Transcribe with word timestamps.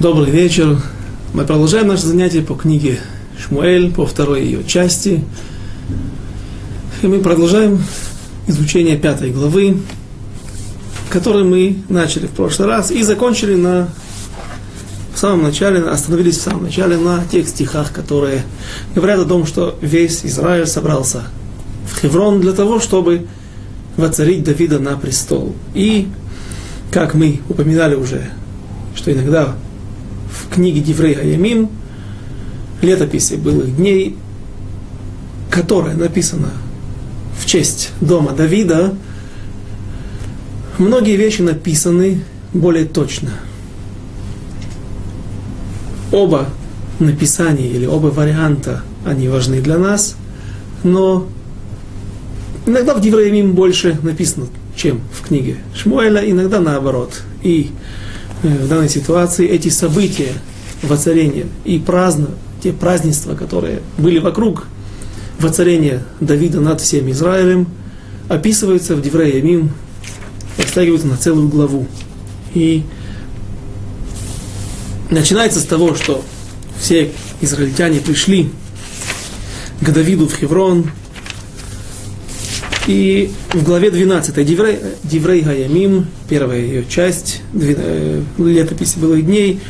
Добрый 0.00 0.30
вечер. 0.30 0.80
Мы 1.34 1.44
продолжаем 1.44 1.88
наше 1.88 2.06
занятие 2.06 2.42
по 2.42 2.54
книге 2.54 3.00
Шмуэль, 3.36 3.92
по 3.92 4.06
второй 4.06 4.44
ее 4.44 4.62
части. 4.62 5.24
И 7.02 7.06
мы 7.08 7.18
продолжаем 7.18 7.82
изучение 8.46 8.96
пятой 8.96 9.32
главы, 9.32 9.78
которую 11.10 11.46
мы 11.46 11.78
начали 11.88 12.26
в 12.28 12.30
прошлый 12.30 12.68
раз 12.68 12.92
и 12.92 13.02
закончили 13.02 13.56
на 13.56 13.88
в 15.16 15.18
самом 15.18 15.42
начале, 15.42 15.82
остановились 15.82 16.38
в 16.38 16.42
самом 16.42 16.62
начале 16.62 16.96
на 16.96 17.24
тех 17.24 17.48
стихах, 17.48 17.92
которые 17.92 18.44
говорят 18.94 19.18
о 19.18 19.24
том, 19.24 19.46
что 19.46 19.76
весь 19.80 20.24
Израиль 20.24 20.68
собрался 20.68 21.24
в 21.90 22.00
Хеврон 22.00 22.40
для 22.40 22.52
того, 22.52 22.78
чтобы 22.78 23.26
воцарить 23.96 24.44
Давида 24.44 24.78
на 24.78 24.96
престол. 24.96 25.56
И, 25.74 26.06
как 26.92 27.14
мы 27.14 27.40
упоминали 27.48 27.96
уже, 27.96 28.30
что 28.94 29.12
иногда 29.12 29.56
в 30.38 30.54
книге 30.54 30.80
Диврей 30.80 31.14
Хаямим, 31.14 31.70
летописи 32.82 33.34
былых 33.34 33.76
дней, 33.76 34.16
которая 35.50 35.96
написана 35.96 36.50
в 37.38 37.46
честь 37.46 37.90
дома 38.00 38.32
Давида, 38.32 38.94
многие 40.78 41.16
вещи 41.16 41.42
написаны 41.42 42.22
более 42.52 42.84
точно. 42.84 43.30
Оба 46.12 46.48
написания 46.98 47.68
или 47.68 47.86
оба 47.86 48.06
варианта, 48.06 48.82
они 49.04 49.28
важны 49.28 49.60
для 49.60 49.78
нас, 49.78 50.16
но 50.82 51.26
иногда 52.66 52.94
в 52.94 53.00
Дивреямим 53.00 53.52
больше 53.52 53.98
написано, 54.02 54.46
чем 54.76 55.00
в 55.12 55.26
книге 55.26 55.56
Шмуэля, 55.74 56.28
иногда 56.28 56.60
наоборот. 56.60 57.22
И 57.42 57.70
в 58.42 58.68
данной 58.68 58.88
ситуации 58.88 59.48
эти 59.48 59.68
события 59.68 60.32
воцарения 60.82 61.46
и 61.64 61.78
праздно, 61.78 62.28
те 62.62 62.72
празднества, 62.72 63.34
которые 63.34 63.80
были 63.96 64.18
вокруг 64.18 64.66
воцарения 65.38 66.02
Давида 66.20 66.60
над 66.60 66.80
всем 66.80 67.10
Израилем, 67.10 67.68
описываются 68.28 68.96
в 68.96 69.02
Деврея 69.02 69.42
Мим, 69.42 69.70
растягиваются 70.56 71.06
на 71.06 71.16
целую 71.16 71.48
главу. 71.48 71.86
И 72.54 72.84
начинается 75.10 75.60
с 75.60 75.64
того, 75.64 75.94
что 75.94 76.24
все 76.78 77.10
израильтяне 77.40 78.00
пришли 78.00 78.50
к 79.80 79.90
Давиду 79.90 80.28
в 80.28 80.34
Хеврон, 80.34 80.90
и 82.88 83.30
в 83.52 83.62
главе 83.64 83.90
12 83.90 84.44
Диврей, 84.44 84.78
Диврей 85.04 85.42
Гаямим, 85.42 86.06
первая 86.28 86.60
ее 86.60 86.84
часть, 86.88 87.42
э, 87.54 88.22
летописи 88.38 88.98
былых 88.98 89.24
дней, 89.24 89.60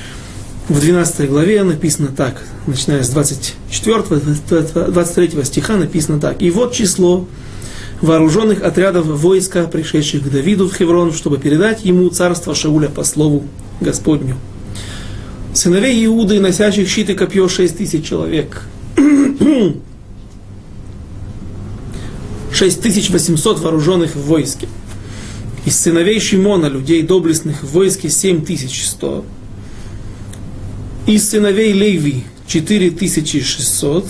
в 0.68 0.80
12 0.80 1.28
главе 1.28 1.64
написано 1.64 2.08
так, 2.16 2.42
начиная 2.66 3.02
с 3.02 3.08
24, 3.08 4.20
23 4.86 5.44
стиха 5.44 5.76
написано 5.76 6.20
так. 6.20 6.40
«И 6.42 6.50
вот 6.50 6.72
число 6.72 7.26
вооруженных 8.00 8.62
отрядов 8.62 9.06
войска, 9.06 9.64
пришедших 9.64 10.22
к 10.22 10.30
Давиду 10.30 10.68
в 10.68 10.74
Хеврон, 10.76 11.12
чтобы 11.12 11.38
передать 11.38 11.84
ему 11.84 12.08
царство 12.10 12.54
Шауля 12.54 12.88
по 12.88 13.02
слову 13.02 13.44
Господню. 13.80 14.36
Сыновей 15.54 16.06
Иуды, 16.06 16.38
носящих 16.38 16.88
щит 16.88 17.10
и 17.10 17.14
копье, 17.14 17.48
шесть 17.48 17.78
тысяч 17.78 18.06
человек. 18.06 18.62
6800 22.58 23.60
вооруженных 23.60 24.16
в 24.16 24.22
войске. 24.22 24.66
Из 25.64 25.78
сыновей 25.78 26.18
Шимона, 26.18 26.66
людей 26.66 27.02
доблестных 27.02 27.62
в 27.62 27.70
войске, 27.72 28.08
7100. 28.10 29.24
Из 31.06 31.28
сыновей 31.28 31.72
Леви, 31.72 32.24
4600. 32.48 34.06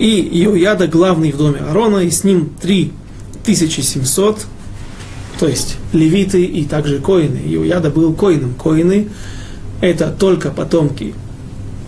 И 0.00 0.20
Иояда, 0.42 0.88
главный 0.88 1.30
в 1.30 1.36
доме 1.36 1.60
Аарона, 1.60 1.98
и 1.98 2.10
с 2.10 2.24
ним 2.24 2.50
3700. 2.60 4.44
То 5.38 5.46
есть 5.46 5.76
левиты 5.92 6.42
и 6.44 6.64
также 6.64 6.98
коины. 6.98 7.38
Иояда 7.46 7.90
был 7.90 8.12
коином. 8.12 8.54
Коины– 8.54 9.08
это 9.80 10.10
только 10.10 10.50
потомки 10.50 11.14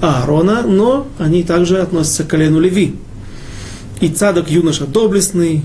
Аарона, 0.00 0.62
но 0.62 1.08
они 1.18 1.42
также 1.42 1.80
относятся 1.80 2.22
к 2.22 2.28
колену 2.28 2.60
Леви 2.60 2.94
и 4.00 4.08
цадок 4.08 4.50
юноша 4.50 4.86
доблестный, 4.86 5.62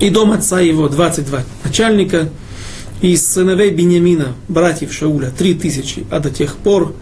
и 0.00 0.10
дом 0.10 0.32
отца 0.32 0.60
его 0.60 0.88
22 0.88 1.44
начальника, 1.64 2.28
и 3.00 3.16
сыновей 3.16 3.70
Бениамина, 3.70 4.34
братьев 4.48 4.92
Шауля, 4.92 5.30
три 5.30 5.54
тысячи, 5.54 6.06
а 6.10 6.20
до 6.20 6.30
тех 6.30 6.56
пор 6.56 6.94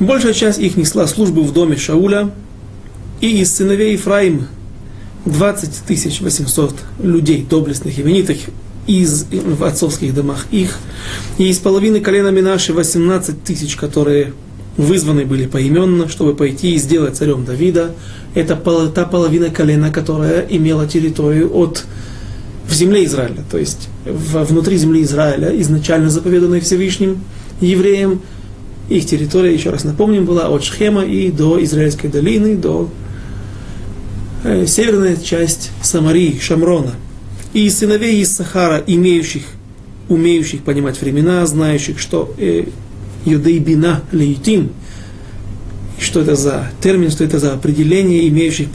большая 0.00 0.32
часть 0.32 0.58
их 0.58 0.76
несла 0.76 1.06
службу 1.06 1.42
в 1.42 1.52
доме 1.52 1.76
Шауля, 1.76 2.30
и 3.20 3.40
из 3.40 3.54
сыновей 3.54 3.92
Ефраим 3.92 4.46
20 5.24 5.86
тысяч 5.86 6.20
800 6.20 6.74
людей, 7.00 7.46
доблестных, 7.48 7.98
именитых, 7.98 8.38
из, 8.86 9.24
в 9.30 9.64
отцовских 9.64 10.14
домах 10.14 10.46
их, 10.50 10.76
и 11.38 11.48
из 11.48 11.58
половины 11.58 12.00
колена 12.00 12.28
Минаши 12.28 12.74
18 12.74 13.42
тысяч, 13.42 13.76
которые 13.76 14.34
вызваны 14.76 15.24
были 15.24 15.46
поименно, 15.46 16.08
чтобы 16.08 16.34
пойти 16.34 16.74
и 16.74 16.78
сделать 16.78 17.16
царем 17.16 17.44
Давида. 17.44 17.92
Это 18.34 18.56
та 18.56 19.04
половина 19.04 19.50
колена, 19.50 19.90
которая 19.92 20.46
имела 20.48 20.86
территорию 20.86 21.54
от 21.56 21.84
в 22.68 22.72
земле 22.72 23.04
Израиля, 23.04 23.44
то 23.50 23.58
есть 23.58 23.88
внутри 24.04 24.76
земли 24.76 25.02
Израиля, 25.02 25.50
изначально 25.60 26.08
заповеданной 26.08 26.60
Всевышним 26.60 27.20
евреям. 27.60 28.20
Их 28.88 29.06
территория, 29.06 29.54
еще 29.54 29.70
раз 29.70 29.84
напомним, 29.84 30.26
была 30.26 30.48
от 30.48 30.62
Шхема 30.62 31.04
и 31.04 31.30
до 31.30 31.62
Израильской 31.64 32.10
долины, 32.10 32.56
до 32.56 32.90
э, 34.44 34.66
северная 34.66 35.16
часть 35.16 35.70
Самарии, 35.82 36.38
Шамрона. 36.38 36.92
И 37.54 37.68
сыновей 37.70 38.20
из 38.20 38.34
Сахара, 38.34 38.82
имеющих, 38.86 39.44
умеющих 40.08 40.62
понимать 40.62 41.00
времена, 41.00 41.46
знающих, 41.46 41.98
что 41.98 42.34
э, 42.36 42.64
юдейбина 43.24 44.02
лейтим. 44.12 44.72
Что 45.98 46.20
это 46.20 46.34
за 46.36 46.70
термин, 46.80 47.10
что 47.10 47.24
это 47.24 47.38
за 47.38 47.52
определение, 47.52 48.28
имеющих 48.28 48.68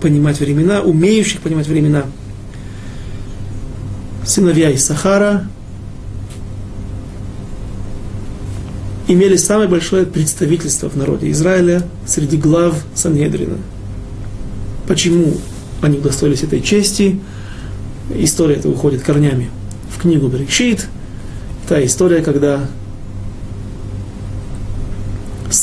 понимать 0.00 0.40
времена, 0.40 0.80
умеющих 0.80 1.40
понимать 1.40 1.66
времена. 1.66 2.04
Сыновья 4.24 4.70
из 4.70 4.84
Сахара 4.84 5.48
имели 9.08 9.36
самое 9.36 9.68
большое 9.68 10.06
представительство 10.06 10.88
в 10.88 10.96
народе 10.96 11.30
Израиля 11.32 11.82
среди 12.06 12.36
глав 12.36 12.76
Санедрина. 12.94 13.58
Почему 14.86 15.36
они 15.82 15.98
удостоились 15.98 16.42
этой 16.42 16.60
чести? 16.60 17.20
История 18.14 18.56
эта 18.56 18.68
уходит 18.68 19.02
корнями 19.02 19.50
в 19.90 20.00
книгу 20.00 20.28
Брикшит. 20.28 20.86
Та 21.68 21.84
история, 21.84 22.22
когда 22.22 22.68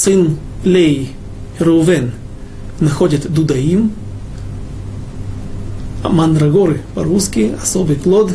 сын 0.07 0.38
Лей 0.63 1.12
Рувен 1.59 2.13
находит 2.79 3.29
Дудаим, 3.29 3.91
мандрагоры 6.01 6.79
по-русски, 6.95 7.53
особый 7.62 7.97
плод, 7.97 8.31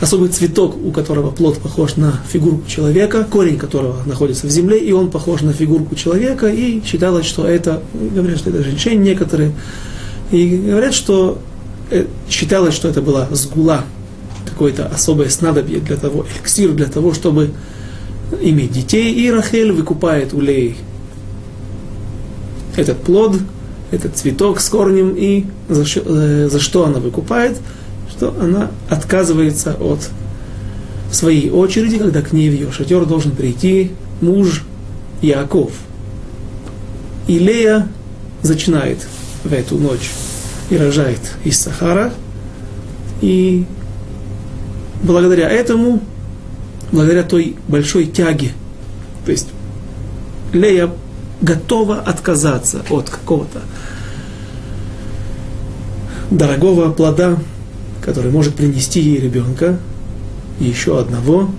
особый 0.00 0.30
цветок, 0.30 0.76
у 0.84 0.90
которого 0.90 1.30
плод 1.30 1.58
похож 1.58 1.94
на 1.94 2.20
фигурку 2.28 2.68
человека, 2.68 3.22
корень 3.30 3.56
которого 3.56 4.02
находится 4.04 4.48
в 4.48 4.50
земле, 4.50 4.80
и 4.80 4.90
он 4.90 5.12
похож 5.12 5.42
на 5.42 5.52
фигурку 5.52 5.94
человека, 5.94 6.48
и 6.48 6.82
считалось, 6.84 7.26
что 7.26 7.46
это, 7.46 7.80
говорят, 7.94 8.38
что 8.38 8.50
это 8.50 8.64
женщины 8.64 8.94
некоторые, 8.94 9.52
и 10.32 10.56
говорят, 10.56 10.92
что 10.92 11.38
э, 11.92 12.06
считалось, 12.28 12.74
что 12.74 12.88
это 12.88 13.00
была 13.00 13.28
сгула, 13.30 13.84
какое-то 14.44 14.86
особое 14.86 15.28
снадобье 15.28 15.78
для 15.78 15.96
того, 15.96 16.26
эликсир 16.34 16.72
для 16.72 16.86
того, 16.86 17.14
чтобы 17.14 17.52
иметь 18.40 18.72
детей, 18.72 19.12
и 19.12 19.30
Рахель 19.30 19.72
выкупает 19.72 20.34
у 20.34 20.40
Леи 20.40 20.76
этот 22.76 22.98
плод, 22.98 23.36
этот 23.90 24.16
цветок 24.16 24.60
с 24.60 24.68
корнем, 24.68 25.14
и 25.16 25.46
за, 25.68 25.84
э, 25.84 26.48
за 26.50 26.60
что 26.60 26.86
она 26.86 27.00
выкупает? 27.00 27.58
Что 28.10 28.34
она 28.40 28.70
отказывается 28.88 29.74
от 29.80 30.08
своей 31.10 31.50
очереди, 31.50 31.98
когда 31.98 32.22
к 32.22 32.32
ней 32.32 32.50
в 32.50 32.52
ее 32.52 32.70
шатер 32.70 33.04
должен 33.06 33.32
прийти 33.32 33.92
муж 34.20 34.64
Яков. 35.22 35.72
И 37.26 37.38
Лея 37.38 37.88
зачинает 38.42 39.06
в 39.44 39.52
эту 39.52 39.76
ночь 39.76 40.10
и 40.70 40.76
рожает 40.76 41.20
из 41.44 41.58
Сахара. 41.58 42.12
И 43.20 43.64
благодаря 45.02 45.48
этому 45.48 46.00
благодаря 46.92 47.22
той 47.22 47.56
большой 47.68 48.06
тяге. 48.06 48.52
То 49.24 49.32
есть 49.32 49.48
Лея 50.52 50.90
готова 51.40 52.00
отказаться 52.00 52.82
от 52.90 53.10
какого-то 53.10 53.60
дорогого 56.30 56.92
плода, 56.92 57.38
который 58.02 58.30
может 58.30 58.54
принести 58.54 59.00
ей 59.00 59.20
ребенка, 59.20 59.78
и 60.60 60.64
еще 60.64 60.98
одного, 60.98 61.50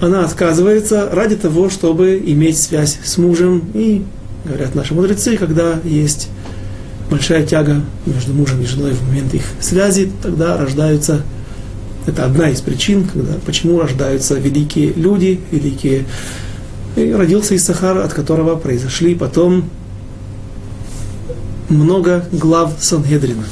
она 0.00 0.24
отказывается 0.24 1.08
ради 1.10 1.36
того, 1.36 1.70
чтобы 1.70 2.22
иметь 2.24 2.58
связь 2.58 2.98
с 3.02 3.16
мужем. 3.16 3.64
И, 3.74 4.04
говорят 4.44 4.74
наши 4.74 4.94
мудрецы, 4.94 5.36
когда 5.36 5.80
есть 5.84 6.28
большая 7.10 7.46
тяга 7.46 7.82
между 8.06 8.32
мужем 8.32 8.60
и 8.60 8.66
женой 8.66 8.92
в 8.92 9.06
момент 9.06 9.32
их 9.34 9.44
связи, 9.60 10.10
тогда 10.22 10.56
рождаются, 10.56 11.22
это 12.06 12.24
одна 12.24 12.50
из 12.50 12.60
причин, 12.60 13.04
когда, 13.04 13.34
почему 13.46 13.80
рождаются 13.80 14.34
великие 14.34 14.92
люди, 14.92 15.40
великие... 15.50 16.04
И 16.96 17.12
родился 17.12 17.56
Исахар, 17.56 17.98
от 17.98 18.12
которого 18.12 18.54
произошли 18.56 19.16
потом 19.16 19.68
много 21.68 22.24
глав 22.30 22.74
Сангедрина, 22.78 23.44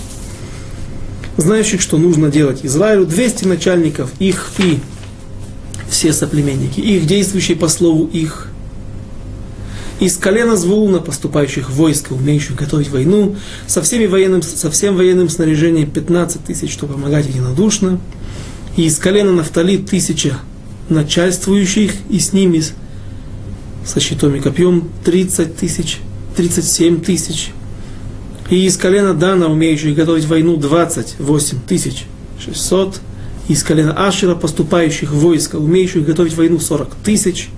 знающих, 1.36 1.80
что 1.80 1.96
нужно 1.96 2.30
делать 2.30 2.60
Израилю, 2.62 3.04
200 3.04 3.46
начальников, 3.46 4.12
их 4.20 4.52
и 4.58 4.78
все 5.88 6.12
соплеменники, 6.12 6.78
их 6.78 7.06
действующие 7.06 7.56
по 7.56 7.68
слову 7.68 8.06
их, 8.06 8.48
из 9.98 10.16
колена 10.16 10.56
Звулуна, 10.56 10.98
поступающих 10.98 11.70
войск, 11.70 12.10
умеющих 12.10 12.56
готовить 12.56 12.90
войну, 12.90 13.36
со, 13.66 13.82
всеми 13.82 14.06
военным, 14.06 14.42
со 14.42 14.70
всем 14.70 14.96
военным 14.96 15.28
снаряжением 15.28 15.90
15 15.90 16.44
тысяч, 16.44 16.72
чтобы 16.72 16.94
помогать 16.94 17.26
единодушно, 17.26 18.00
и 18.76 18.84
из 18.84 18.98
колена 18.98 19.32
Нафтали 19.32 19.76
тысяча 19.76 20.38
начальствующих, 20.88 21.92
и 22.10 22.18
с 22.18 22.32
ними 22.32 22.62
со 23.84 24.00
щитом 24.00 24.34
и 24.34 24.40
копьем 24.40 24.88
30 25.04 25.56
тысяч, 25.56 25.98
37 26.36 27.02
тысяч, 27.02 27.50
и 28.50 28.66
из 28.66 28.76
колена 28.76 29.14
Дана, 29.14 29.46
умеющих 29.46 29.94
готовить 29.94 30.26
войну, 30.26 30.56
28 30.56 31.58
тысяч 31.66 32.04
600, 32.44 33.00
из 33.48 33.62
колена 33.62 34.06
Ашера, 34.06 34.34
поступающих 34.34 35.12
войска, 35.12 35.56
умеющих 35.56 36.04
готовить 36.04 36.36
войну, 36.36 36.60
40 36.60 36.94
тысяч, 37.04 37.48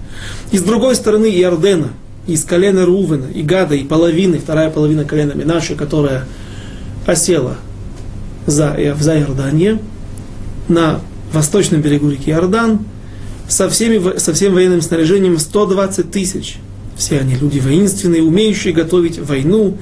и 0.51 0.59
с 0.59 0.63
другой 0.63 0.95
стороны 0.95 1.27
Иордена, 1.27 1.91
из 2.27 2.45
колена 2.45 2.87
Рувена, 2.87 3.27
и 3.27 3.43
Гада, 3.43 3.75
и 3.75 3.85
половины, 3.85 4.39
вторая 4.39 4.71
половина 4.71 5.05
колена 5.05 5.33
Минаши, 5.33 5.75
которая 5.75 6.27
осела 7.07 7.59
за, 8.47 8.77
за 8.99 9.19
Иордание, 9.19 9.79
на 10.69 11.01
восточном 11.33 11.81
берегу 11.81 12.11
реки 12.11 12.31
Иордан, 12.31 12.81
со, 13.49 13.69
всеми, 13.69 14.19
со 14.19 14.33
всем 14.33 14.55
военным 14.55 14.81
снаряжением 14.81 15.39
120 15.39 16.11
тысяч. 16.11 16.57
Все 16.97 17.19
они 17.19 17.35
люди 17.35 17.59
воинственные, 17.59 18.23
умеющие 18.23 18.73
готовить 18.73 19.19
войну, 19.19 19.77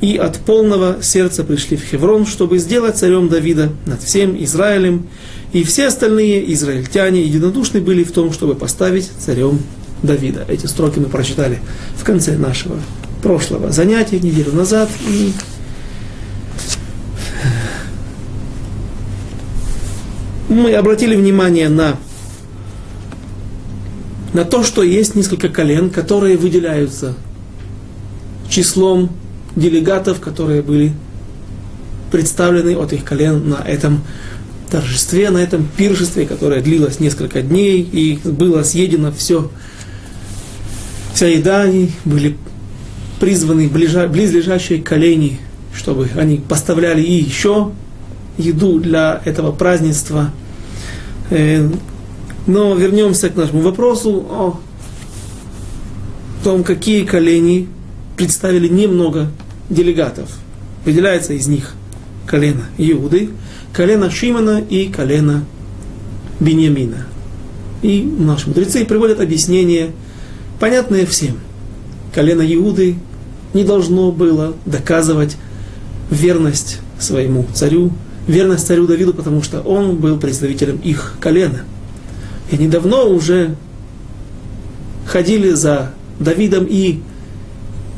и 0.00 0.16
от 0.16 0.38
полного 0.38 0.98
сердца 1.00 1.44
пришли 1.44 1.76
в 1.76 1.84
Хеврон, 1.84 2.26
чтобы 2.26 2.58
сделать 2.58 2.96
царем 2.96 3.28
Давида 3.28 3.70
над 3.86 4.02
всем 4.02 4.42
Израилем, 4.42 5.06
и 5.52 5.62
все 5.64 5.86
остальные 5.86 6.52
израильтяне 6.54 7.22
единодушны 7.22 7.80
были 7.80 8.02
в 8.02 8.12
том, 8.12 8.32
чтобы 8.32 8.54
поставить 8.54 9.10
царем 9.18 9.60
Давида. 10.02 10.46
Эти 10.48 10.66
строки 10.66 10.98
мы 10.98 11.06
прочитали 11.06 11.60
в 11.96 12.04
конце 12.04 12.36
нашего 12.36 12.78
прошлого 13.22 13.70
занятия, 13.70 14.18
неделю 14.18 14.52
назад. 14.52 14.90
И 15.08 15.32
мы 20.52 20.74
обратили 20.74 21.16
внимание 21.16 21.68
на, 21.68 21.96
на 24.32 24.44
то, 24.44 24.62
что 24.62 24.82
есть 24.82 25.14
несколько 25.14 25.48
колен, 25.48 25.90
которые 25.90 26.36
выделяются 26.36 27.14
числом 28.48 29.10
делегатов, 29.56 30.20
которые 30.20 30.62
были 30.62 30.92
представлены 32.10 32.76
от 32.76 32.92
их 32.92 33.04
колен 33.04 33.48
на 33.48 33.62
этом 33.66 34.02
торжестве, 34.70 35.30
на 35.30 35.38
этом 35.38 35.68
пиршестве, 35.76 36.26
которое 36.26 36.62
длилось 36.62 37.00
несколько 37.00 37.42
дней, 37.42 37.80
и 37.80 38.18
было 38.24 38.62
съедено 38.62 39.12
все 39.12 39.50
вся 41.14 41.28
еда, 41.28 41.62
они 41.62 41.90
были 42.04 42.36
призваны 43.20 43.68
ближа, 43.68 44.08
близлежащие 44.08 44.82
колени, 44.82 45.38
чтобы 45.74 46.08
они 46.16 46.38
поставляли 46.38 47.02
и 47.02 47.22
еще 47.22 47.70
еду 48.38 48.80
для 48.80 49.20
этого 49.24 49.52
празднества. 49.52 50.30
Э, 51.32 51.66
но 52.46 52.74
вернемся 52.74 53.30
к 53.30 53.36
нашему 53.36 53.62
вопросу 53.62 54.26
о 54.28 54.60
том, 56.44 56.62
какие 56.62 57.04
колени 57.06 57.68
представили 58.18 58.68
немного 58.68 59.30
делегатов. 59.70 60.28
Выделяется 60.84 61.32
из 61.32 61.46
них 61.46 61.74
колено 62.26 62.64
Иуды, 62.76 63.30
колено 63.72 64.10
Шимона 64.10 64.60
и 64.60 64.88
колено 64.88 65.44
Беньямина. 66.38 67.06
И 67.80 68.02
наши 68.02 68.48
мудрецы 68.48 68.84
приводят 68.84 69.20
объяснение– 69.20 69.92
понятное 70.60 71.06
всем. 71.06 71.38
Колено 72.14 72.42
Иуды 72.42 72.96
не 73.54 73.64
должно 73.64 74.12
было 74.12 74.54
доказывать 74.66 75.36
верность 76.10 76.80
своему 76.98 77.46
царю, 77.54 77.90
верность 78.26 78.66
царю 78.66 78.86
Давиду, 78.86 79.14
потому 79.14 79.42
что 79.42 79.60
он 79.60 79.96
был 79.96 80.18
представителем 80.18 80.76
их 80.76 81.14
колена. 81.20 81.62
И 82.50 82.56
они 82.56 82.68
давно 82.68 83.08
уже 83.08 83.56
ходили 85.06 85.50
за 85.50 85.92
Давидом 86.18 86.66
и 86.68 87.00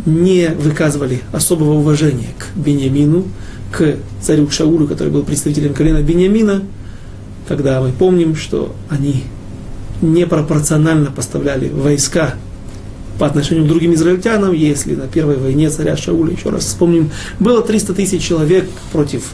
не 0.07 0.49
выказывали 0.49 1.23
особого 1.33 1.75
уважения 1.75 2.29
к 2.39 2.57
Бениамину, 2.57 3.25
к 3.73 3.97
царю 4.21 4.51
Шаулю, 4.51 4.87
который 4.87 5.11
был 5.11 5.23
представителем 5.23 5.75
колена 5.75 6.03
Бениамина, 6.03 6.63
когда 7.49 7.81
мы 7.81 7.93
помним, 7.93 8.37
что 8.37 8.75
они 8.89 9.25
непропорционально 10.03 11.11
поставляли 11.11 11.69
войска 11.69 12.35
по 13.19 13.27
отношению 13.27 13.65
к 13.65 13.69
другим 13.69 13.95
израильтянам, 13.95 14.53
если 14.53 14.95
на 14.95 15.07
первой 15.07 15.37
войне 15.37 15.71
царя 15.71 15.97
Шауля, 15.97 16.33
еще 16.33 16.51
раз 16.51 16.65
вспомним, 16.65 17.11
было 17.39 17.63
300 17.63 17.95
тысяч 17.95 18.23
человек 18.23 18.69
против 18.93 19.33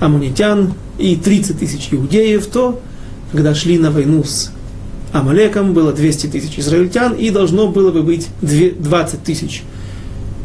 амунитян 0.00 0.72
и 0.98 1.16
30 1.16 1.58
тысяч 1.58 1.88
иудеев, 1.92 2.46
то, 2.46 2.80
когда 3.32 3.54
шли 3.54 3.78
на 3.78 3.90
войну 3.90 4.24
с 4.24 4.50
Амалеком, 5.12 5.74
было 5.74 5.92
200 5.92 6.28
тысяч 6.28 6.58
израильтян, 6.58 7.14
и 7.14 7.30
должно 7.30 7.68
было 7.68 7.90
бы 7.90 8.02
быть 8.02 8.28
20 8.40 9.22
тысяч 9.22 9.62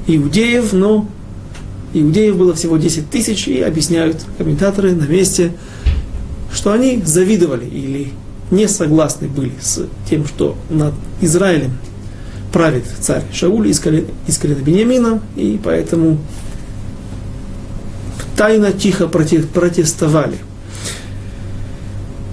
иудеев, 0.07 0.73
но 0.73 1.07
иудеев 1.93 2.35
было 2.35 2.53
всего 2.53 2.77
10 2.77 3.09
тысяч, 3.09 3.47
и 3.47 3.61
объясняют 3.61 4.25
комментаторы 4.37 4.93
на 4.93 5.05
месте, 5.05 5.51
что 6.53 6.71
они 6.71 7.01
завидовали 7.03 7.65
или 7.65 8.09
не 8.51 8.67
согласны 8.67 9.27
были 9.27 9.53
с 9.61 9.87
тем, 10.09 10.25
что 10.25 10.55
над 10.69 10.93
Израилем 11.21 11.71
правит 12.51 12.85
царь 13.01 13.23
Шауль 13.33 13.69
из 13.69 13.79
колена, 13.79 14.07
из 14.27 14.37
колена 14.37 14.61
Бениамина, 14.61 15.21
и 15.35 15.59
поэтому 15.63 16.17
тайно, 18.35 18.71
тихо 18.71 19.07
протестовали. 19.07 20.37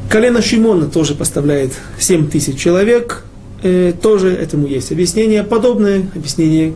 Колено 0.08 0.42
Шимона 0.42 0.86
тоже 0.86 1.14
поставляет 1.14 1.72
7 1.98 2.28
тысяч 2.28 2.58
человек, 2.58 3.24
э, 3.62 3.94
тоже 4.00 4.30
этому 4.30 4.66
есть 4.66 4.92
объяснение, 4.92 5.42
подобное 5.42 6.06
объяснение 6.14 6.74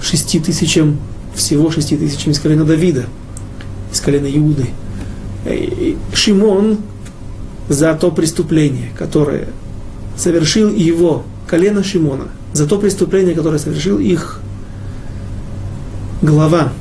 6 0.00 0.42
тысячам, 0.42 0.98
всего 1.34 1.70
6 1.70 1.98
тысячам 1.98 2.32
из 2.32 2.40
колена 2.40 2.64
Давида, 2.64 3.04
из 3.92 4.00
колена 4.00 4.26
Иуды. 4.26 4.66
Э, 5.44 5.94
Шимон 6.12 6.78
за 7.68 7.94
то 7.94 8.10
преступление, 8.10 8.90
которое 8.98 9.48
совершил 10.16 10.74
его 10.74 11.22
колено 11.46 11.84
Шимона 11.84 12.28
за 12.52 12.66
то 12.66 12.78
преступление, 12.78 13.34
которое 13.34 13.58
совершил 13.58 13.98
их 13.98 14.40
глава 16.20 16.72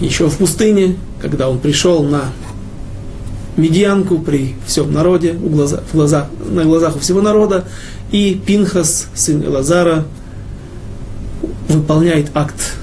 еще 0.00 0.28
в 0.28 0.36
пустыне, 0.38 0.96
когда 1.20 1.48
он 1.48 1.58
пришел 1.58 2.02
на 2.02 2.32
медианку 3.56 4.18
при 4.18 4.56
всем 4.66 4.92
народе, 4.92 5.34
у 5.40 5.48
глаза, 5.48 5.82
в 5.90 5.94
глаза, 5.94 6.28
на 6.50 6.64
глазах 6.64 6.96
у 6.96 6.98
всего 6.98 7.20
народа, 7.20 7.66
и 8.10 8.40
Пинхас, 8.44 9.08
сын 9.14 9.44
Элазара, 9.44 10.04
выполняет 11.68 12.30
акт 12.34 12.74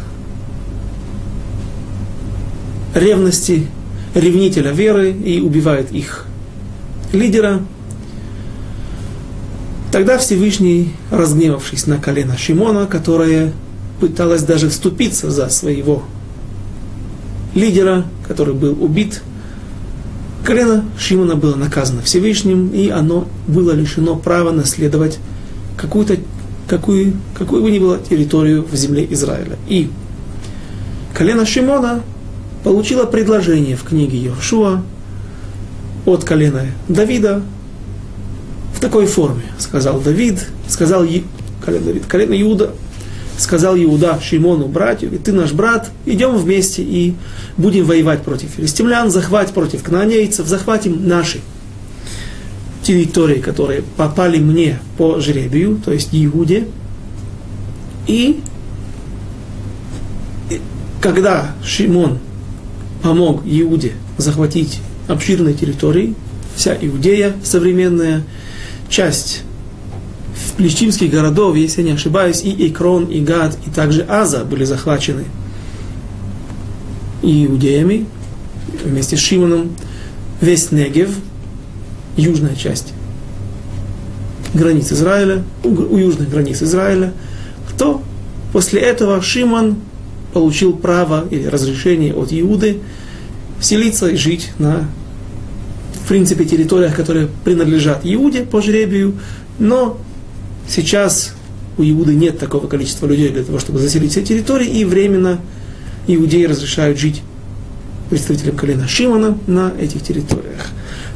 ревности, 2.95 3.67
ревнителя 4.15 4.71
веры 4.71 5.11
и 5.11 5.39
убивает 5.39 5.91
их 5.91 6.25
лидера, 7.13 7.61
Тогда 9.91 10.17
Всевышний, 10.17 10.93
разгневавшись 11.11 11.85
на 11.85 11.97
колено 11.97 12.37
Шимона, 12.37 12.87
которое 12.87 13.51
пыталось 13.99 14.41
даже 14.43 14.69
вступиться 14.69 15.29
за 15.29 15.49
своего 15.49 16.03
лидера, 17.55 18.05
который 18.27 18.53
был 18.53 18.77
убит, 18.83 19.21
колено 20.45 20.85
Шимона 20.97 21.35
было 21.35 21.55
наказано 21.55 22.01
Всевышним, 22.01 22.69
и 22.69 22.89
оно 22.89 23.27
было 23.47 23.71
лишено 23.71 24.15
права 24.15 24.51
наследовать 24.51 25.19
какую-то 25.77 26.17
какую, 26.67 27.13
какую 27.37 27.63
бы 27.63 27.71
ни 27.71 27.79
было 27.79 27.99
территорию 27.99 28.63
в 28.63 28.75
земле 28.75 29.05
Израиля. 29.11 29.57
И 29.67 29.89
колено 31.13 31.45
Шимона 31.45 32.01
получило 32.63 33.05
предложение 33.05 33.75
в 33.75 33.83
книге 33.83 34.17
Йошуа 34.17 34.81
от 36.05 36.23
колена 36.23 36.67
Давида 36.87 37.43
в 38.75 38.79
такой 38.79 39.05
форме, 39.05 39.43
сказал 39.59 39.99
Давид, 39.99 40.47
сказал 40.67 41.05
колено 41.63 41.85
Давид, 41.85 42.05
колено 42.05 42.41
Иуда, 42.41 42.71
сказал 43.41 43.75
Иуда 43.75 44.19
Шимону, 44.21 44.67
братью, 44.67 45.13
и 45.13 45.17
ты 45.17 45.31
наш 45.31 45.51
брат, 45.51 45.89
идем 46.05 46.37
вместе 46.37 46.83
и 46.83 47.15
будем 47.57 47.85
воевать 47.85 48.21
против 48.21 48.49
филистимлян, 48.49 49.09
захватить 49.09 49.53
против 49.53 49.83
кнаанейцев, 49.83 50.47
захватим 50.47 51.07
наши 51.07 51.39
территории, 52.83 53.39
которые 53.39 53.83
попали 53.97 54.37
мне 54.37 54.79
по 54.97 55.19
жребию, 55.19 55.79
то 55.83 55.91
есть 55.91 56.09
Иуде, 56.11 56.67
и 58.07 58.41
когда 61.01 61.51
Шимон 61.63 62.19
помог 63.01 63.41
Иуде 63.45 63.93
захватить 64.17 64.79
обширные 65.07 65.53
территории, 65.55 66.15
вся 66.55 66.77
Иудея 66.79 67.33
современная, 67.43 68.23
часть 68.89 69.43
плещимских 70.61 71.09
городов, 71.09 71.55
если 71.55 71.81
я 71.81 71.87
не 71.87 71.93
ошибаюсь, 71.95 72.43
и 72.43 72.67
Икрон, 72.67 73.05
и 73.05 73.19
Гад, 73.19 73.57
и 73.65 73.71
также 73.71 74.03
Аза 74.03 74.45
были 74.45 74.63
захвачены 74.63 75.25
иудеями 77.23 78.05
вместе 78.83 79.17
с 79.17 79.19
Шимоном. 79.19 79.75
Весь 80.39 80.71
Негев, 80.71 81.09
южная 82.15 82.55
часть 82.55 82.93
границ 84.53 84.91
Израиля, 84.91 85.43
у, 85.63 85.69
у 85.69 85.97
южных 85.97 86.29
границ 86.29 86.61
Израиля, 86.61 87.11
то 87.79 88.03
после 88.53 88.81
этого 88.81 89.19
Шимон 89.21 89.77
получил 90.31 90.73
право 90.73 91.25
или 91.31 91.47
разрешение 91.47 92.13
от 92.13 92.31
Иуды 92.31 92.81
селиться 93.59 94.09
и 94.09 94.15
жить 94.15 94.51
на, 94.59 94.87
в 96.03 96.07
принципе, 96.07 96.45
территориях, 96.45 96.95
которые 96.95 97.29
принадлежат 97.43 98.01
Иуде 98.03 98.43
по 98.43 98.61
жребию, 98.61 99.15
но 99.57 99.97
сейчас 100.71 101.33
у 101.77 101.83
Иуды 101.83 102.15
нет 102.15 102.39
такого 102.39 102.67
количества 102.67 103.05
людей 103.05 103.29
для 103.29 103.43
того, 103.43 103.59
чтобы 103.59 103.79
заселить 103.79 104.11
все 104.11 104.23
территории, 104.23 104.67
и 104.67 104.85
временно 104.85 105.39
иудеи 106.07 106.45
разрешают 106.45 106.97
жить 106.97 107.21
представителям 108.09 108.55
колена 108.55 108.87
Шимона 108.87 109.37
на 109.47 109.71
этих 109.79 110.03
территориях. 110.03 110.67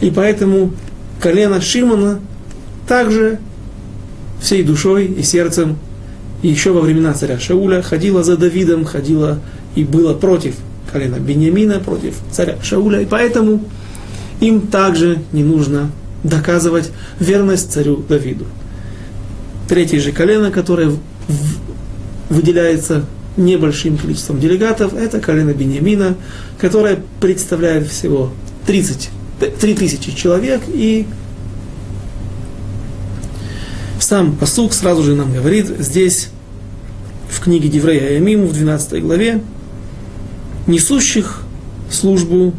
И 0.02 0.12
поэтому 0.12 0.74
колено 1.20 1.62
Шимона 1.62 2.20
также 2.88 3.40
всей 4.42 4.64
душой 4.64 5.08
и 5.08 5.24
сердцем 5.24 5.78
еще 6.42 6.72
во 6.72 6.82
времена 6.82 7.14
царя 7.14 7.40
Шауля 7.40 7.82
ходила 7.82 8.24
за 8.24 8.38
Давидом, 8.38 8.86
ходила 8.86 9.40
и 9.76 9.84
была 9.84 10.14
против 10.14 10.56
колена 10.92 11.16
Бениамина, 11.16 11.80
против 11.80 12.16
царя 12.32 12.58
Шауля, 12.62 13.02
и 13.02 13.06
поэтому 13.06 13.64
им 14.40 14.62
также 14.68 15.20
не 15.32 15.44
нужно 15.44 15.92
доказывать 16.24 16.92
верность 17.20 17.72
царю 17.72 17.98
Давиду. 18.08 18.46
Третье 19.68 20.00
же 20.00 20.12
колено, 20.12 20.52
которое 20.52 20.92
выделяется 22.30 23.06
небольшим 23.38 23.98
количеством 23.98 24.40
делегатов, 24.40 24.94
это 24.94 25.20
колено 25.20 25.54
Бениамина, 25.54 26.16
которое 26.60 27.00
представляет 27.20 27.88
всего 27.88 28.32
30, 28.68 29.10
3000 29.60 30.16
человек, 30.16 30.62
и 30.68 31.06
сам 34.00 34.36
посук 34.36 34.74
сразу 34.74 35.04
же 35.04 35.16
нам 35.16 35.34
говорит 35.34 35.68
здесь, 35.80 36.30
в 37.30 37.42
книге 37.42 37.70
Деврея 37.70 38.10
Аямиму, 38.10 38.48
в 38.48 38.54
12 38.54 39.02
главе, 39.02 39.42
несущих 40.68 41.42
службу 41.92 42.54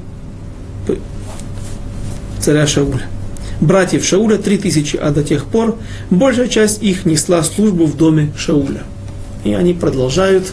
царя 2.41 2.67
Шауля. 2.67 3.03
Братьев 3.61 4.05
Шауля 4.05 4.37
три 4.37 4.59
тысячи, 4.59 4.97
а 4.97 5.11
до 5.11 5.25
тех 5.25 5.47
пор 5.47 5.79
большая 6.11 6.49
часть 6.49 6.83
их 6.83 7.07
несла 7.07 7.43
службу 7.43 7.87
в 7.87 7.97
доме 7.97 8.33
Шауля. 8.37 8.83
И 9.45 9.53
они 9.55 9.73
продолжают 9.73 10.53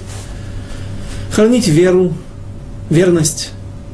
хранить 1.31 1.67
веру, 1.67 2.13
верность 2.89 3.51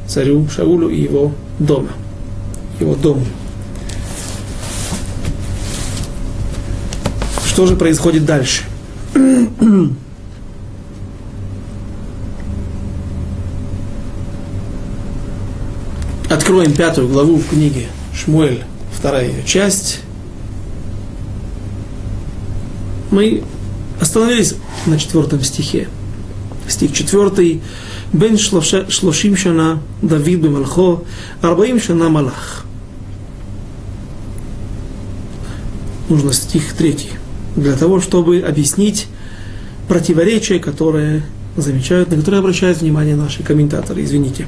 царю 0.07 0.47
Шаулю 0.49 0.89
и 0.89 1.01
его 1.01 1.31
дома, 1.57 1.89
его 2.79 2.95
дому. 2.95 3.25
Что 7.47 7.65
же 7.65 7.75
происходит 7.75 8.25
дальше? 8.25 8.63
Откроем 16.29 16.73
пятую 16.73 17.09
главу 17.09 17.37
в 17.37 17.47
книге 17.47 17.87
Шмуэль, 18.13 18.63
вторая 18.99 19.29
ее 19.29 19.43
часть. 19.45 20.01
Мы 23.11 23.43
остановились 23.99 24.55
на 24.85 24.99
четвертом 24.99 25.41
стихе. 25.41 25.87
Стих 26.67 26.93
четвертый. 26.93 27.61
Бен 28.11 28.37
шлошим 28.37 29.37
шана 29.37 29.81
Давид 30.01 30.41
бемалхо, 30.41 31.03
арбаим 31.41 31.79
шана 31.79 32.09
малах. 32.09 32.65
Нужно 36.09 36.33
стих 36.33 36.73
третий 36.73 37.11
для 37.55 37.75
того, 37.75 38.01
чтобы 38.01 38.39
объяснить 38.39 39.07
противоречия, 39.87 40.59
которые 40.59 41.23
замечают, 41.55 42.09
на 42.09 42.17
которые 42.17 42.39
обращают 42.39 42.81
внимание 42.81 43.15
наши 43.15 43.43
комментаторы. 43.43 44.03
Извините. 44.03 44.45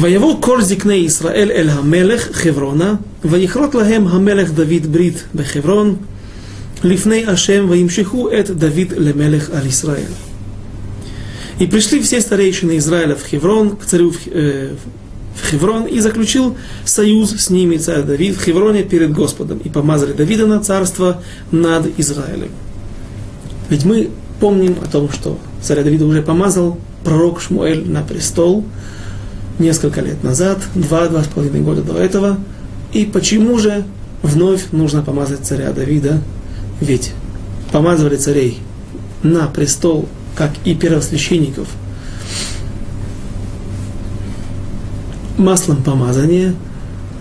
ויבוא 0.00 0.42
כל 0.42 0.62
זקני 0.62 0.94
ישראל 0.94 1.50
אל 1.50 1.68
המלך 1.70 2.28
חברונה, 2.32 2.94
ויכרות 3.24 3.74
להם 3.74 4.06
המלך 4.06 4.50
דוד 4.50 4.92
ברית 4.92 5.24
בחברון, 5.34 5.96
לפני 6.84 7.26
השם, 7.26 7.66
וימשכו 7.68 8.28
את 8.40 8.50
דוד 8.50 8.92
למלך 8.96 9.50
על 9.50 9.66
ישראל. 9.66 10.12
И 11.58 11.66
пришли 11.66 12.00
все 12.00 12.20
старейшины 12.20 12.76
Израиля 12.76 13.16
в 13.16 13.24
Хеврон, 13.24 13.76
к 13.76 13.84
царю 13.84 14.12
в, 14.12 14.18
э, 14.26 14.74
в 15.34 15.50
Хеврон 15.50 15.86
и 15.86 15.98
заключил 15.98 16.56
союз 16.84 17.30
с 17.30 17.50
ними 17.50 17.76
царь 17.78 18.02
Давид 18.02 18.36
в 18.36 18.44
Хевроне 18.44 18.84
перед 18.84 19.12
Господом 19.12 19.58
и 19.58 19.68
помазали 19.68 20.12
Давида 20.12 20.46
на 20.46 20.60
царство 20.60 21.20
над 21.50 21.98
Израилем. 21.98 22.50
Ведь 23.68 23.84
мы 23.84 24.10
помним 24.38 24.76
о 24.82 24.86
том, 24.86 25.10
что 25.10 25.38
царя 25.60 25.82
Давида 25.82 26.06
уже 26.06 26.22
помазал 26.22 26.78
пророк 27.02 27.40
Шмуэль 27.40 27.90
на 27.90 28.02
престол 28.02 28.64
несколько 29.59 30.01
лет 30.01 30.23
назад, 30.23 30.59
два-два 30.75 31.23
с 31.23 31.27
половиной 31.27 31.61
года 31.61 31.81
до 31.81 31.97
этого. 31.97 32.37
И 32.91 33.05
почему 33.05 33.57
же 33.59 33.83
вновь 34.21 34.71
нужно 34.71 35.01
помазать 35.01 35.45
царя 35.45 35.71
Давида? 35.71 36.21
Ведь 36.79 37.11
помазывали 37.71 38.15
царей 38.15 38.59
на 39.21 39.47
престол, 39.47 40.07
как 40.35 40.51
и 40.65 40.75
первосвященников– 40.75 41.67
маслом 45.37 45.83
помазания, 45.83 46.55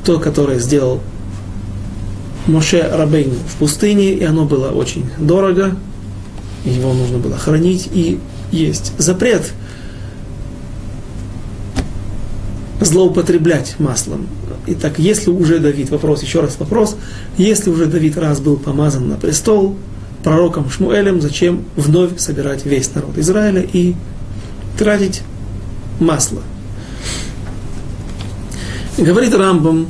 то, 0.05 0.19
которое 0.19 0.59
сделал 0.59 1.01
Моше 2.47 2.89
Рабейну 2.93 3.35
в 3.35 3.55
пустыне, 3.59 4.13
и 4.15 4.25
оно 4.25 4.45
было 4.45 4.71
очень 4.71 5.07
дорого, 5.19 5.77
его 6.65 6.93
нужно 6.93 7.19
было 7.19 7.37
хранить, 7.37 7.89
и 7.93 8.19
есть 8.51 8.93
запрет 8.99 9.53
злоупотреблять 12.85 13.77
маслом. 13.79 14.27
Итак, 14.67 14.99
если 14.99 15.31
уже 15.31 15.59
Давид, 15.59 15.91
вопрос, 15.91 16.23
еще 16.23 16.41
раз 16.41 16.57
вопрос, 16.59 16.97
если 17.37 17.71
уже 17.71 17.87
Давид 17.87 18.17
раз 18.17 18.41
был 18.41 18.57
помазан 18.57 19.09
на 19.09 19.17
престол 19.17 19.77
пророком 20.23 20.71
Шмуэлем, 20.71 21.21
зачем 21.21 21.65
вновь 21.77 22.19
собирать 22.19 22.65
весь 22.65 22.95
народ 22.95 23.19
Израиля 23.19 23.63
и 23.73 23.95
тратить 24.79 25.23
масло? 25.99 26.43
Говорит 28.99 29.35
Рамбам, 29.35 29.87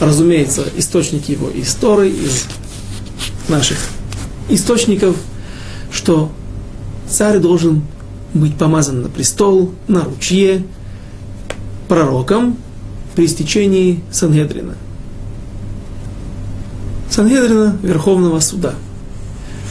разумеется, 0.00 0.64
источники 0.76 1.32
его 1.32 1.50
истории, 1.54 2.10
из 2.10 2.46
наших 3.48 3.78
источников, 4.48 5.16
что 5.90 6.30
царь 7.08 7.38
должен 7.38 7.82
быть 8.34 8.56
помазан 8.56 9.02
на 9.02 9.08
престол, 9.08 9.72
на 9.88 10.04
ручье, 10.04 10.64
пророком 11.88 12.56
при 13.14 13.26
стечении 13.26 14.00
Сангедрина. 14.10 14.74
Сангедрина 17.10 17.76
Верховного 17.82 18.40
Суда. 18.40 18.74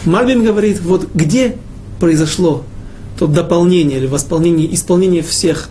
Мальбим 0.06 0.44
говорит, 0.44 0.82
вот 0.82 1.08
где 1.14 1.56
произошло 2.00 2.64
то 3.18 3.28
дополнение 3.28 3.98
или 3.98 4.08
восполнение, 4.08 4.74
исполнение 4.74 5.22
всех 5.22 5.70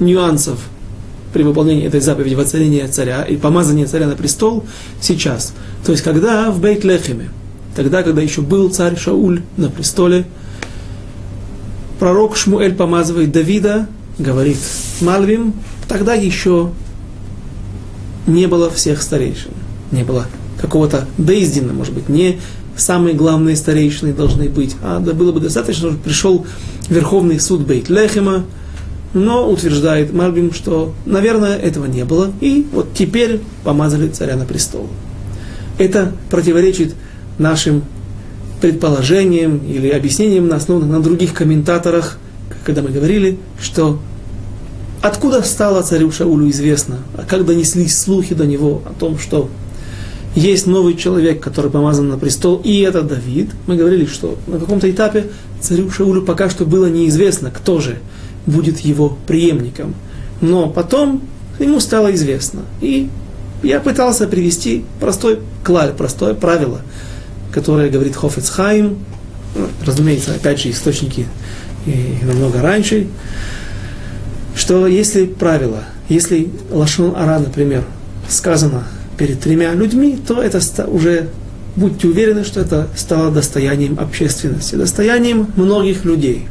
нюансов 0.00 0.58
при 1.32 1.42
выполнении 1.42 1.86
этой 1.86 2.00
заповеди 2.00 2.34
воцарения 2.34 2.86
царя 2.88 3.22
и 3.22 3.36
помазания 3.36 3.86
царя 3.86 4.06
на 4.06 4.14
престол 4.14 4.64
сейчас. 5.00 5.52
То 5.84 5.92
есть, 5.92 6.04
когда 6.04 6.50
в 6.50 6.60
Бейт-Лехеме, 6.60 7.28
тогда, 7.74 8.02
когда 8.02 8.22
еще 8.22 8.40
был 8.40 8.70
царь 8.70 8.96
Шауль 8.96 9.42
на 9.56 9.68
престоле, 9.68 10.26
пророк 11.98 12.36
Шмуэль 12.36 12.74
помазывает 12.74 13.32
Давида 13.32 13.88
говорит 14.18 14.58
Мальвим, 15.00 15.54
тогда 15.88 16.14
еще 16.14 16.70
не 18.26 18.46
было 18.46 18.70
всех 18.70 19.02
старейшин, 19.02 19.50
не 19.90 20.04
было 20.04 20.26
какого-то 20.60 21.06
Дейздина, 21.18 21.72
может 21.72 21.94
быть, 21.94 22.08
не 22.08 22.40
самые 22.76 23.14
главные 23.14 23.56
старейшины 23.56 24.12
должны 24.12 24.48
быть, 24.48 24.76
а 24.82 24.98
да 24.98 25.12
было 25.12 25.32
бы 25.32 25.40
достаточно, 25.40 25.88
чтобы 25.88 26.02
пришел 26.02 26.46
Верховный 26.88 27.38
суд 27.38 27.66
Бейт 27.66 27.88
Лехема, 27.88 28.44
но 29.12 29.48
утверждает 29.48 30.12
Мальбим, 30.12 30.52
что, 30.52 30.92
наверное, 31.06 31.56
этого 31.56 31.86
не 31.86 32.04
было, 32.04 32.32
и 32.40 32.66
вот 32.72 32.88
теперь 32.94 33.40
помазали 33.62 34.08
царя 34.08 34.36
на 34.36 34.44
престол. 34.44 34.88
Это 35.78 36.12
противоречит 36.30 36.94
нашим 37.38 37.84
предположениям 38.60 39.58
или 39.58 39.88
объяснениям, 39.88 40.52
основанным 40.52 40.90
на 40.90 41.00
других 41.00 41.34
комментаторах, 41.34 42.18
когда 42.64 42.82
мы 42.82 42.90
говорили, 42.90 43.38
что 43.60 43.98
откуда 45.02 45.42
стало 45.42 45.82
царю 45.82 46.10
Шаулю 46.10 46.48
известно, 46.50 46.98
а 47.16 47.24
как 47.24 47.44
донеслись 47.44 47.98
слухи 47.98 48.34
до 48.34 48.46
него 48.46 48.82
о 48.86 48.98
том, 48.98 49.18
что 49.18 49.50
есть 50.34 50.66
новый 50.66 50.94
человек, 50.96 51.40
который 51.40 51.70
помазан 51.70 52.08
на 52.08 52.18
престол, 52.18 52.60
и 52.64 52.80
это 52.80 53.02
Давид. 53.02 53.50
Мы 53.66 53.76
говорили, 53.76 54.06
что 54.06 54.36
на 54.46 54.58
каком-то 54.58 54.90
этапе 54.90 55.26
царю 55.60 55.90
Шаулю 55.90 56.22
пока 56.22 56.50
что 56.50 56.64
было 56.64 56.86
неизвестно, 56.86 57.50
кто 57.50 57.80
же 57.80 57.98
будет 58.46 58.80
его 58.80 59.16
преемником. 59.26 59.94
Но 60.40 60.68
потом 60.68 61.22
ему 61.58 61.78
стало 61.80 62.12
известно. 62.14 62.62
И 62.80 63.08
я 63.62 63.80
пытался 63.80 64.26
привести 64.26 64.84
простой 65.00 65.38
клаль, 65.62 65.92
простое 65.92 66.34
правило, 66.34 66.82
которое 67.52 67.88
говорит 67.88 68.16
Хофецхайм, 68.16 68.98
разумеется, 69.86 70.34
опять 70.34 70.60
же, 70.60 70.70
источники 70.70 71.26
и 71.86 72.24
намного 72.24 72.62
раньше, 72.62 73.08
что 74.56 74.86
если 74.86 75.26
правило, 75.26 75.84
если 76.08 76.50
Лашон 76.70 77.14
Ара, 77.16 77.38
например, 77.38 77.84
сказано 78.28 78.84
перед 79.18 79.40
тремя 79.40 79.72
людьми, 79.74 80.18
то 80.26 80.42
это 80.42 80.60
уже, 80.86 81.28
будьте 81.76 82.08
уверены, 82.08 82.44
что 82.44 82.60
это 82.60 82.88
стало 82.96 83.30
достоянием 83.30 83.98
общественности, 83.98 84.74
достоянием 84.76 85.48
многих 85.56 86.04
людей. 86.04 86.46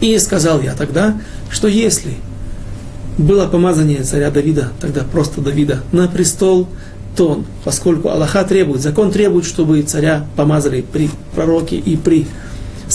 И 0.00 0.18
сказал 0.18 0.60
я 0.60 0.74
тогда, 0.74 1.20
что 1.50 1.68
если 1.68 2.14
было 3.18 3.46
помазание 3.46 4.02
царя 4.02 4.30
Давида, 4.30 4.72
тогда 4.80 5.02
просто 5.02 5.40
Давида, 5.40 5.80
на 5.92 6.06
престол, 6.06 6.68
то 7.16 7.28
он, 7.28 7.46
поскольку 7.64 8.10
Аллаха 8.10 8.44
требует, 8.44 8.82
закон 8.82 9.10
требует, 9.10 9.46
чтобы 9.46 9.80
царя 9.82 10.26
помазали 10.36 10.82
при 10.82 11.08
пророке 11.34 11.76
и 11.76 11.96
при 11.96 12.26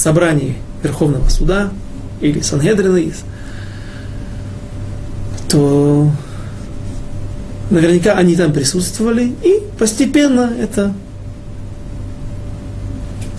собрании 0.02 0.56
Верховного 0.84 1.30
Суда 1.30 1.72
или 2.20 2.42
Сангедрина, 2.42 3.14
то 5.50 6.10
наверняка 7.70 8.14
они 8.14 8.36
там 8.36 8.54
присутствовали, 8.54 9.34
и 9.44 9.62
постепенно 9.78 10.52
это 10.60 10.94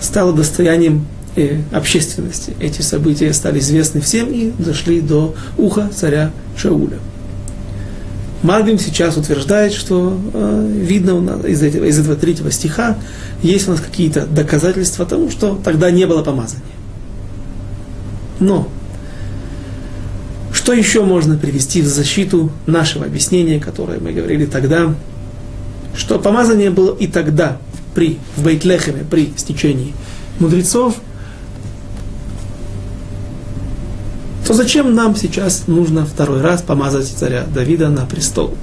стало 0.01 0.33
достоянием 0.33 1.05
э, 1.35 1.59
общественности. 1.71 2.55
Эти 2.59 2.81
события 2.81 3.33
стали 3.33 3.59
известны 3.59 4.01
всем 4.01 4.31
и 4.31 4.51
дошли 4.57 5.01
до 5.01 5.35
уха 5.57 5.89
царя 5.95 6.31
Шауля. 6.57 6.99
Мальбим 8.43 8.77
сейчас 8.77 9.15
утверждает, 9.15 9.71
что 9.71 10.19
э, 10.33 10.67
видно 10.69 11.15
у 11.15 11.21
нас 11.21 11.45
из 11.45 11.63
этого, 11.63 11.85
из 11.85 11.97
этого 11.97 12.17
третьего 12.17 12.51
стиха 12.51 12.97
есть 13.41 13.69
у 13.69 13.71
нас 13.71 13.79
какие-то 13.79 14.25
доказательства 14.25 15.05
тому, 15.05 15.31
что 15.31 15.59
тогда 15.63 15.89
не 15.91 16.05
было 16.05 16.23
помазания. 16.23 16.61
Но 18.41 18.67
что 20.51 20.73
еще 20.73 21.03
можно 21.03 21.37
привести 21.37 21.81
в 21.81 21.87
защиту 21.87 22.51
нашего 22.65 23.05
объяснения, 23.05 23.61
которое 23.61 23.99
мы 23.99 24.11
говорили 24.11 24.45
тогда, 24.45 24.93
что 25.95 26.19
помазание 26.19 26.69
было 26.69 26.95
и 26.95 27.07
тогда, 27.07 27.57
при, 27.95 28.19
в 28.35 28.43
Бейтлехеме, 28.43 29.05
при 29.09 29.33
стечении 29.37 29.93
мудрецов, 30.39 30.95
то 34.45 34.53
зачем 34.53 34.93
нам 34.93 35.15
сейчас 35.15 35.67
нужно 35.67 36.05
второй 36.05 36.41
раз 36.41 36.61
помазать 36.61 37.07
царя 37.07 37.45
Давида 37.45 37.89
на 37.89 38.05
престол? 38.05 38.55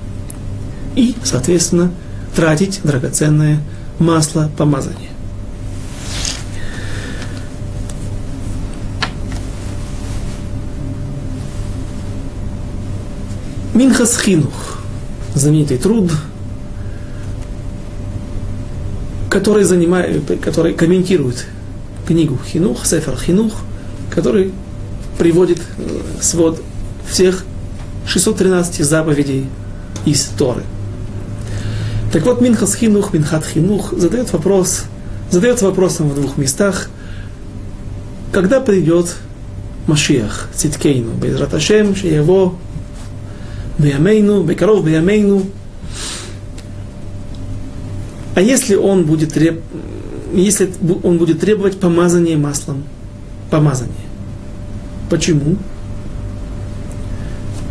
И, 0.94 1.14
соответственно, 1.24 1.90
тратить 2.34 2.80
драгоценное 2.82 3.60
масло 3.98 4.50
помазания. 4.56 5.10
Минхас 13.72 14.20
Хинух, 14.20 14.80
знаменитый 15.34 15.78
труд, 15.78 16.10
который, 19.30 19.64
занимает, 19.64 20.40
который 20.42 20.74
комментирует 20.74 21.46
книгу 22.06 22.38
Хинух, 22.44 22.84
Сефер 22.84 23.16
Хинух, 23.16 23.54
который 24.10 24.52
приводит 25.20 25.58
э, 25.76 26.00
свод 26.22 26.62
всех 27.06 27.44
613 28.06 28.82
заповедей 28.82 29.48
из 30.06 30.24
Торы. 30.24 30.62
Так 32.10 32.24
вот, 32.24 32.40
Минхас 32.40 32.74
Хинух, 32.74 33.12
Минхат 33.12 33.44
Хинух 33.44 33.92
задает 33.92 34.32
вопрос, 34.32 34.84
задает 35.30 35.60
вопросом 35.60 36.08
в 36.08 36.14
двух 36.14 36.38
местах, 36.38 36.88
когда 38.32 38.60
придет 38.60 39.14
Машиах, 39.86 40.48
Циткейну, 40.54 41.12
Безраташем, 41.12 41.92
его 42.02 42.54
Биямейну, 43.76 44.42
Бекаров 44.42 44.86
Биямейну. 44.86 45.42
А 48.34 48.40
если 48.40 48.74
он 48.74 49.04
будет, 49.04 49.34
треб... 49.34 49.60
если 50.32 50.72
он 51.02 51.18
будет 51.18 51.40
требовать 51.40 51.78
помазания 51.78 52.38
маслом, 52.38 52.84
помазания. 53.50 54.09
Почему? 55.10 55.56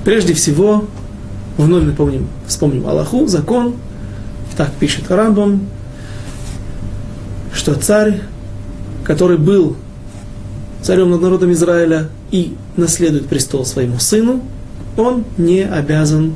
Прежде 0.03 0.33
всего, 0.33 0.85
вновь 1.57 1.85
напомним, 1.85 2.27
вспомним 2.45 2.85
Аллаху, 2.85 3.27
закон, 3.27 3.75
так 4.57 4.71
пишет 4.73 5.09
Рамбам, 5.09 5.67
что 7.53 7.75
царь, 7.75 8.21
который 9.05 9.37
был 9.37 9.77
царем 10.81 11.11
над 11.11 11.21
народом 11.21 11.53
Израиля 11.53 12.09
и 12.29 12.55
наследует 12.75 13.27
престол 13.27 13.65
своему 13.65 13.99
сыну, 13.99 14.41
он 14.97 15.23
не 15.37 15.61
обязан, 15.61 16.35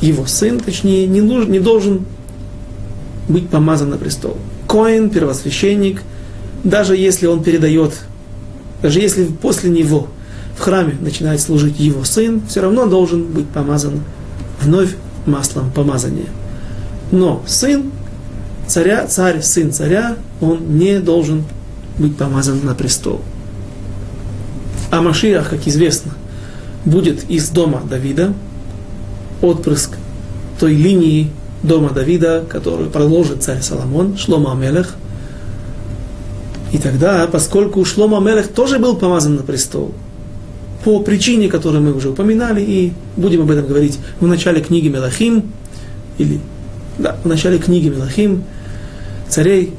его 0.00 0.26
сын, 0.26 0.60
точнее, 0.60 1.06
не, 1.08 1.20
нужен, 1.20 1.50
не 1.50 1.58
должен 1.58 2.04
быть 3.28 3.48
помазан 3.48 3.90
на 3.90 3.96
престол. 3.96 4.36
Коин, 4.68 5.10
первосвященник, 5.10 6.02
даже 6.62 6.96
если 6.96 7.26
он 7.26 7.42
передает, 7.42 7.94
даже 8.82 9.00
если 9.00 9.24
после 9.24 9.70
него 9.70 10.08
в 10.56 10.60
храме 10.60 10.96
начинает 11.00 11.40
служить 11.40 11.78
его 11.80 12.04
сын, 12.04 12.42
все 12.48 12.60
равно 12.60 12.86
должен 12.86 13.24
быть 13.24 13.48
помазан 13.48 14.00
вновь 14.60 14.94
маслом 15.26 15.70
помазания. 15.70 16.28
Но 17.10 17.42
сын 17.46 17.90
царя, 18.66 19.06
царь, 19.06 19.42
сын 19.42 19.72
царя, 19.72 20.16
он 20.40 20.78
не 20.78 21.00
должен 21.00 21.44
быть 21.98 22.16
помазан 22.16 22.60
на 22.64 22.74
престол. 22.74 23.20
А 24.90 25.00
Машиах, 25.00 25.50
как 25.50 25.66
известно, 25.66 26.12
будет 26.84 27.28
из 27.28 27.48
дома 27.48 27.82
Давида, 27.88 28.32
отпрыск 29.42 29.96
той 30.58 30.74
линии 30.74 31.30
дома 31.62 31.90
Давида, 31.90 32.44
которую 32.48 32.90
продолжит 32.90 33.42
царь 33.42 33.60
Соломон, 33.60 34.16
Шлома 34.16 34.52
Амелех. 34.52 34.94
И 36.72 36.78
тогда, 36.78 37.26
поскольку 37.26 37.84
Шлома 37.84 38.18
Амелех 38.18 38.48
тоже 38.48 38.78
был 38.78 38.96
помазан 38.96 39.36
на 39.36 39.42
престол, 39.42 39.94
по 40.84 41.00
причине, 41.00 41.48
которую 41.48 41.82
мы 41.82 41.94
уже 41.94 42.10
упоминали, 42.10 42.62
и 42.62 42.92
будем 43.16 43.42
об 43.42 43.50
этом 43.50 43.66
говорить 43.66 43.98
в 44.20 44.26
начале 44.26 44.60
книги 44.60 44.88
Мелахим, 44.88 45.50
или 46.18 46.40
да, 46.98 47.16
в 47.24 47.26
начале 47.26 47.58
книги 47.58 47.88
Мелахим, 47.88 48.44
царей, 49.28 49.72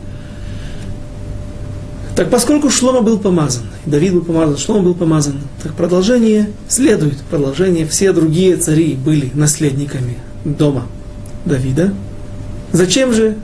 так 2.16 2.30
поскольку 2.30 2.70
Шлома 2.70 3.02
был 3.02 3.20
помазан, 3.20 3.64
Давид 3.86 4.14
был 4.14 4.22
помазан, 4.22 4.58
Шлома 4.58 4.84
был 4.84 4.96
помазан, 4.96 5.36
так 5.62 5.74
продолжение 5.74 6.50
следует, 6.70 7.18
продолжение. 7.30 7.86
Все 7.86 8.14
другие 8.14 8.56
цари 8.56 8.96
были 8.96 9.32
наследниками 9.34 10.18
дома 10.46 10.88
Давида. 11.44 11.94
Зачем 12.72 13.12
же 13.12 13.36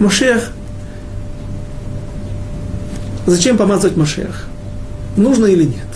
Машех? 0.00 0.50
Зачем 3.26 3.56
помазать 3.56 3.96
Машех? 3.96 4.46
Нужно 5.16 5.46
или 5.46 5.64
нет? 5.64 5.89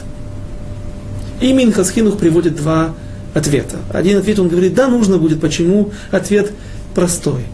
И 1.40 1.52
Минхасхинух 1.52 2.18
приводит 2.18 2.56
два 2.56 2.94
ответа. 3.34 3.76
Один 3.92 4.18
ответ 4.18 4.38
он 4.38 4.48
говорит, 4.48 4.74
да, 4.74 4.88
нужно 4.88 5.18
будет. 5.18 5.40
Почему? 5.40 5.90
Ответ 6.10 6.52
простой. 6.94 7.44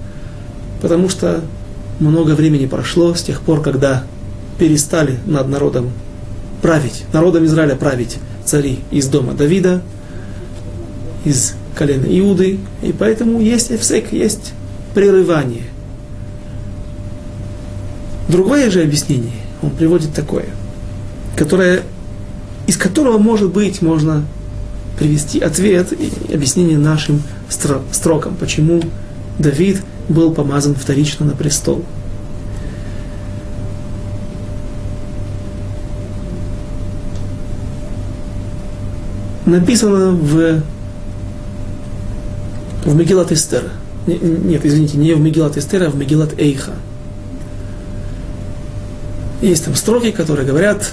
Потому 0.80 1.08
что 1.08 1.42
много 1.98 2.32
времени 2.32 2.66
прошло 2.66 3.14
с 3.14 3.22
тех 3.22 3.40
пор, 3.40 3.62
когда 3.62 4.04
перестали 4.58 5.18
над 5.26 5.48
народом 5.48 5.90
править, 6.62 7.04
народом 7.12 7.44
Израиля 7.46 7.76
править 7.76 8.18
цари 8.44 8.80
из 8.90 9.06
дома 9.08 9.32
Давида, 9.32 9.82
из 11.24 11.54
колена 11.74 12.06
Иуды, 12.06 12.58
и 12.82 12.92
поэтому 12.92 13.40
есть 13.40 13.72
эфсек, 13.72 14.12
есть 14.12 14.52
прерывание. 14.94 15.64
Другое 18.28 18.70
же 18.70 18.82
объяснение 18.82 19.32
он 19.62 19.70
приводит 19.70 20.14
такое, 20.14 20.46
которое, 21.36 21.82
из 22.70 22.76
которого, 22.76 23.18
может 23.18 23.50
быть, 23.50 23.83
можно 23.83 24.24
привести 24.96 25.40
ответ 25.40 25.92
и 25.92 26.33
объяснение 26.33 26.78
нашим 26.78 27.20
строкам, 27.90 28.37
почему 28.37 28.80
Давид 29.40 29.83
был 30.09 30.33
помазан 30.33 30.76
вторично 30.76 31.26
на 31.26 31.33
престол. 31.33 31.85
Написано 39.46 40.12
в, 40.12 40.62
в 42.85 42.94
Мегилат 42.94 43.33
Эстер. 43.33 43.64
Нет, 44.06 44.64
извините, 44.64 44.96
не 44.96 45.12
в 45.14 45.20
Мегилат 45.20 45.56
Эстер, 45.56 45.83
а 45.83 45.90
в 45.90 45.96
Мегилат 45.96 46.38
Эйха. 46.38 46.74
Есть 49.42 49.64
там 49.64 49.74
строки, 49.74 50.12
которые 50.12 50.46
говорят 50.46 50.92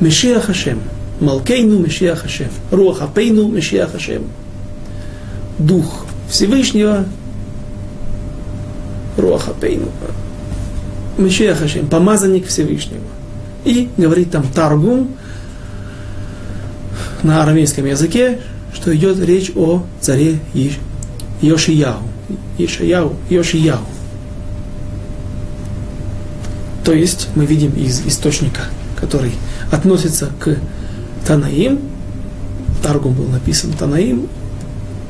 Мешия 0.00 0.40
Хашем, 0.40 0.80
Малкейну 1.20 1.78
Мешия 1.78 2.14
Хашем, 2.14 2.48
Руах 2.70 3.02
Апейну 3.02 3.48
Мешия 3.48 3.86
Хашем. 3.86 4.24
Дух 5.58 6.06
Всевышнего, 6.30 7.04
Руаха 9.18 9.52
Пейну, 9.52 9.90
Мешия 11.18 11.54
Хашем, 11.54 11.86
помазанник 11.86 12.46
Всевышнего. 12.46 13.02
И 13.64 13.90
говорит 13.98 14.30
там 14.30 14.44
Таргум 14.54 15.10
на 17.22 17.42
арамейском 17.42 17.84
языке, 17.84 18.40
что 18.72 18.94
идет 18.96 19.18
речь 19.18 19.52
о 19.54 19.82
царе 20.00 20.38
Йошияу. 21.42 21.98
Ишаяу, 22.56 23.16
Йошияу. 23.28 23.80
То 26.84 26.92
есть 26.92 27.28
мы 27.34 27.44
видим 27.44 27.72
из 27.72 28.06
источника, 28.06 28.62
который 29.00 29.32
относится 29.70 30.30
к 30.38 30.56
Танаим, 31.26 31.80
Таргум 32.82 33.14
был 33.14 33.26
написан 33.26 33.72
Танаим, 33.72 34.26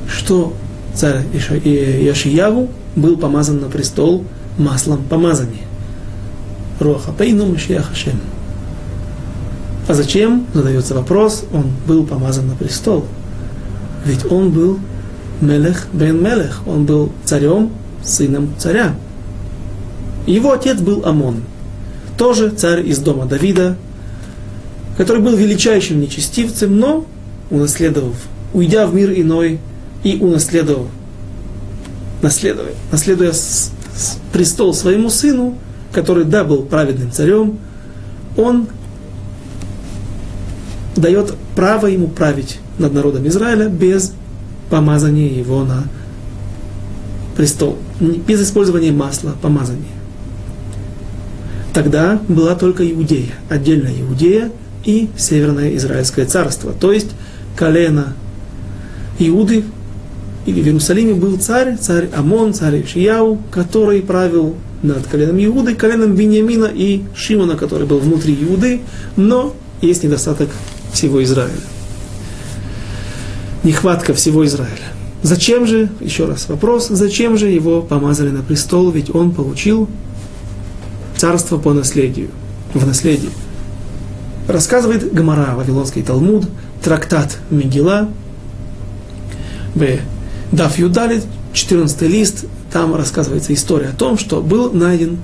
что 0.09 0.55
царь 0.95 1.25
Яшияву 1.33 2.69
был 2.97 3.17
помазан 3.17 3.61
на 3.61 3.69
престол 3.69 4.25
маслом 4.59 5.03
помазания. 5.09 5.65
Роха 6.81 7.13
Пейну 7.13 7.47
Машиях 7.47 7.89
Хашем. 7.89 8.19
А 9.89 9.95
зачем, 9.95 10.47
задается 10.55 10.95
вопрос, 10.95 11.45
он 11.53 11.67
был 11.87 12.07
помазан 12.07 12.49
на 12.49 12.55
престол? 12.55 13.05
Ведь 14.05 14.31
он 14.31 14.51
был 14.51 14.79
Мелех 15.41 15.87
бен 15.93 16.23
Мелех, 16.23 16.63
он 16.67 16.85
был 16.85 17.13
царем, 17.25 17.71
сыном 18.03 18.51
царя. 18.59 18.95
Его 20.27 20.53
отец 20.53 20.81
был 20.81 21.05
Амон, 21.05 21.43
тоже 22.21 22.51
царь 22.51 22.87
из 22.87 22.99
дома 22.99 23.25
Давида, 23.25 23.79
который 24.99 25.23
был 25.23 25.35
величайшим 25.37 26.03
нечестивцем, 26.03 26.79
но 26.79 27.07
унаследовав, 27.49 28.15
уйдя 28.53 28.87
в 28.87 28.95
мир 28.95 29.11
иной, 29.19 29.59
и 30.05 30.19
унаследовал, 30.19 30.89
наследуя, 32.21 32.73
наследуя 32.93 33.33
престол 34.35 34.75
своему 34.75 35.09
сыну, 35.09 35.57
который, 35.95 36.25
да, 36.25 36.45
был 36.45 36.65
праведным 36.65 37.11
царем, 37.11 37.59
он 38.37 38.69
дает 40.97 41.33
право 41.57 41.87
ему 41.87 42.09
править 42.09 42.59
над 42.77 42.93
народом 42.93 43.27
Израиля 43.29 43.71
без 43.71 44.13
помазания 44.69 45.31
его 45.31 45.65
на 45.65 45.85
престол, 47.35 47.79
без 47.99 48.43
использования 48.43 48.93
масла 48.93 49.35
помазания. 49.41 50.00
Тогда 51.73 52.21
была 52.29 52.55
только 52.57 52.89
Иудея, 52.91 53.35
отдельная 53.49 53.95
Иудея 54.01 54.51
и 54.85 55.09
Северное 55.17 55.77
Израильское 55.77 56.27
царство, 56.27 56.73
то 56.73 56.93
есть 56.93 57.11
колено 57.57 58.15
Иуды 59.19 59.65
или 60.47 60.63
в 60.63 60.67
Иерусалиме 60.67 61.15
был 61.15 61.37
царь, 61.39 61.77
царь 61.79 62.09
Амон, 62.17 62.55
царь 62.55 62.85
Шияу, 62.87 63.41
который 63.51 64.01
правил 64.01 64.57
над 64.83 65.07
коленом 65.07 65.43
Иуды, 65.45 65.75
коленом 65.75 66.15
Вениамина 66.15 66.71
и 66.73 67.03
Шимона, 67.15 67.57
который 67.57 67.87
был 67.87 67.99
внутри 67.99 68.35
Иуды, 68.35 68.81
но 69.17 69.55
есть 69.83 70.03
недостаток 70.03 70.49
всего 70.93 71.23
Израиля. 71.23 71.53
Нехватка 73.63 74.15
всего 74.15 74.45
Израиля. 74.47 74.71
Зачем 75.23 75.67
же, 75.67 75.91
еще 76.01 76.25
раз 76.25 76.49
вопрос, 76.49 76.89
зачем 76.89 77.37
же 77.37 77.49
его 77.49 77.83
помазали 77.83 78.31
на 78.31 78.43
престол, 78.43 78.91
ведь 78.91 79.15
он 79.15 79.33
получил 79.33 79.89
царство 81.21 81.59
по 81.59 81.75
наследию, 81.75 82.31
в 82.73 82.87
наследие. 82.87 83.31
Рассказывает 84.49 85.13
Гамара, 85.13 85.55
Вавилонский 85.55 86.03
Талмуд, 86.03 86.49
трактат 86.83 87.37
Мигела, 87.51 88.09
Б. 89.75 90.01
Дав 90.51 90.79
Юдалит, 90.79 91.23
14 91.53 92.03
лист, 92.03 92.47
там 92.73 92.95
рассказывается 92.95 93.53
история 93.53 93.89
о 93.89 93.93
том, 93.93 94.17
что 94.17 94.41
был 94.41 94.73
найден 94.73 95.19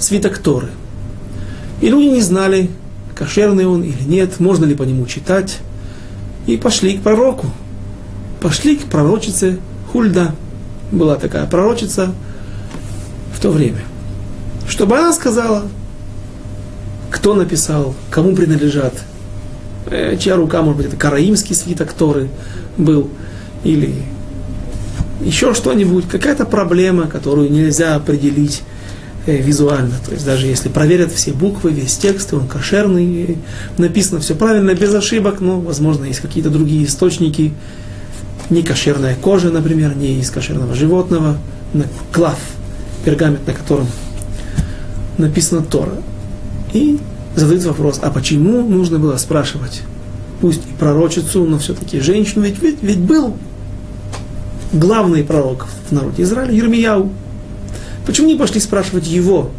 свиток 0.00 0.38
Торы. 0.38 0.68
И 1.82 1.90
люди 1.90 2.06
не 2.06 2.22
знали, 2.22 2.70
кошерный 3.14 3.66
он 3.66 3.82
или 3.82 4.04
нет, 4.06 4.40
можно 4.40 4.64
ли 4.64 4.74
по 4.74 4.84
нему 4.84 5.04
читать. 5.04 5.58
И 6.46 6.56
пошли 6.56 6.96
к 6.96 7.02
пророку. 7.02 7.48
Пошли 8.40 8.76
к 8.76 8.84
пророчице 8.84 9.58
Хульда. 9.92 10.34
Была 10.92 11.16
такая 11.16 11.46
пророчица 11.46 12.14
в 13.34 13.40
то 13.40 13.50
время. 13.50 13.82
Чтобы 14.68 14.98
она 14.98 15.12
сказала, 15.12 15.64
кто 17.10 17.34
написал, 17.34 17.94
кому 18.10 18.34
принадлежат, 18.34 18.94
э, 19.86 20.16
чья 20.18 20.36
рука, 20.36 20.62
может 20.62 20.78
быть, 20.78 20.86
это 20.86 20.96
караимский 20.96 21.54
свиток 21.54 21.92
Торы 21.92 22.28
был, 22.76 23.08
или 23.64 23.94
еще 25.20 25.54
что-нибудь, 25.54 26.08
какая-то 26.08 26.44
проблема, 26.44 27.06
которую 27.06 27.50
нельзя 27.50 27.94
определить 27.94 28.62
э, 29.26 29.36
визуально. 29.36 29.94
То 30.04 30.12
есть 30.12 30.26
даже 30.26 30.46
если 30.46 30.68
проверят 30.68 31.12
все 31.12 31.32
буквы, 31.32 31.70
весь 31.70 31.96
текст, 31.96 32.34
он 32.34 32.46
кошерный, 32.46 33.38
написано 33.78 34.20
все 34.20 34.34
правильно, 34.34 34.74
без 34.74 34.94
ошибок, 34.94 35.40
но, 35.40 35.60
возможно, 35.60 36.04
есть 36.04 36.20
какие-то 36.20 36.50
другие 36.50 36.84
источники, 36.84 37.54
не 38.50 38.62
кошерная 38.62 39.16
кожа, 39.16 39.50
например, 39.50 39.96
не 39.96 40.20
из 40.20 40.30
кошерного 40.30 40.74
животного, 40.74 41.38
клав, 42.12 42.38
пергамент, 43.04 43.46
на 43.46 43.52
котором 43.52 43.86
написано 45.18 45.62
Тора. 45.62 46.02
И 46.72 46.98
задают 47.34 47.64
вопрос, 47.64 48.00
а 48.02 48.10
почему 48.10 48.66
нужно 48.66 48.98
было 48.98 49.16
спрашивать, 49.16 49.82
пусть 50.40 50.62
и 50.62 50.72
пророчицу, 50.78 51.44
но 51.44 51.58
все-таки 51.58 52.00
женщину, 52.00 52.44
ведь, 52.44 52.62
ведь, 52.62 52.82
ведь 52.82 52.98
был 52.98 53.36
главный 54.72 55.22
пророк 55.22 55.66
в 55.88 55.92
народе 55.92 56.22
Израиля, 56.22 56.52
Ермияу. 56.52 57.10
Почему 58.06 58.28
не 58.28 58.36
пошли 58.36 58.60
спрашивать 58.60 59.06
его? 59.06 59.50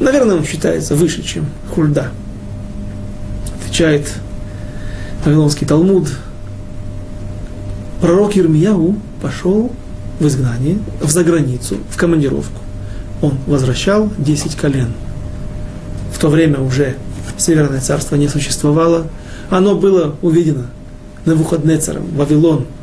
Наверное, 0.00 0.36
он 0.36 0.44
считается 0.44 0.94
выше, 0.96 1.22
чем 1.22 1.46
Хульда. 1.74 2.10
Отвечает 3.60 4.12
Вавилонский 5.24 5.66
Талмуд. 5.66 6.08
Пророк 8.00 8.34
Ермияу 8.34 8.96
пошел 9.20 9.70
в 10.18 10.26
изгнание, 10.26 10.78
в 11.00 11.10
заграницу, 11.10 11.76
в 11.88 11.96
командировку. 11.96 12.61
Он 13.22 13.38
возвращал 13.46 14.10
10 14.18 14.56
колен. 14.56 14.92
В 16.12 16.18
то 16.18 16.28
время 16.28 16.60
уже 16.60 16.96
Северное 17.38 17.80
царство 17.80 18.16
не 18.16 18.28
существовало. 18.28 19.06
Оно 19.48 19.74
было 19.74 20.16
увидено 20.22 20.66
на 21.24 21.32
Навуходнецером, 21.32 22.06
Вавилон– 22.14 22.66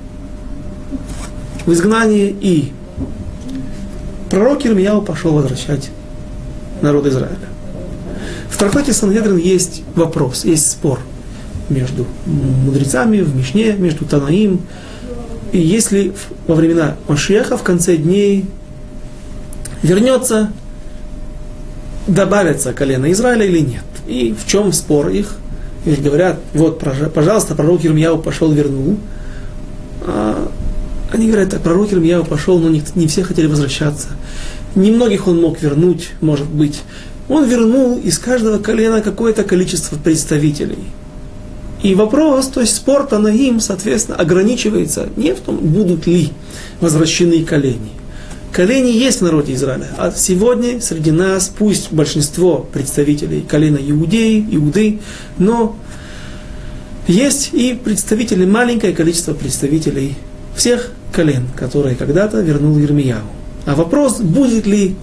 в 1.66 1.72
изгнании, 1.72 2.36
и 2.42 2.72
пророк 4.30 4.66
Ирмияу 4.66 5.02
пошел 5.02 5.34
возвращать 5.34 5.92
народ 6.82 7.06
Израиля. 7.06 7.38
В 8.50 8.58
трактате 8.58 8.92
Сангедрин 8.92 9.38
есть 9.38 9.84
вопрос, 9.96 10.46
есть 10.46 10.70
спор 10.72 11.00
между 11.70 12.08
мудрецами 12.26 13.20
в 13.22 13.36
Мишне, 13.36 13.74
между 13.74 14.06
Танаим. 14.06 14.62
И 15.52 15.60
если 15.60 16.14
во 16.48 16.56
времена 16.56 16.96
Машеха 17.08 17.56
в 17.56 17.64
конце 17.64 17.98
дней 17.98 18.46
вернется, 19.84 20.52
добавится 22.08 22.74
колено 22.74 23.12
Израиля 23.12 23.46
или 23.46 23.60
нет. 23.60 23.84
И 24.08 24.34
в 24.34 24.48
чем 24.48 24.74
спор 24.74 25.10
их? 25.10 25.36
Ведь 25.86 26.02
говорят, 26.02 26.40
вот, 26.54 26.84
пожалуйста, 27.14 27.56
пророк 27.56 27.86
Ирмияу 27.86 28.18
пошел, 28.18 28.52
вернул. 28.52 28.98
А 30.06 30.52
они 31.12 31.28
говорят, 31.28 31.54
а 31.54 31.60
пророк 31.60 31.94
Ирмияу 31.94 32.26
пошел, 32.26 32.60
но 32.60 32.70
не, 32.70 32.84
не 32.96 33.08
все 33.08 33.24
хотели 33.24 33.48
возвращаться. 33.48 34.10
Немногих 34.76 35.28
он 35.28 35.42
мог 35.42 35.62
вернуть, 35.62 36.12
может 36.22 36.48
быть. 36.48 36.82
он 37.28 37.48
вернул 37.48 37.98
из 37.98 38.20
каждого 38.20 38.60
колена 38.60 39.02
какое-то 39.02 39.44
количество 39.44 39.96
представителей. 39.98 40.84
И 41.82 41.96
вопрос, 41.96 42.48
то 42.48 42.60
есть 42.60 42.76
спор 42.76 43.08
Танаим, 43.08 43.60
соответственно, 43.60 44.18
ограничивается 44.18 45.08
не 45.16 45.34
в 45.34 45.40
том, 45.40 45.58
будут 45.58 46.08
ли 46.08 46.32
возвращены 46.82 47.46
колени. 47.46 47.92
Колени 48.52 48.90
есть 48.90 49.20
в 49.20 49.24
народе 49.24 49.54
Израиля, 49.54 49.88
а 49.98 50.12
сегодня 50.12 50.82
среди 50.82 51.12
нас, 51.12 51.52
пусть 51.56 51.92
большинство 51.92 52.58
представителей 52.58 53.42
колена 53.42 53.78
иудеи, 53.78 54.46
иуды, 54.52 55.00
но 55.38 55.76
есть 57.08 57.52
и 57.54 57.74
представители, 57.74 58.46
маленькое 58.46 58.94
количество 58.94 59.34
представителей 59.34 60.16
всех 60.56 60.92
колен, 61.12 61.48
которые 61.56 61.96
когда-то 61.96 62.42
вернул 62.42 62.78
Ермияу. 62.78 63.24
А 63.66 63.76
вопрос, 63.76 64.20
будет 64.20 64.66
ли 64.66 64.96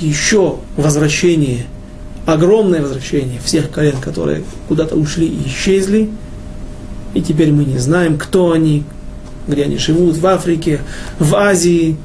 еще 0.00 0.56
возвращение, 0.76 1.66
огромное 2.24 2.82
возвращение 2.82 3.40
всех 3.44 3.70
колен, 3.70 3.96
которые 4.00 4.42
куда-то 4.68 4.96
ушли 4.96 5.26
и 5.26 5.46
исчезли, 5.46 6.10
и 7.14 7.22
теперь 7.22 7.52
мы 7.52 7.64
не 7.64 7.78
знаем, 7.78 8.18
кто 8.18 8.52
они, 8.52 8.84
где 9.46 9.64
они 9.64 9.76
живут, 9.76 10.16
в 10.16 10.26
Африке, 10.26 10.80
в 11.18 11.34
Азии, 11.34 11.96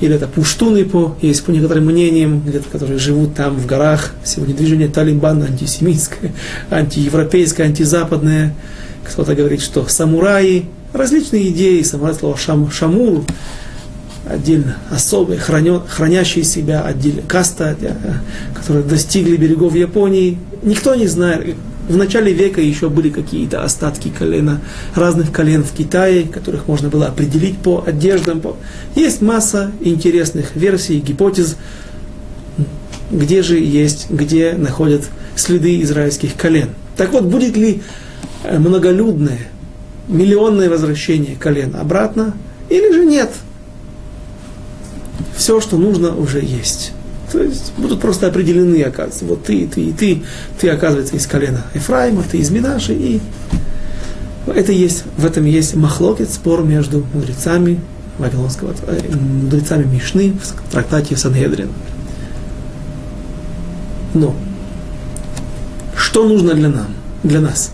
или 0.00 0.14
это 0.14 0.26
пуштуны 0.26 0.84
по, 0.84 1.16
есть 1.22 1.44
по 1.44 1.50
некоторым 1.50 1.86
мнениям, 1.86 2.40
где-то, 2.40 2.68
которые 2.68 2.98
живут 2.98 3.34
там 3.34 3.56
в 3.56 3.66
горах. 3.66 4.12
Сегодня 4.24 4.54
движение 4.54 4.88
Талибан 4.88 5.42
антисемитское, 5.42 6.32
антиевропейское, 6.70 7.66
антизападное. 7.66 8.54
Кто-то 9.04 9.34
говорит, 9.34 9.60
что 9.60 9.86
самураи, 9.86 10.66
различные 10.92 11.50
идеи, 11.50 11.82
самурай 11.82 12.14
слово 12.14 12.36
шам, 12.36 12.70
шамур, 12.70 13.24
отдельно 14.28 14.78
особые, 14.90 15.38
хранё, 15.38 15.82
хранящие 15.86 16.44
себя, 16.44 16.82
отдельно 16.82 17.22
каста, 17.22 17.76
э, 17.80 17.94
которые 18.54 18.84
достигли 18.84 19.36
берегов 19.36 19.74
Японии. 19.74 20.38
Никто 20.62 20.94
не 20.94 21.06
знает. 21.06 21.56
В 21.88 21.96
начале 21.96 22.32
века 22.32 22.60
еще 22.60 22.88
были 22.88 23.10
какие-то 23.10 23.62
остатки 23.62 24.08
колена, 24.08 24.60
разных 24.94 25.32
колен 25.32 25.62
в 25.62 25.72
Китае, 25.72 26.24
которых 26.24 26.66
можно 26.66 26.88
было 26.88 27.06
определить 27.06 27.58
по 27.58 27.84
одеждам. 27.86 28.42
Есть 28.94 29.20
масса 29.20 29.72
интересных 29.80 30.56
версий, 30.56 31.00
гипотез, 31.00 31.56
где 33.10 33.42
же 33.42 33.58
есть, 33.58 34.10
где 34.10 34.52
находят 34.52 35.02
следы 35.36 35.82
израильских 35.82 36.36
колен. 36.36 36.70
Так 36.96 37.12
вот, 37.12 37.24
будет 37.24 37.56
ли 37.56 37.82
э, 38.44 38.58
многолюдное, 38.58 39.40
миллионное 40.08 40.70
возвращение 40.70 41.36
колен 41.36 41.76
обратно, 41.76 42.34
или 42.70 42.92
же 42.92 43.04
нет– 43.04 43.30
все, 45.36 45.60
что 45.60 45.76
нужно, 45.76 46.16
уже 46.16 46.40
есть. 46.40 46.92
То 47.34 47.42
есть 47.42 47.72
будут 47.76 48.00
просто 48.00 48.28
определены, 48.28 48.80
оказывается, 48.82 49.24
вот 49.24 49.42
ты, 49.42 49.66
ты 49.66 49.80
и 49.86 49.92
ты, 49.92 50.22
ты, 50.60 50.68
оказывается, 50.68 51.16
из 51.16 51.26
колена 51.26 51.64
Ефраима, 51.74 52.22
ты 52.22 52.38
из 52.38 52.50
Минаши, 52.50 52.94
и 52.94 53.20
это 54.46 54.70
есть, 54.70 55.02
в 55.16 55.26
этом 55.26 55.44
есть 55.44 55.74
махлокет, 55.74 56.30
спор 56.30 56.62
между 56.62 57.04
мудрецами 57.12 57.80
Вавилонского, 58.18 58.72
э, 58.86 59.16
мудрецами 59.16 59.82
Мишны 59.82 60.32
в 60.40 60.70
трактате 60.70 61.16
Сангедрин. 61.16 61.70
Но 64.14 64.36
что 65.96 66.28
нужно 66.28 66.54
для 66.54 66.68
нам, 66.68 66.94
для 67.24 67.40
нас, 67.40 67.72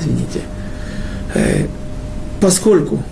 извините, 0.00 0.40
э, 1.34 1.68
поскольку 2.40 3.04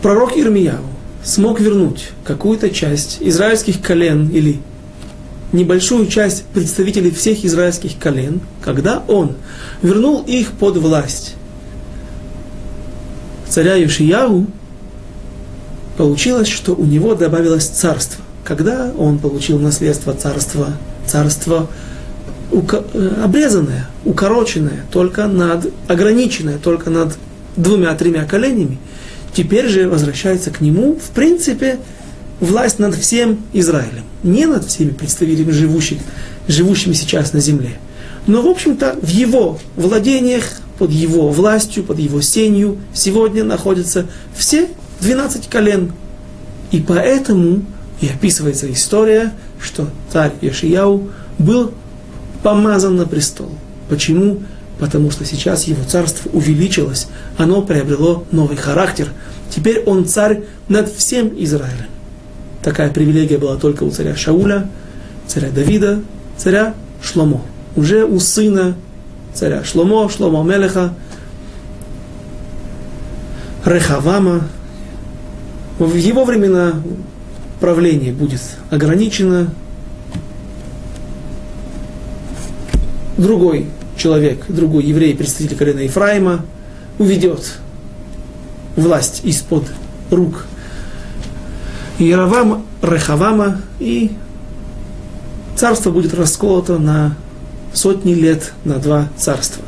пророк 0.00 0.34
Ирмияу 0.34 0.89
смог 1.22 1.60
вернуть 1.60 2.10
какую-то 2.24 2.70
часть 2.70 3.18
израильских 3.20 3.80
колен 3.80 4.28
или 4.28 4.60
небольшую 5.52 6.06
часть 6.06 6.44
представителей 6.46 7.10
всех 7.10 7.44
израильских 7.44 7.98
колен, 7.98 8.40
когда 8.62 9.02
он 9.08 9.34
вернул 9.82 10.22
их 10.22 10.52
под 10.52 10.76
власть 10.76 11.34
царя 13.48 13.74
Юшиягу, 13.74 14.46
получилось, 15.96 16.48
что 16.48 16.74
у 16.74 16.84
него 16.84 17.14
добавилось 17.14 17.66
царство. 17.66 18.24
Когда 18.44 18.92
он 18.96 19.18
получил 19.18 19.58
наследство 19.58 20.14
царства, 20.14 20.68
царство 21.06 21.68
э, 22.52 23.22
обрезанное, 23.22 23.88
укороченное, 24.04 24.86
только 24.92 25.26
над, 25.26 25.72
ограниченное 25.88 26.58
только 26.58 26.90
над 26.90 27.16
двумя-тремя 27.56 28.24
коленями– 28.24 28.78
теперь 29.34 29.68
же 29.68 29.88
возвращается 29.88 30.50
к 30.50 30.60
нему, 30.60 30.96
в 30.96 31.10
принципе, 31.10 31.78
власть 32.40 32.78
над 32.78 32.94
всем 32.94 33.40
Израилем. 33.52 34.04
Не 34.22 34.46
над 34.46 34.66
всеми 34.66 34.90
представителями 34.90 35.50
живущих, 35.50 35.98
живущими 36.48 36.92
сейчас 36.92 37.32
на 37.32 37.40
земле. 37.40 37.78
Но, 38.26 38.42
в 38.42 38.46
общем-то, 38.46 38.96
в 39.00 39.08
его 39.08 39.58
владениях, 39.76 40.44
под 40.78 40.90
его 40.90 41.28
властью, 41.28 41.84
под 41.84 41.98
его 41.98 42.20
сенью 42.20 42.78
сегодня 42.94 43.44
находятся 43.44 44.06
все 44.34 44.68
12 45.00 45.48
колен. 45.48 45.92
И 46.70 46.80
поэтому 46.80 47.62
и 48.00 48.08
описывается 48.08 48.70
история, 48.72 49.32
что 49.60 49.88
царь 50.10 50.32
Яшияу 50.40 51.10
был 51.38 51.72
помазан 52.42 52.96
на 52.96 53.06
престол. 53.06 53.50
Почему? 53.88 54.40
Потому 54.80 55.10
что 55.10 55.26
сейчас 55.26 55.64
его 55.64 55.84
царство 55.84 56.30
увеличилось, 56.32 57.06
оно 57.36 57.60
приобрело 57.60 58.24
новый 58.32 58.56
характер. 58.56 59.12
Теперь 59.54 59.84
он 59.84 60.06
царь 60.06 60.44
над 60.68 60.90
всем 60.90 61.30
Израилем. 61.36 61.86
Такая 62.62 62.90
привилегия 62.90 63.36
была 63.36 63.56
только 63.56 63.84
у 63.84 63.90
царя 63.90 64.16
Шауля, 64.16 64.68
царя 65.26 65.50
Давида, 65.50 66.00
царя 66.38 66.74
Шломо. 67.02 67.42
Уже 67.76 68.04
у 68.04 68.18
сына 68.18 68.74
царя 69.34 69.62
Шломо, 69.64 70.08
Шломо 70.08 70.42
Мелеха, 70.42 70.94
Рехавама. 73.66 74.48
В 75.78 75.94
его 75.94 76.24
времена 76.24 76.82
правление 77.60 78.12
будет 78.12 78.40
ограничено. 78.70 79.52
Другой 83.18 83.66
человек, 84.00 84.44
другой 84.48 84.84
еврей, 84.84 85.14
представитель 85.14 85.56
колена 85.56 85.80
Ефраима, 85.80 86.44
уведет 86.98 87.58
власть 88.76 89.20
из-под 89.24 89.64
рук 90.10 90.46
Яровама, 91.98 92.62
Рехавама, 92.82 93.60
и 93.78 94.12
царство 95.54 95.90
будет 95.90 96.14
расколото 96.14 96.78
на 96.78 97.14
сотни 97.74 98.14
лет 98.14 98.52
на 98.64 98.76
два 98.76 99.08
царства. 99.18 99.62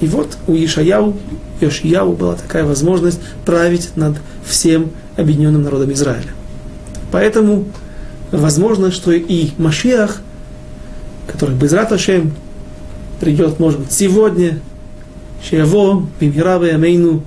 И 0.00 0.06
вот 0.06 0.38
у 0.46 0.54
Ишаяу, 0.54 1.14
Йошияу 1.60 2.14
была 2.14 2.36
такая 2.36 2.64
возможность 2.64 3.20
править 3.44 3.96
над 3.96 4.16
всем 4.46 4.90
объединенным 5.16 5.62
народом 5.62 5.92
Израиля. 5.92 6.30
Поэтому 7.12 7.66
возможно, 8.32 8.90
что 8.90 9.12
и 9.12 9.50
Машиах, 9.58 10.20
который 11.26 11.54
без 11.54 11.72
Раташем 11.72 12.32
придет, 13.24 13.58
может 13.58 13.80
быть, 13.80 13.90
сегодня, 13.92 14.60
Шево, 15.42 16.06
Бимхирава 16.20 16.64
Ямейну, 16.64 17.22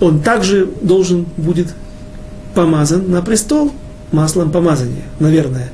он 0.00 0.20
также 0.20 0.68
должен 0.82 1.24
будет 1.38 1.68
помазан 2.54 3.10
на 3.10 3.22
престол 3.22 3.72
маслом 4.12 4.52
помазания, 4.52 5.04
наверное. 5.18 5.70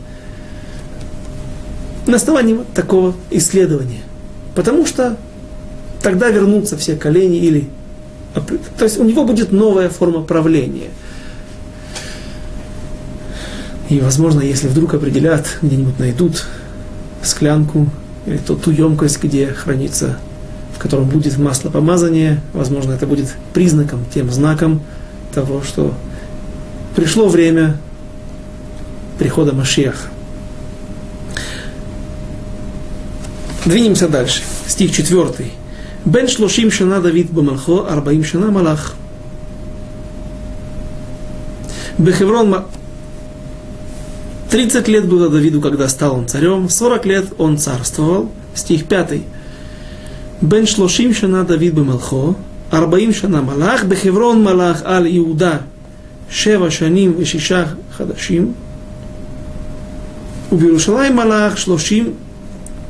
На 2.06 2.16
основании 2.16 2.54
вот 2.54 2.68
такого 2.72 3.14
исследования. 3.30 4.02
Потому 4.54 4.86
что 4.86 5.16
тогда 6.00 6.30
вернутся 6.30 6.76
все 6.76 6.94
колени 6.94 7.38
или... 7.38 7.68
То 8.78 8.84
есть 8.84 8.98
у 8.98 9.04
него 9.04 9.24
будет 9.24 9.50
новая 9.50 9.88
форма 9.88 10.22
правления. 10.22 10.90
И, 13.88 13.98
возможно, 13.98 14.42
если 14.42 14.68
вдруг 14.68 14.94
определят, 14.94 15.58
где-нибудь 15.60 15.98
найдут 15.98 16.46
склянку 17.22 17.88
или 18.26 18.38
ту, 18.38 18.56
ту 18.56 18.70
емкость, 18.70 19.22
где 19.22 19.48
хранится, 19.48 20.18
в 20.74 20.78
котором 20.78 21.08
будет 21.08 21.36
масло 21.38 21.70
помазания, 21.70 22.40
возможно, 22.52 22.92
это 22.92 23.06
будет 23.06 23.34
признаком, 23.52 24.04
тем 24.12 24.30
знаком 24.30 24.82
того, 25.34 25.62
что 25.62 25.94
пришло 26.96 27.28
время 27.28 27.76
прихода 29.18 29.52
Машиаха. 29.52 30.08
Двинемся 33.64 34.08
дальше. 34.08 34.42
Стих 34.66 34.92
4. 34.92 35.50
Бен 36.06 36.28
шлошим 36.28 36.70
шана 36.70 37.00
Давид 37.00 37.30
бамалхо, 37.30 37.86
арбаим 37.88 38.24
шана 38.24 38.50
малах. 38.50 38.94
Бехеврон 41.98 42.64
30 44.49 44.87
лет 44.87 45.07
было 45.07 45.29
Давиду, 45.29 45.59
когда 45.61 45.87
стал 45.89 46.15
он 46.15 46.27
царем, 46.27 46.69
40 46.69 47.05
лет 47.05 47.25
он 47.37 47.57
царствовал. 47.57 48.31
Стих 48.53 48.85
5. 48.85 49.21
Бен 50.41 50.67
шлошим 50.67 51.13
шана 51.13 51.43
Давид 51.43 51.73
бемалхо, 51.73 52.35
арбаим 52.71 53.13
шана 53.13 53.41
малах, 53.41 53.85
бехеврон 53.85 54.41
малах 54.41 54.81
ал 54.85 55.05
Иуда, 55.05 55.63
шева 56.29 56.71
шаним 56.71 57.13
вешишах 57.13 57.75
хадашим. 57.97 58.55
ובירושלים 60.51 61.15
מלך 61.15 61.57
שלושים 61.57 62.13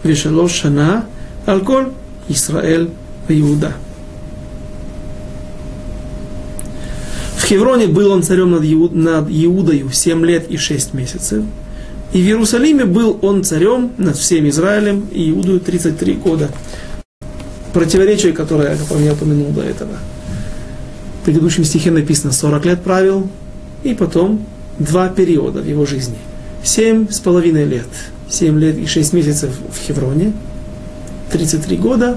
ושלוש 0.05 0.61
שנה 0.61 1.01
על 1.47 1.65
כל 1.65 1.83
ישראל 2.29 2.87
ויהודה. 3.27 3.71
Хевроне 7.50 7.88
был 7.88 8.12
он 8.12 8.22
царем 8.22 8.52
над, 8.52 8.62
Иуд, 8.62 8.94
над 8.94 9.26
Иудою 9.28 9.90
7 9.90 10.24
лет 10.24 10.48
и 10.48 10.56
6 10.56 10.94
месяцев. 10.94 11.42
И 12.12 12.22
в 12.22 12.24
Иерусалиме 12.24 12.84
был 12.84 13.18
он 13.22 13.42
царем 13.42 13.90
над 13.98 14.16
всем 14.16 14.48
Израилем 14.48 15.08
и 15.10 15.30
Иудою 15.30 15.58
33 15.58 16.14
года. 16.14 16.48
Противоречие, 17.72 18.32
которое 18.32 18.78
я 19.00 19.12
упомянул 19.12 19.50
до 19.50 19.62
этого. 19.62 19.90
В 21.20 21.24
предыдущем 21.24 21.64
стихе 21.64 21.90
написано 21.90 22.30
40 22.30 22.66
лет 22.66 22.84
правил, 22.84 23.28
и 23.82 23.94
потом 23.94 24.46
два 24.78 25.08
периода 25.08 25.60
в 25.60 25.66
его 25.66 25.86
жизни. 25.86 26.18
Семь 26.62 27.08
с 27.10 27.18
половиной 27.18 27.64
лет. 27.64 27.88
Семь 28.28 28.60
лет 28.60 28.78
и 28.78 28.86
шесть 28.86 29.12
месяцев 29.12 29.50
в 29.72 29.76
Хевроне. 29.76 30.34
33 31.32 31.76
года 31.78 32.16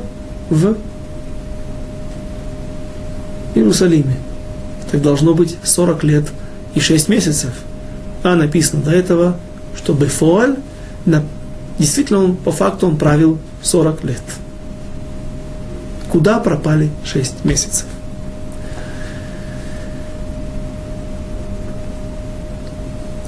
в 0.51 0.77
Иерусалиме. 3.55 4.17
Так 4.93 5.01
должно 5.01 5.33
быть 5.33 5.57
40 5.63 6.03
лет 6.03 6.25
и 6.75 6.79
6 6.79 7.09
месяцев. 7.09 7.49
А 8.21 8.35
написано 8.35 8.83
до 8.83 8.91
этого, 8.91 9.37
что 9.75 9.95
Бефоаль, 9.95 10.57
действительно 11.79 12.23
он, 12.23 12.35
по 12.35 12.51
факту 12.51 12.85
он 12.85 12.97
правил 12.97 13.39
40 13.63 14.03
лет. 14.03 14.21
Куда 16.11 16.37
пропали 16.37 16.91
6 17.05 17.43
месяцев? 17.43 17.87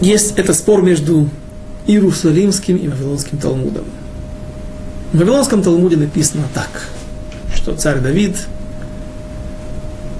Есть 0.01 0.37
это 0.37 0.53
спор 0.53 0.83
между 0.83 1.27
Иерусалимским 1.87 2.77
и 2.77 2.87
Вавилонским 2.87 3.39
Талмудом. 3.39 3.85
В 5.13 5.17
Вавилонском 5.17 5.63
Талмуде 5.63 5.97
написано 5.97 6.43
так, 6.53 6.89
что 7.55 7.75
царь 7.75 8.01
Давид 8.01 8.37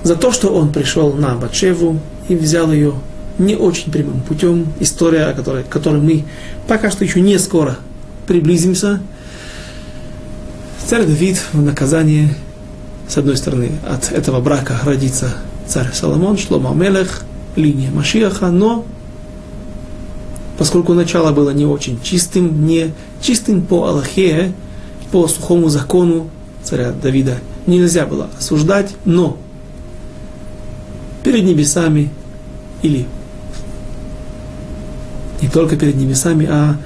за 0.06 0.16
то, 0.16 0.32
что 0.32 0.50
он 0.50 0.72
пришел 0.72 1.14
на 1.14 1.34
Батшеву 1.34 2.00
и 2.30 2.36
взял 2.36 2.72
ее 2.72 2.94
не 3.40 3.56
очень 3.56 3.92
прямым 3.92 4.22
путем, 4.22 4.68
история, 4.80 5.26
о 5.26 5.34
которой, 5.34 5.64
к 5.64 5.70
которой 5.70 6.00
мы 6.00 6.26
пока 6.68 6.92
что 6.92 7.04
еще 7.04 7.22
не 7.22 7.40
скоро 7.40 7.78
приблизимся, 8.28 9.02
царь 10.86 11.06
Давид 11.06 11.42
в 11.54 11.62
наказание, 11.64 12.36
с 13.08 13.18
одной 13.18 13.36
стороны, 13.36 13.72
от 13.84 14.12
этого 14.12 14.42
брака 14.42 14.80
родится 14.84 15.38
царь 15.66 15.92
Соломон, 15.92 16.38
Шлома 16.38 16.76
Мелех, 16.76 17.24
линия 17.56 17.90
Машиаха, 17.90 18.52
но 18.52 18.86
поскольку 20.60 20.94
начало 20.94 21.32
было 21.32 21.50
не 21.50 21.66
очень 21.66 22.00
чистым, 22.04 22.68
не 22.68 22.94
чистым 23.22 23.64
по 23.64 23.88
Аллахе, 23.88 24.54
по 25.12 25.28
сухому 25.28 25.70
закону 25.70 26.30
царя 26.64 26.92
Давида 26.92 27.40
нельзя 27.66 28.06
было 28.06 28.30
осуждать, 28.38 28.94
но 29.04 29.40
перед 31.26 31.44
небесами 31.44 32.12
или 32.84 33.08
не 35.42 35.50
только 35.50 35.76
перед 35.76 35.96
небесами, 35.96 36.48
а 36.48 36.78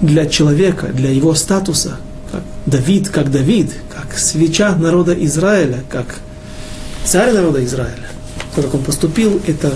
для 0.00 0.24
человека, 0.24 0.86
для 0.86 1.10
его 1.10 1.34
статуса, 1.34 1.98
как 2.32 2.40
Давид, 2.64 3.10
как 3.10 3.30
Давид, 3.30 3.70
как 3.94 4.16
свеча 4.16 4.74
народа 4.76 5.12
Израиля, 5.12 5.84
как 5.90 6.20
царь 7.04 7.34
народа 7.34 7.62
Израиля, 7.66 8.08
то, 8.56 8.62
как 8.62 8.74
он 8.74 8.82
поступил, 8.82 9.42
это 9.46 9.74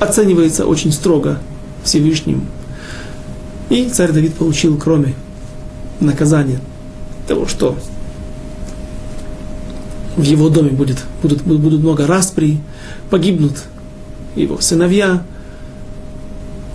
оценивается 0.00 0.66
очень 0.66 0.90
строго 0.90 1.38
Всевышним. 1.84 2.48
И 3.70 3.88
царь 3.90 4.10
Давид 4.10 4.34
получил, 4.34 4.76
кроме 4.76 5.14
наказания 6.00 6.58
того, 7.28 7.46
что 7.46 7.78
в 10.16 10.22
его 10.22 10.48
доме 10.48 10.70
будет, 10.70 11.04
будут, 11.22 11.42
будут 11.42 11.80
много 11.80 12.06
распри, 12.06 12.60
погибнут 13.10 13.64
его 14.36 14.60
сыновья, 14.60 15.22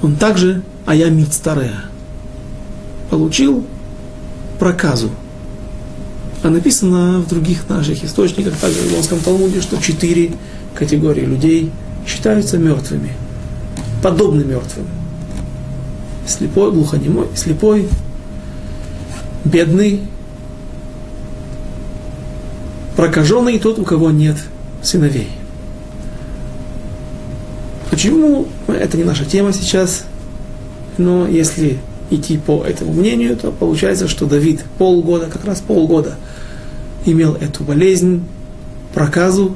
он 0.01 0.15
также, 0.15 0.61
а 0.85 0.95
я 0.95 1.09
старая, 1.31 1.85
получил 3.09 3.65
проказу. 4.57 5.09
А 6.41 6.49
написано 6.49 7.19
в 7.19 7.27
других 7.27 7.67
наших 7.69 8.03
источниках, 8.03 8.55
также 8.57 8.79
в 8.79 8.93
Лонском 8.93 9.19
Талмуде, 9.19 9.61
что 9.61 9.81
четыре 9.81 10.31
категории 10.73 11.25
людей 11.25 11.71
считаются 12.07 12.57
мертвыми, 12.57 13.13
подобны 14.01 14.43
мертвым. 14.43 14.87
Слепой, 16.25 16.71
глухонемой, 16.71 17.27
слепой, 17.35 17.89
бедный, 19.43 20.01
прокаженный 22.99 23.57
тот, 23.59 23.79
у 23.79 23.85
кого 23.85 24.11
нет 24.11 24.35
сыновей. 24.83 25.29
Почему? 27.89 28.49
Это 28.67 28.97
не 28.97 29.05
наша 29.05 29.23
тема 29.23 29.53
сейчас, 29.53 30.03
но 30.97 31.25
если 31.25 31.77
идти 32.09 32.37
по 32.37 32.61
этому 32.61 32.91
мнению, 32.91 33.37
то 33.37 33.51
получается, 33.51 34.09
что 34.09 34.25
Давид 34.25 34.65
полгода, 34.77 35.27
как 35.27 35.45
раз 35.45 35.61
полгода, 35.61 36.17
имел 37.05 37.35
эту 37.35 37.63
болезнь, 37.63 38.25
проказу, 38.93 39.55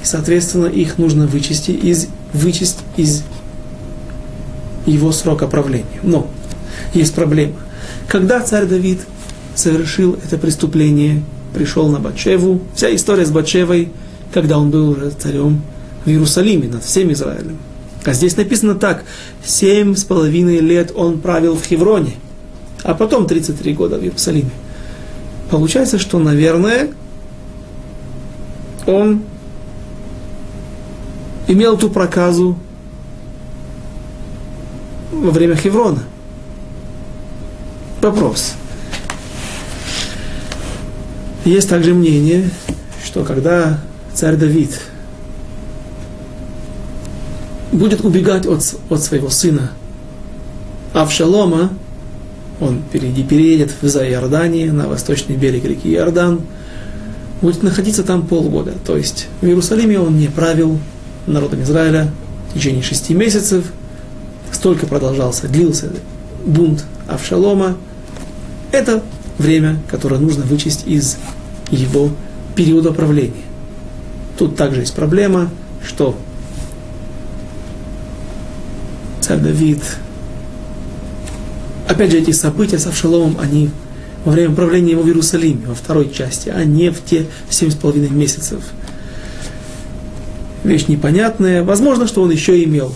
и, 0.00 0.06
соответственно, 0.06 0.66
их 0.66 0.96
нужно 0.96 1.26
вычесть 1.26 1.70
из, 1.70 2.06
вычесть 2.32 2.78
из 2.96 3.24
его 4.86 5.10
срока 5.10 5.48
правления. 5.48 5.98
Но 6.04 6.28
есть 6.92 7.12
проблема. 7.12 7.56
Когда 8.06 8.38
царь 8.38 8.66
Давид 8.66 9.00
совершил 9.56 10.16
это 10.24 10.38
преступление, 10.38 11.24
пришел 11.54 11.88
на 11.88 12.00
Батшеву, 12.00 12.60
вся 12.74 12.94
история 12.94 13.24
с 13.24 13.30
Батшевой, 13.30 13.90
когда 14.32 14.58
он 14.58 14.70
был 14.70 14.90
уже 14.90 15.10
царем 15.10 15.62
в 16.04 16.08
Иерусалиме 16.08 16.68
над 16.68 16.84
всем 16.84 17.12
Израилем. 17.12 17.58
А 18.04 18.12
здесь 18.12 18.36
написано 18.36 18.74
так, 18.74 19.04
семь 19.44 19.94
с 19.94 20.04
половиной 20.04 20.58
лет 20.58 20.92
он 20.94 21.20
правил 21.20 21.56
в 21.56 21.64
Хевроне, 21.64 22.12
а 22.82 22.94
потом 22.94 23.26
33 23.26 23.72
года 23.72 23.98
в 23.98 24.02
Иерусалиме. 24.02 24.50
Получается, 25.50 25.98
что, 25.98 26.18
наверное, 26.18 26.90
он 28.86 29.22
имел 31.46 31.78
ту 31.78 31.88
проказу 31.88 32.58
во 35.12 35.30
время 35.30 35.54
Хеврона. 35.54 36.02
Вопрос. 38.02 38.54
Есть 41.44 41.68
также 41.68 41.92
мнение, 41.94 42.48
что 43.04 43.22
когда 43.22 43.78
царь 44.14 44.36
Давид 44.36 44.80
будет 47.70 48.02
убегать 48.02 48.46
от, 48.46 48.62
от 48.88 49.02
своего 49.02 49.28
сына 49.28 49.72
Авшалома, 50.94 51.70
он 52.60 52.82
переедет 52.90 53.72
в 53.82 53.84
Иордании, 53.84 54.70
на 54.70 54.88
восточный 54.88 55.36
берег 55.36 55.64
реки 55.64 55.92
Иордан, 55.92 56.40
будет 57.42 57.62
находиться 57.62 58.04
там 58.04 58.26
полгода. 58.26 58.72
То 58.86 58.96
есть 58.96 59.26
в 59.42 59.46
Иерусалиме 59.46 60.00
он 60.00 60.18
не 60.18 60.28
правил 60.28 60.78
народом 61.26 61.62
Израиля 61.62 62.10
в 62.50 62.54
течение 62.54 62.82
шести 62.82 63.12
месяцев. 63.12 63.66
Столько 64.50 64.86
продолжался, 64.86 65.48
длился 65.48 65.90
бунт 66.46 66.84
Авшалома. 67.06 67.76
Это 68.72 69.02
время, 69.38 69.80
которое 69.90 70.20
нужно 70.20 70.44
вычесть 70.44 70.86
из 70.86 71.16
его 71.74 72.10
периода 72.54 72.92
правления. 72.92 73.44
Тут 74.38 74.56
также 74.56 74.80
есть 74.80 74.94
проблема, 74.94 75.50
что 75.84 76.16
царь 79.20 79.38
Давид. 79.38 79.82
Опять 81.88 82.10
же, 82.10 82.18
эти 82.18 82.30
события 82.30 82.78
с 82.78 82.86
Авшаломом, 82.86 83.36
они 83.40 83.70
во 84.24 84.32
время 84.32 84.54
правления 84.54 84.92
его 84.92 85.02
в 85.02 85.06
Иерусалиме, 85.06 85.66
во 85.66 85.74
второй 85.74 86.10
части, 86.10 86.48
а 86.48 86.64
не 86.64 86.90
в 86.90 87.04
те 87.04 87.26
семь 87.50 87.70
с 87.70 87.74
половиной 87.74 88.08
месяцев. 88.10 88.62
Вещь 90.64 90.86
непонятная. 90.88 91.62
Возможно, 91.62 92.06
что 92.06 92.22
он 92.22 92.30
еще 92.30 92.62
имел 92.64 92.94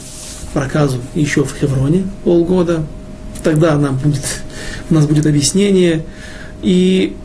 проказу 0.52 0.98
еще 1.14 1.44
в 1.44 1.54
Хевроне 1.54 2.04
полгода. 2.24 2.84
Тогда 3.44 3.76
нам 3.76 3.96
будет, 3.98 4.24
у 4.90 4.94
нас 4.94 5.06
будет 5.06 5.26
объяснение. 5.26 6.04
И, 6.62 7.16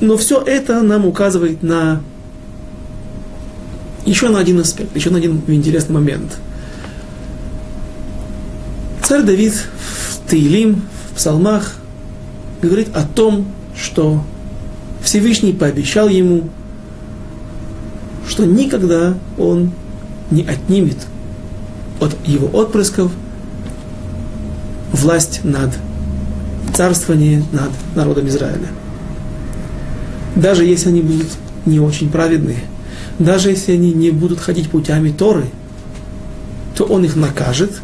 но 0.00 0.16
все 0.16 0.40
это 0.40 0.82
нам 0.82 1.06
указывает 1.06 1.62
на 1.62 2.00
еще 4.04 4.28
на 4.28 4.38
один 4.38 4.60
аспект, 4.60 4.94
еще 4.94 5.10
на 5.10 5.18
один 5.18 5.42
интересный 5.46 5.94
момент– 5.94 6.38
Царь 9.04 9.22
Давид 9.22 9.52
в 9.52 10.30
Таилим, 10.30 10.80
в 11.10 11.16
псалмах, 11.16 11.74
говорит 12.62 12.88
о 12.96 13.02
том, 13.02 13.46
что 13.76 14.24
Всевышний 15.02 15.52
пообещал 15.52 16.08
ему, 16.08 16.48
что 18.26 18.46
никогда 18.46 19.18
он 19.36 19.72
не 20.30 20.42
отнимет 20.44 20.96
от 22.00 22.16
его 22.26 22.48
отпрысков 22.58 23.12
власть 24.92 25.44
над 25.44 25.74
царствование 26.74 27.44
над 27.52 27.70
народом 27.94 28.26
Израиля. 28.28 28.68
Даже 30.36 30.64
если 30.64 30.88
они 30.88 31.00
будут 31.00 31.28
не 31.66 31.80
очень 31.80 32.10
праведные, 32.10 32.64
даже 33.18 33.50
если 33.50 33.72
они 33.72 33.92
не 33.92 34.10
будут 34.10 34.40
ходить 34.40 34.68
путями 34.68 35.10
Торы, 35.10 35.46
то 36.76 36.84
он 36.84 37.04
их 37.04 37.14
накажет, 37.14 37.80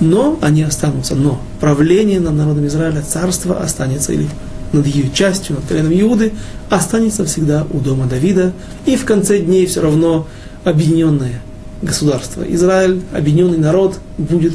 но 0.00 0.38
они 0.42 0.62
останутся. 0.62 1.14
Но 1.14 1.40
правление 1.60 2.20
над 2.20 2.34
народом 2.34 2.66
Израиля, 2.66 3.02
царство 3.02 3.60
останется, 3.60 4.12
или 4.12 4.28
над 4.72 4.86
ее 4.86 5.10
частью, 5.12 5.56
над 5.56 5.66
коленом 5.66 5.92
Иуды, 5.92 6.32
останется 6.68 7.24
всегда 7.24 7.64
у 7.70 7.78
дома 7.78 8.06
Давида, 8.06 8.52
и 8.86 8.96
в 8.96 9.04
конце 9.04 9.38
дней 9.38 9.66
все 9.66 9.82
равно 9.82 10.26
объединенное 10.64 11.40
государство. 11.80 12.42
Израиль, 12.42 13.00
объединенный 13.12 13.58
народ, 13.58 13.98
будет 14.18 14.54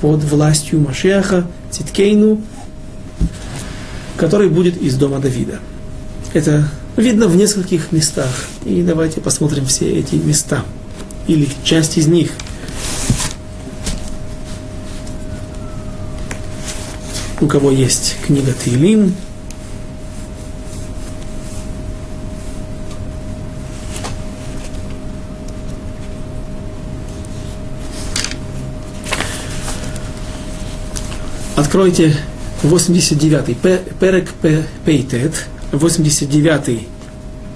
под 0.00 0.22
властью 0.22 0.80
Машеха, 0.80 1.46
Циткейну, 1.70 2.40
который 4.16 4.48
будет 4.48 4.80
из 4.80 4.96
дома 4.96 5.18
Давида. 5.18 5.60
Это 6.32 6.68
видно 6.96 7.28
в 7.28 7.36
нескольких 7.36 7.92
местах. 7.92 8.30
И 8.64 8.82
давайте 8.82 9.20
посмотрим 9.20 9.66
все 9.66 9.90
эти 9.98 10.16
места, 10.16 10.64
или 11.26 11.48
часть 11.64 11.98
из 11.98 12.06
них. 12.06 12.30
У 17.40 17.46
кого 17.46 17.70
есть 17.70 18.16
книга 18.26 18.52
Тилим, 18.64 19.14
Откройте 31.56 32.14
89-й, 32.62 33.54
Перек 34.00 34.30
Пейтет, 34.84 35.46
89-й 35.72 36.88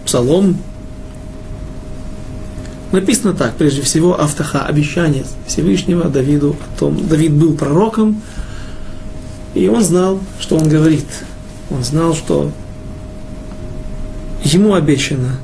псалом. 0.05 0.59
Написано 2.93 3.35
так, 3.35 3.55
прежде 3.55 3.83
всего, 3.83 4.21
Автаха, 4.21 4.67
обещание 4.67 5.25
Всевышнего 5.47 6.09
Давиду 6.09 6.57
о 6.61 6.79
том. 6.79 7.07
Давид 7.09 7.33
был 7.33 7.55
пророком, 7.55 8.21
и 9.55 9.69
он 9.69 9.83
знал, 9.83 10.21
что 10.41 10.57
он 10.57 10.69
говорит. 10.69 11.07
Он 11.71 11.85
знал, 11.85 12.15
что 12.15 12.51
ему 14.43 14.75
обещано, 14.75 15.37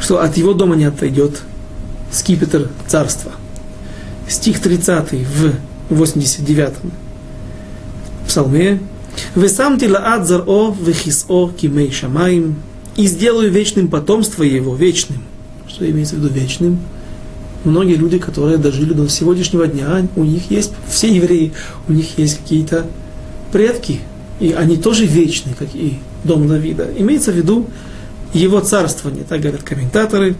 что 0.00 0.20
от 0.20 0.36
его 0.36 0.54
дома 0.54 0.74
не 0.74 0.84
отойдет 0.84 1.42
скипетр 2.10 2.68
царства. 2.88 3.32
Стих 4.28 4.60
30 4.60 5.12
в 5.12 5.54
89-м 5.90 6.92
псалме. 8.30 8.78
«Вы 9.34 9.48
сам 9.48 9.78
тилаат 9.78 10.26
заро 10.26 10.74
вехисо 10.80 11.48
кимей 11.48 11.90
шамаим» 11.90 12.56
«И 12.96 13.06
сделаю 13.06 13.50
вечным 13.50 13.88
потомство 13.88 14.44
его, 14.44 14.74
вечным». 14.74 15.22
Что 15.68 15.88
имеется 15.90 16.14
в 16.14 16.18
виду 16.18 16.28
вечным? 16.32 16.78
Многие 17.64 17.94
люди, 17.94 18.18
которые 18.18 18.56
дожили 18.56 18.92
до 18.92 19.08
сегодняшнего 19.08 19.66
дня, 19.66 20.06
у 20.16 20.24
них 20.24 20.50
есть, 20.50 20.72
все 20.88 21.12
евреи, 21.12 21.52
у 21.88 21.92
них 21.92 22.18
есть 22.18 22.38
какие-то 22.38 22.86
предки, 23.52 24.00
и 24.38 24.52
они 24.52 24.76
тоже 24.76 25.06
вечны, 25.06 25.52
как 25.58 25.68
и 25.74 25.98
дом 26.24 26.48
Давида. 26.48 26.90
Имеется 26.96 27.32
в 27.32 27.36
виду 27.36 27.66
его 28.32 28.60
царствование, 28.60 29.24
так 29.28 29.40
говорят 29.40 29.62
комментаторы, 29.62 30.36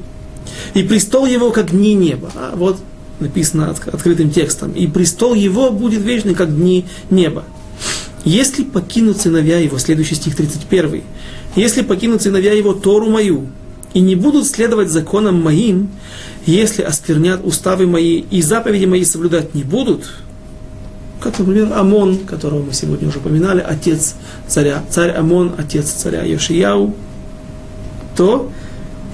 и 0.74 0.82
престол 0.82 1.26
его, 1.26 1.50
как 1.50 1.72
дни 1.72 1.94
неба. 1.94 2.30
А 2.34 2.54
вот 2.56 2.78
написано 3.18 3.70
открытым 3.70 4.30
текстом, 4.30 4.72
и 4.72 4.86
престол 4.86 5.34
его 5.34 5.70
будет 5.70 6.02
вечный, 6.02 6.34
как 6.34 6.54
дни 6.54 6.86
неба. 7.10 7.44
Если 8.24 8.64
покинут 8.64 9.18
сыновья 9.18 9.58
его, 9.58 9.78
следующий 9.78 10.14
стих 10.14 10.36
31, 10.36 11.02
если 11.56 11.82
покинут 11.82 12.22
сыновья 12.22 12.52
его 12.52 12.74
Тору 12.74 13.08
мою, 13.08 13.46
и 13.92 14.00
не 14.00 14.14
будут 14.14 14.46
следовать 14.46 14.90
законам 14.90 15.42
моим, 15.42 15.90
если 16.46 16.82
осквернят 16.82 17.44
уставы 17.44 17.86
мои 17.86 18.20
и 18.30 18.40
заповеди 18.40 18.84
мои 18.84 19.04
соблюдать 19.04 19.54
не 19.54 19.64
будут, 19.64 20.10
как, 21.20 21.38
например, 21.38 21.72
Амон, 21.74 22.18
которого 22.18 22.62
мы 22.62 22.72
сегодня 22.72 23.08
уже 23.08 23.18
упоминали, 23.18 23.60
отец 23.60 24.14
царя, 24.46 24.82
царь 24.88 25.10
Амон, 25.10 25.52
отец 25.58 25.90
царя 25.90 26.22
Йошияу, 26.22 26.94
то 28.16 28.50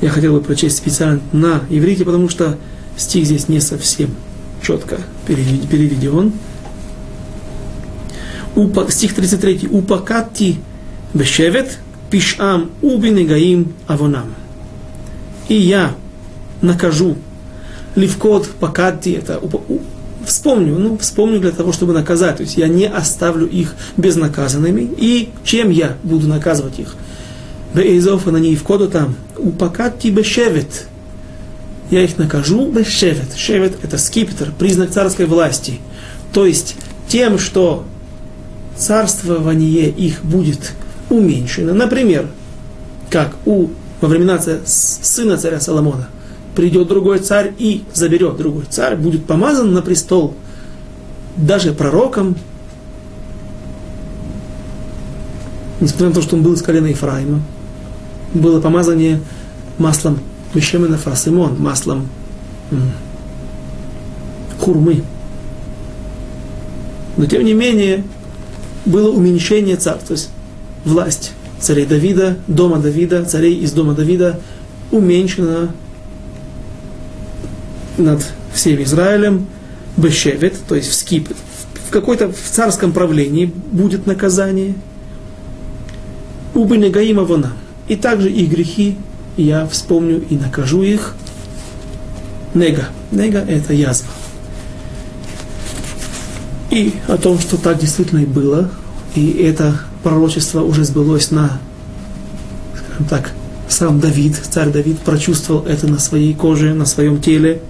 я 0.01 0.11
хотел 0.11 0.35
бы 0.35 0.41
прочесть 0.41 0.77
специально 0.77 1.21
на 1.33 1.63
иврите, 1.71 2.05
потому 2.05 2.29
что 2.29 2.59
стих 2.97 3.25
здесь 3.25 3.49
не 3.49 3.61
совсем 3.61 4.11
четко 4.63 4.99
переведен. 5.27 6.33
Стих 8.89 9.15
33. 9.15 9.69
Упакати 9.71 10.57
бешевет 11.15 11.79
пишам 12.11 12.71
убинегаим 12.83 13.73
авонам. 13.87 14.35
И 15.49 15.55
я 15.55 15.95
накажу 16.63 17.17
ливкот 17.95 18.49
пакати, 18.49 19.11
это 19.11 19.41
вспомню, 20.25 20.79
ну, 20.79 20.99
вспомню 20.99 21.41
для 21.41 21.51
того, 21.51 21.73
чтобы 21.73 21.93
наказать. 21.93 22.39
То 22.39 22.43
есть 22.43 22.57
я 22.57 22.69
не 22.69 22.87
оставлю 22.87 23.47
их 23.47 23.75
безнаказанными. 23.97 24.89
И 24.97 25.31
чем 25.45 25.71
я 25.71 25.97
буду 26.03 26.27
наказывать 26.27 26.79
их? 26.79 26.97
Беизов 27.75 28.27
на 28.27 28.39
ней 28.39 28.57
вкоду 28.57 28.89
там. 28.89 29.17
Упакати 29.37 30.09
бешевет 30.09 30.87
я 31.91 32.03
их 32.03 32.19
накажу 32.19 32.73
шевет. 32.85 33.37
Шевет– 33.37 33.79
это 33.83 33.99
скипетр, 33.99 34.53
признак 34.59 34.91
царской 34.91 35.27
власти. 35.27 35.81
То 36.33 36.47
есть 36.47 36.77
тем, 37.09 37.39
что 37.39 37.85
царствование 38.77 39.89
их 39.89 40.25
будет 40.25 40.73
уменьшено. 41.11 41.73
Например, 41.75 42.27
как 43.11 43.35
у, 43.45 43.69
во 44.01 44.09
времена 44.09 44.39
сына 44.65 45.37
царя 45.37 45.61
Соломона 45.61 46.09
придет 46.55 46.89
другой 46.89 47.19
царь 47.19 47.53
и 47.59 47.85
заберет 47.93 48.37
другой 48.37 48.65
царь, 48.69 48.97
будет 48.97 49.27
помазан 49.27 49.73
на 49.73 49.83
престол 49.83 50.35
даже 51.37 51.73
пророком, 51.73 52.37
несмотря 55.81 56.09
на 56.09 56.15
то, 56.15 56.23
что 56.23 56.37
он 56.37 56.43
был 56.43 56.55
из 56.55 56.63
колена 56.63 56.87
Ефраима, 56.87 57.43
было 58.33 58.61
помазание 58.61 59.21
маслом 59.79 60.19
Мишемена 60.55 60.97
фасимон, 60.97 61.61
маслом 61.61 62.09
хурмы. 64.59 65.03
Но 67.17 67.27
тем 67.27 67.45
не 67.45 67.53
менее, 67.53 68.05
было 68.87 69.11
уменьшение 69.11 69.77
царства, 69.77 70.09
то 70.09 70.13
есть 70.15 70.31
власть 70.85 71.33
царей 71.61 71.87
Давида, 71.87 72.39
дома 72.47 72.79
Давида, 72.79 73.25
царей 73.25 73.57
из 73.57 73.73
дома 73.73 73.93
Давида 73.93 74.41
уменьшена 74.91 75.71
над 77.99 78.25
всем 78.55 78.83
Израилем, 78.83 79.47
бешевет, 79.97 80.55
то 80.69 80.75
есть 80.75 80.89
в 80.89 80.95
скип, 80.95 81.29
в 81.89 81.91
какой-то 81.91 82.31
в 82.31 82.51
царском 82.51 82.93
правлении 82.93 83.53
будет 83.73 84.07
наказание, 84.07 84.75
убы 86.55 86.79
негаима 86.79 87.25
вона. 87.25 87.53
И 87.89 87.97
также 87.97 88.31
их 88.31 88.51
грехи 88.51 88.97
я 89.37 89.67
вспомню 89.67 90.25
и 90.29 90.37
накажу 90.37 90.83
их. 90.83 91.15
Нега. 92.55 92.89
Нега– 93.11 93.39
это 93.49 93.73
язва. 93.73 94.09
И 96.77 96.93
о 97.09 97.17
том, 97.17 97.39
что 97.39 97.57
так 97.57 97.79
действительно 97.79 98.19
и 98.19 98.27
было, 98.27 98.71
и 99.15 99.31
это 99.31 99.81
пророчество 100.03 100.61
уже 100.61 100.85
сбылось 100.85 101.31
на, 101.31 101.59
скажем 102.77 103.07
так, 103.07 103.33
сам 103.67 103.99
Давид, 103.99 104.37
царь 104.37 104.69
Давид, 104.69 104.99
прочувствовал 104.99 105.65
это 105.65 105.87
на 105.87 105.99
своей 105.99 106.35
коже, 106.35 106.75
на 106.75 106.85
своем 106.85 107.19
теле. 107.23 107.63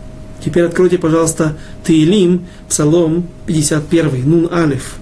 Теперь 0.44 0.64
откройте, 0.64 0.98
пожалуйста, 0.98 1.56
Таилим, 1.84 2.46
Псалом 2.68 3.28
51, 3.46 4.28
Нун 4.28 4.52
Алиф. 4.52 4.96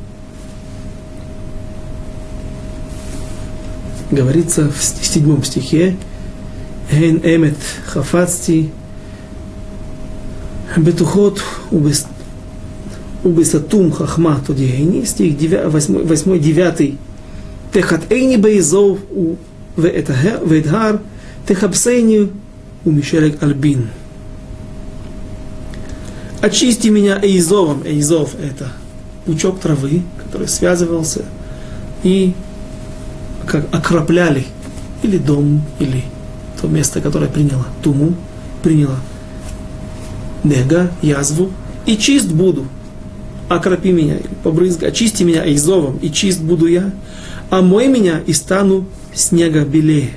Говорится 4.10 4.70
в 4.70 4.84
седьмом 4.84 5.42
стихе, 5.44 5.96
«Ген 6.92 7.22
эмет 7.24 7.56
хафацти, 7.86 8.70
бетухот 10.76 11.42
убисатум 13.24 13.90
хахма 13.90 14.40
тодиэйни, 14.46 15.04
стих 15.04 15.34
8-9. 15.34 16.96
Техат 17.72 18.12
эйни 18.12 18.36
бейзов 18.36 18.98
у 19.10 19.36
вэдгар, 19.76 21.00
техабсейни 21.48 22.30
у 22.84 22.90
мишелек 22.90 23.42
альбин. 23.42 23.88
Очисти 26.40 26.88
меня 26.88 27.18
эйзовом. 27.20 27.82
Эйзов– 27.84 28.34
это 28.42 28.70
пучок 29.24 29.58
травы, 29.60 30.02
который 30.22 30.46
связывался 30.46 31.24
и 32.02 32.34
как 33.46 33.66
окропляли 33.74 34.44
или 35.02 35.16
дом, 35.16 35.62
или 35.78 36.04
то 36.60 36.68
место, 36.68 37.00
которое 37.00 37.28
приняло 37.28 37.66
туму, 37.82 38.14
приняло 38.62 38.98
нега, 40.44 40.92
язву, 41.00 41.50
и 41.86 41.96
чист 41.96 42.30
буду– 42.30 42.66
Окропи 43.48 43.92
меня, 43.92 44.16
побрызгай, 44.42 44.88
очисти 44.88 45.22
меня 45.22 45.42
изовом, 45.54 45.98
и 45.98 46.10
чист 46.10 46.40
буду 46.40 46.66
я, 46.66 46.92
а 47.50 47.60
мой 47.60 47.88
меня 47.88 48.20
и 48.26 48.32
стану 48.32 48.86
снега 49.12 49.64
белее. 49.64 50.10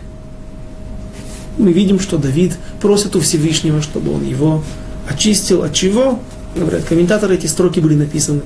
Мы 1.58 1.74
видим, 1.74 2.00
что 2.00 2.18
Давид 2.18 2.54
просит 2.82 3.16
у 3.16 3.20
Всевышнего, 3.20 3.82
чтобы 3.82 4.14
он 4.14 4.26
его 4.26 4.64
очистил. 5.10 5.64
От 5.64 5.74
чего? 5.74 6.20
Говорят, 6.56 6.84
комментаторы, 6.86 7.36
эти 7.36 7.48
строки 7.48 7.80
были 7.80 7.96
написаны 7.96 8.42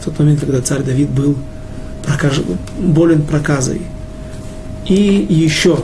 в 0.00 0.04
тот 0.04 0.18
момент, 0.18 0.40
когда 0.40 0.60
царь 0.60 0.82
Давид 0.82 1.08
был 1.08 1.36
прокаж... 2.04 2.40
болен 2.78 3.22
проказой. 3.22 3.82
И 4.86 5.26
еще 5.28 5.78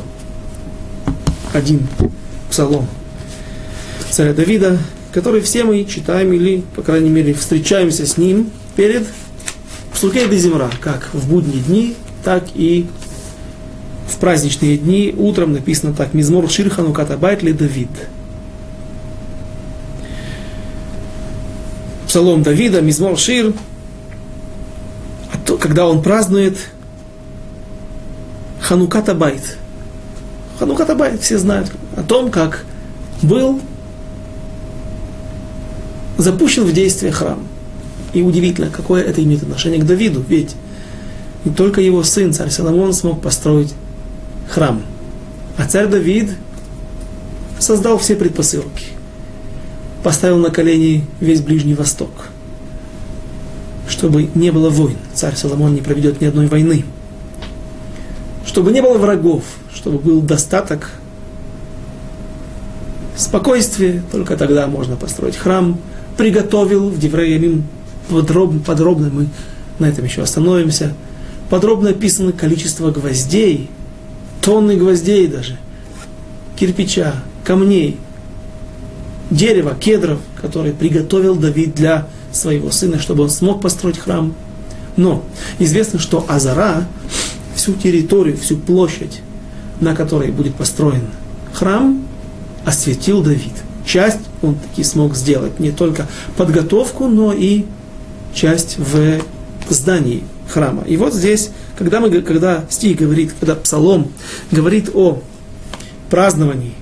один 1.53 1.86
псалом 2.50 2.86
царя 4.11 4.34
Давида, 4.34 4.78
который 5.12 5.42
все 5.42 5.64
мы 5.64 5.84
читаем 5.84 6.32
или, 6.32 6.64
по 6.74 6.82
крайней 6.82 7.10
мере, 7.10 7.34
встречаемся 7.34 8.06
с 8.06 8.16
ним 8.16 8.50
перед 8.76 9.06
Псукей 9.92 10.26
де 10.26 10.38
Земра, 10.38 10.70
как 10.80 11.10
в 11.12 11.28
будние 11.28 11.60
дни, 11.60 11.94
так 12.24 12.44
и 12.54 12.86
в 14.08 14.16
праздничные 14.16 14.78
дни. 14.78 15.14
Утром 15.16 15.52
написано 15.52 15.92
так, 15.92 16.14
Мизмор 16.14 16.48
Ширхану 16.48 16.92
Катабайт 16.92 17.42
ли 17.42 17.52
Давид. 17.52 17.90
Псалом 22.08 22.42
Давида, 22.42 22.80
Мизмор 22.80 23.18
Шир, 23.18 23.52
а 25.32 25.56
когда 25.56 25.86
он 25.86 26.02
празднует 26.02 26.58
Хануката 28.60 29.14
Байт. 29.14 29.56
Хануката 30.58 30.94
Байт, 30.94 31.22
все 31.22 31.38
знают 31.38 31.72
о 31.96 32.02
том, 32.02 32.30
как 32.30 32.64
был 33.22 33.60
запущен 36.23 36.64
в 36.64 36.73
действие 36.73 37.12
храм. 37.12 37.47
И 38.12 38.23
удивительно, 38.23 38.70
какое 38.70 39.03
это 39.03 39.23
имеет 39.23 39.43
отношение 39.43 39.81
к 39.81 39.87
Давиду, 39.87 40.25
ведь 40.29 40.55
не 41.45 41.53
только 41.53 41.81
его 41.81 42.03
сын, 42.03 42.33
царь 42.33 42.51
Соломон, 42.51 42.93
смог 42.93 43.20
построить 43.20 43.75
храм. 44.49 44.83
А 45.57 45.66
царь 45.66 45.87
Давид 45.87 46.31
создал 47.59 47.99
все 47.99 48.16
предпосылки. 48.16 48.87
Поставил 50.03 50.39
на 50.39 50.51
колени 50.51 51.05
весь 51.20 51.41
Ближний 51.41 51.75
Восток. 51.75 52.11
Чтобы 53.89 54.29
не 54.35 54.51
было 54.51 54.70
войн. 54.70 54.97
Царь 55.14 55.37
Соломон 55.37 55.75
не 55.75 55.81
проведет 55.81 56.20
ни 56.20 56.27
одной 56.27 56.47
войны. 56.47 56.85
Чтобы 58.47 58.73
не 58.73 58.83
было 58.83 58.99
врагов. 58.99 59.45
Чтобы 59.73 59.99
был 59.99 60.20
достаток 60.20 60.91
спокойствие, 63.16 64.03
только 64.11 64.37
тогда 64.37 64.66
можно 64.66 64.97
построить 64.97 65.37
храм. 65.37 65.79
Приготовил 66.16 66.88
в 66.88 66.98
Девреямим 66.98 67.64
подробно, 68.08 68.60
подробно, 68.60 69.10
мы 69.12 69.28
на 69.78 69.86
этом 69.86 70.04
еще 70.04 70.22
остановимся, 70.22 70.94
подробно 71.48 71.90
описано 71.90 72.32
количество 72.32 72.90
гвоздей, 72.90 73.70
тонны 74.40 74.76
гвоздей 74.76 75.26
даже, 75.26 75.56
кирпича, 76.56 77.14
камней, 77.44 77.98
дерева, 79.30 79.74
кедров, 79.74 80.20
которые 80.40 80.74
приготовил 80.74 81.36
Давид 81.36 81.74
для 81.74 82.06
своего 82.32 82.70
сына, 82.70 82.98
чтобы 82.98 83.24
он 83.24 83.30
смог 83.30 83.60
построить 83.60 83.98
храм. 83.98 84.34
Но 84.96 85.24
известно, 85.58 85.98
что 85.98 86.24
Азара, 86.28 86.86
всю 87.54 87.72
территорию, 87.74 88.36
всю 88.36 88.56
площадь, 88.56 89.20
на 89.80 89.94
которой 89.94 90.30
будет 90.30 90.54
построен 90.54 91.02
храм, 91.52 92.02
осветил 92.64 93.22
Давид. 93.22 93.52
Часть 93.93 94.20
он 94.40 94.55
таки 94.55 94.84
смог 94.84 95.14
сделать, 95.14 95.61
не 95.61 95.70
только 95.70 96.07
подготовку, 96.38 97.09
но 97.09 97.30
и 97.30 97.66
часть 98.32 98.78
в 98.78 99.20
здании 99.68 100.24
храма. 100.49 100.82
И 100.86 100.97
вот 100.97 101.12
здесь, 101.12 101.51
когда, 101.76 102.01
мы, 102.01 102.22
когда 102.22 102.64
стих 102.70 102.97
говорит, 102.97 103.34
когда 103.38 103.55
псалом 103.55 104.11
говорит 104.51 104.88
о 104.95 105.20
праздновании 106.09 106.72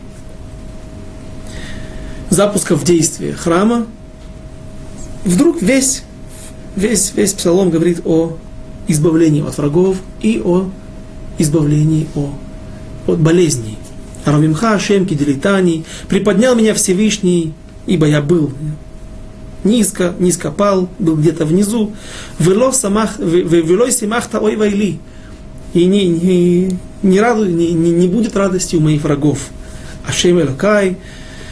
запуска 2.28 2.76
в 2.76 2.84
действие 2.84 3.32
храма, 3.32 3.88
вдруг 5.24 5.62
весь, 5.62 6.04
весь, 6.76 7.12
весь 7.16 7.32
псалом 7.32 7.70
говорит 7.70 8.02
о 8.04 8.36
избавлении 8.86 9.44
от 9.44 9.58
врагов 9.58 9.96
и 10.22 10.40
о 10.40 10.70
избавлении 11.38 12.06
о, 12.14 12.30
от 13.08 13.18
болезней. 13.18 13.78
Рамимха 14.24 14.74
Ашем 14.74 15.06
Киделитани, 15.06 15.84
приподнял 16.08 16.54
меня 16.54 16.74
Всевышний, 16.74 17.52
ибо 17.86 18.06
я 18.06 18.20
был 18.20 18.52
низко, 19.64 20.14
низко 20.18 20.50
пал, 20.50 20.88
был 20.98 21.16
где-то 21.16 21.44
внизу. 21.44 21.92
Вело 22.38 22.72
велой 22.72 23.92
самахта 23.92 24.40
ой 24.40 24.56
вайли. 24.56 24.98
И 25.72 25.84
не, 25.84 26.08
не, 26.08 26.78
не, 27.02 27.20
раду, 27.20 27.46
не, 27.46 27.72
не, 27.72 27.90
не 27.90 28.08
будет 28.08 28.36
радости 28.36 28.76
у 28.76 28.80
моих 28.80 29.02
врагов. 29.02 29.38
Ашем 30.06 30.40
Элакай, 30.40 30.96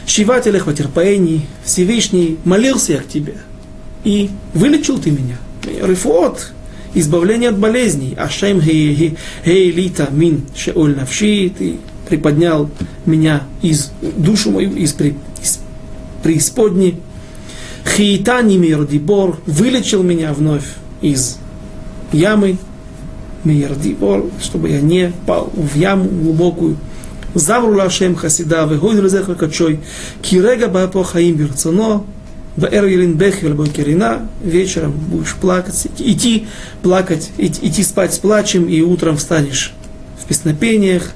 Шивателях 0.05 0.67
Ватерпаэни, 0.67 1.45
Всевышний, 1.63 2.37
молился 2.43 2.93
я 2.93 2.99
к 2.99 3.07
тебе. 3.07 3.35
И 4.03 4.29
вылечил 4.53 4.97
ты 4.97 5.11
меня. 5.11 5.37
Рифот, 5.63 6.51
избавление 6.93 7.49
от 7.49 7.57
болезней. 7.57 8.15
Ашем 8.17 8.61
Хейлита 8.61 10.09
Мин 10.11 10.41
Шеоль 10.55 10.95
Навши, 10.95 11.51
ты 11.57 11.77
приподнял 12.09 12.69
меня 13.05 13.43
из 13.61 13.91
душу 14.01 14.51
мою, 14.51 14.75
из, 14.75 14.93
при, 14.93 15.15
из 15.41 15.59
преисподней. 16.23 16.99
Хиитани 17.85 18.57
Мирдибор 18.57 19.39
вылечил 19.45 20.03
меня 20.03 20.33
вновь 20.33 20.65
из 21.01 21.37
ямы 22.11 22.57
Мирдибор, 23.43 24.25
чтобы 24.41 24.69
я 24.69 24.81
не 24.81 25.13
пал 25.25 25.51
в 25.53 25.75
яму 25.75 26.09
глубокую. 26.09 26.77
Завру 27.35 27.75
лашем 27.75 28.15
хасида, 28.15 28.65
вегой 28.65 28.99
резеха 28.99 29.35
качой, 29.35 29.79
кирега 30.21 30.67
бапо 30.67 31.03
хаим 31.03 31.35
берцоно, 31.35 32.03
Бэр 32.59 32.85
Елин 32.85 33.13
Бехвель 33.13 33.53
Бокерина, 33.53 34.27
вечером 34.43 34.91
будешь 34.91 35.35
плакать, 35.35 35.87
идти 35.97 36.47
плакать, 36.81 37.29
идти 37.37 37.83
спать 37.83 38.13
с 38.13 38.19
плачем, 38.19 38.67
и 38.67 38.81
утром 38.81 39.17
встанешь 39.17 39.73
в 40.21 40.27
песнопениях. 40.27 41.11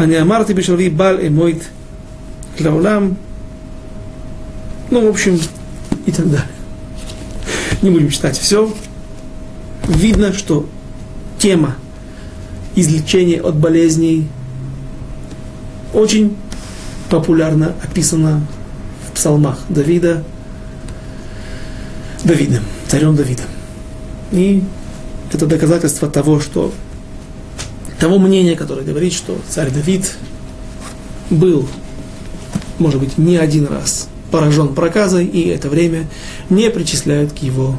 אני 0.00 0.20
אמרתי 0.20 0.54
בשלבי 0.54 0.88
בל 0.88 1.18
אמוית 1.26 1.68
לעולם. 2.60 3.12
Ну, 4.90 5.00
в 5.04 5.08
общем, 5.08 5.36
и 6.06 6.12
так 6.12 6.30
далее. 6.30 6.48
Не 7.82 7.90
будем 7.90 8.08
читать 8.08 8.38
все. 8.38 8.74
Видно, 9.86 10.32
что 10.32 10.66
тема 11.38 11.76
излечения 12.74 13.42
от 13.42 13.56
болезней 13.56 14.28
очень 15.92 16.36
популярно 17.10 17.74
описана 17.82 18.40
в 19.06 19.12
псалмах 19.12 19.58
Давида, 19.68 20.24
Давидом, 22.24 22.64
царем 22.88 23.14
Давидом. 23.14 23.46
И 24.32 24.62
это 25.32 25.46
доказательство 25.46 26.08
того, 26.08 26.40
что 26.40 26.72
того 28.03 28.19
мнения, 28.19 28.57
которое 28.57 28.81
говорит, 28.81 29.13
что 29.13 29.39
царь 29.47 29.71
Давид 29.71 30.17
был, 31.29 31.65
может 32.77 32.99
быть, 32.99 33.17
не 33.17 33.37
один 33.37 33.65
раз 33.65 34.09
поражен 34.29 34.75
проказой, 34.75 35.25
и 35.25 35.47
это 35.47 35.69
время 35.69 36.09
не 36.49 36.69
причисляют 36.69 37.31
к 37.31 37.37
его 37.37 37.77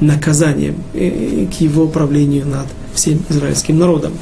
наказаниям, 0.00 0.82
к 0.92 1.60
его 1.60 1.86
правлению 1.86 2.48
над 2.48 2.66
всем 2.96 3.24
израильским 3.28 3.78
народом. 3.78 4.12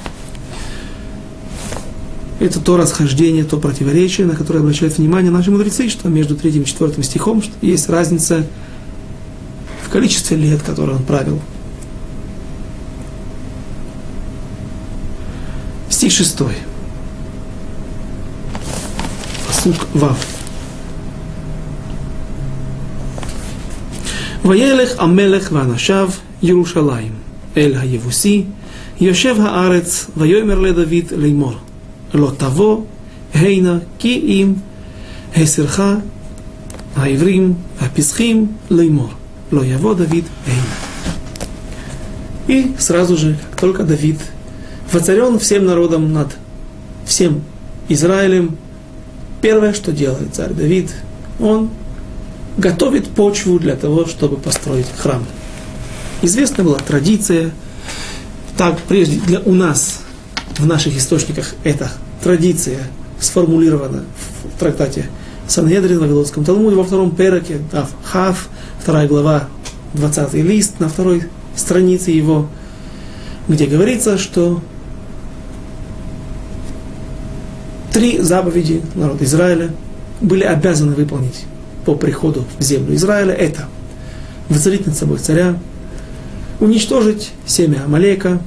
Это 2.39 2.61
то 2.61 2.77
расхождение, 2.77 3.45
то 3.45 3.57
противоречие, 3.57 4.27
на 4.27 4.37
которое 4.37 4.59
обращают 4.59 4.99
внимание 4.99 5.31
наши 5.31 5.51
мудрецы, 5.51 5.89
что 5.89 6.11
между 6.11 6.37
третьим 6.37 6.65
и 6.65 6.67
четвертым 6.67 7.05
стихом 7.05 7.43
есть 7.63 7.89
разница 7.89 8.47
в 9.87 9.89
количестве 9.89 10.37
лет, 10.37 10.61
которые 10.61 10.97
он 10.99 11.05
правил 11.05 11.41
Стих 16.04 16.12
шестой. 16.12 16.54
Пасук 19.48 19.88
Вав. 19.96 20.26
וילך 24.46 25.00
המלך 25.00 25.50
ואנשיו 25.54 26.10
ירושלים 26.44 27.12
אל 27.58 27.74
היבוסי, 27.80 28.44
יושב 29.02 29.36
הארץ, 29.40 30.08
ויאמר 30.18 30.60
לדוד 30.60 31.14
לאמור, 31.18 31.54
לא 32.14 32.32
תבוא 32.38 32.82
הנה 33.34 33.78
כי 34.00 34.22
אם 34.28 34.54
הסרך 35.36 35.80
העברים 36.96 37.54
והפסחים 37.82 38.48
לאמור, 38.72 39.10
לא 39.52 39.66
יבוא 39.66 39.94
דוד 39.94 40.26
הנה. 40.48 40.90
И 42.50 42.74
сразу 42.80 43.16
же, 43.16 43.36
как 43.52 43.60
только 43.60 43.84
Давид 43.84 44.20
воцарен 44.95 45.41
всем 45.41 45.67
народом 45.67 46.13
над 46.13 46.29
всем 47.05 47.43
Израилем. 47.89 48.57
Первое, 49.43 49.75
что 49.75 49.93
делает 49.93 50.29
царь 50.33 50.53
Давид, 50.53 50.91
он 51.41 51.71
готовит 52.57 53.09
почву 53.09 53.59
для 53.59 53.75
того, 53.75 54.07
чтобы 54.07 54.37
построить 54.37 54.87
храм. 54.97 55.27
Известна 56.23 56.63
была 56.65 56.79
традиция, 56.79 57.51
так 58.57 58.79
прежде 58.83 59.19
для 59.19 59.41
у 59.41 59.53
нас 59.53 60.01
в 60.57 60.65
наших 60.65 60.97
источниках 60.97 61.55
эта 61.65 61.91
традиция 62.23 62.79
сформулирована 63.21 64.05
в 64.55 64.61
трактате 64.61 65.07
Санхедрин 65.49 65.99
в 65.99 66.03
Вавилонском 66.03 66.45
Талмуде 66.45 66.77
во 66.77 66.85
втором 66.85 67.11
пераке, 67.11 67.59
Дав 67.73 67.91
Хав, 68.05 68.49
вторая 68.81 69.09
глава, 69.09 69.49
20 69.95 70.35
лист 70.35 70.79
на 70.79 70.89
второй 70.89 71.25
странице 71.57 72.13
его, 72.13 72.49
где 73.49 73.67
говорится, 73.67 74.17
что 74.17 74.63
три 77.95 78.19
заповеди 78.19 78.83
народа 78.97 79.25
Израиля 79.25 79.71
были 80.21 80.43
обязаны 80.43 80.95
выполнить 80.95 81.45
по 81.87 81.95
приходу 81.95 82.45
в 82.59 82.63
землю 82.63 82.95
Израиля. 82.97 83.33
Это 83.33 83.69
воцарить 84.49 84.85
над 84.85 84.97
собой 84.97 85.19
царя, 85.19 85.57
уничтожить 86.59 87.31
семя 87.47 87.85
Амалека 87.85 88.43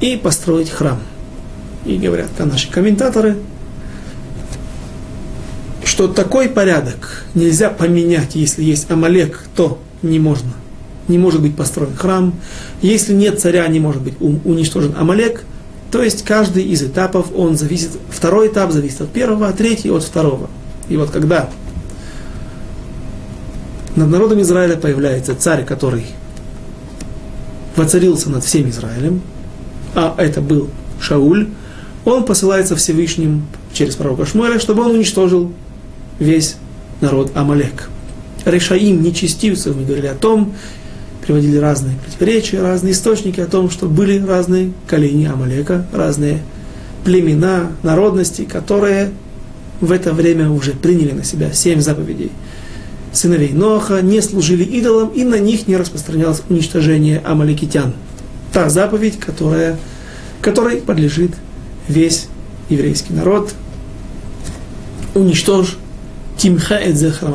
и 0.00 0.16
построить 0.16 0.70
храм. 0.70 0.98
И 1.84 1.98
говорят 1.98 2.30
наши 2.38 2.70
комментаторы, 2.70 3.36
что 5.84 6.08
такой 6.08 6.48
порядок 6.48 7.26
нельзя 7.34 7.68
поменять, 7.68 8.34
если 8.34 8.64
есть 8.64 8.90
Амалек, 8.90 9.44
то 9.54 9.78
не 10.00 10.18
можно. 10.18 10.52
Не 11.06 11.18
может 11.18 11.42
быть 11.42 11.54
построен 11.54 11.94
храм. 11.94 12.32
Если 12.80 13.12
нет 13.12 13.40
царя, 13.40 13.66
не 13.68 13.78
может 13.78 14.00
быть 14.00 14.14
уничтожен 14.20 14.94
Амалек. 14.96 15.44
То 15.92 16.02
есть 16.02 16.24
каждый 16.24 16.64
из 16.64 16.82
этапов, 16.82 17.26
он 17.36 17.56
зависит, 17.58 17.90
второй 18.10 18.48
этап 18.48 18.72
зависит 18.72 19.02
от 19.02 19.10
первого, 19.10 19.48
а 19.48 19.52
третий 19.52 19.90
от 19.90 20.02
второго. 20.02 20.48
И 20.88 20.96
вот 20.96 21.10
когда 21.10 21.50
над 23.94 24.08
народом 24.08 24.40
Израиля 24.40 24.76
появляется 24.76 25.36
царь, 25.36 25.66
который 25.66 26.06
воцарился 27.76 28.30
над 28.30 28.42
всем 28.42 28.70
Израилем, 28.70 29.20
а 29.94 30.14
это 30.16 30.40
был 30.40 30.70
Шауль, 30.98 31.48
он 32.06 32.24
посылается 32.24 32.74
Всевышним 32.74 33.46
через 33.74 33.94
пророка 33.94 34.24
Шмуэля, 34.24 34.58
чтобы 34.58 34.84
он 34.84 34.92
уничтожил 34.92 35.52
весь 36.18 36.56
народ 37.02 37.32
Амалек. 37.36 37.90
Решаим, 38.46 39.02
нечестивцев, 39.02 39.76
мы 39.76 39.84
говорили 39.84 40.06
о 40.06 40.14
том, 40.14 40.54
приводили 41.32 41.56
разные 41.56 41.96
противоречия, 41.96 42.60
разные 42.60 42.92
источники 42.92 43.40
о 43.40 43.46
том, 43.46 43.70
что 43.70 43.86
были 43.86 44.22
разные 44.22 44.72
колени 44.86 45.24
Амалека, 45.24 45.86
разные 45.90 46.42
племена, 47.04 47.72
народности, 47.82 48.44
которые 48.44 49.10
в 49.80 49.92
это 49.92 50.12
время 50.12 50.50
уже 50.50 50.72
приняли 50.72 51.12
на 51.12 51.24
себя 51.24 51.50
семь 51.54 51.80
заповедей 51.80 52.30
сыновей 53.14 53.52
Ноха, 53.52 54.02
не 54.02 54.20
служили 54.20 54.62
идолам, 54.62 55.08
и 55.08 55.24
на 55.24 55.38
них 55.38 55.66
не 55.68 55.76
распространялось 55.78 56.42
уничтожение 56.50 57.22
амаликитян. 57.24 57.94
Та 58.52 58.68
заповедь, 58.68 59.18
которая, 59.18 59.78
которой 60.42 60.82
подлежит 60.82 61.32
весь 61.88 62.26
еврейский 62.68 63.14
народ. 63.14 63.54
Уничтожь 65.14 65.78
Тимха 66.36 66.76
Эдзехар 66.76 67.30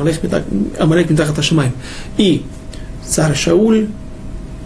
Амалек 0.78 1.10
Митахат 1.10 1.38
Ашамаем. 1.38 1.72
И 2.16 2.44
царь 3.08 3.34
Шауль 3.34 3.88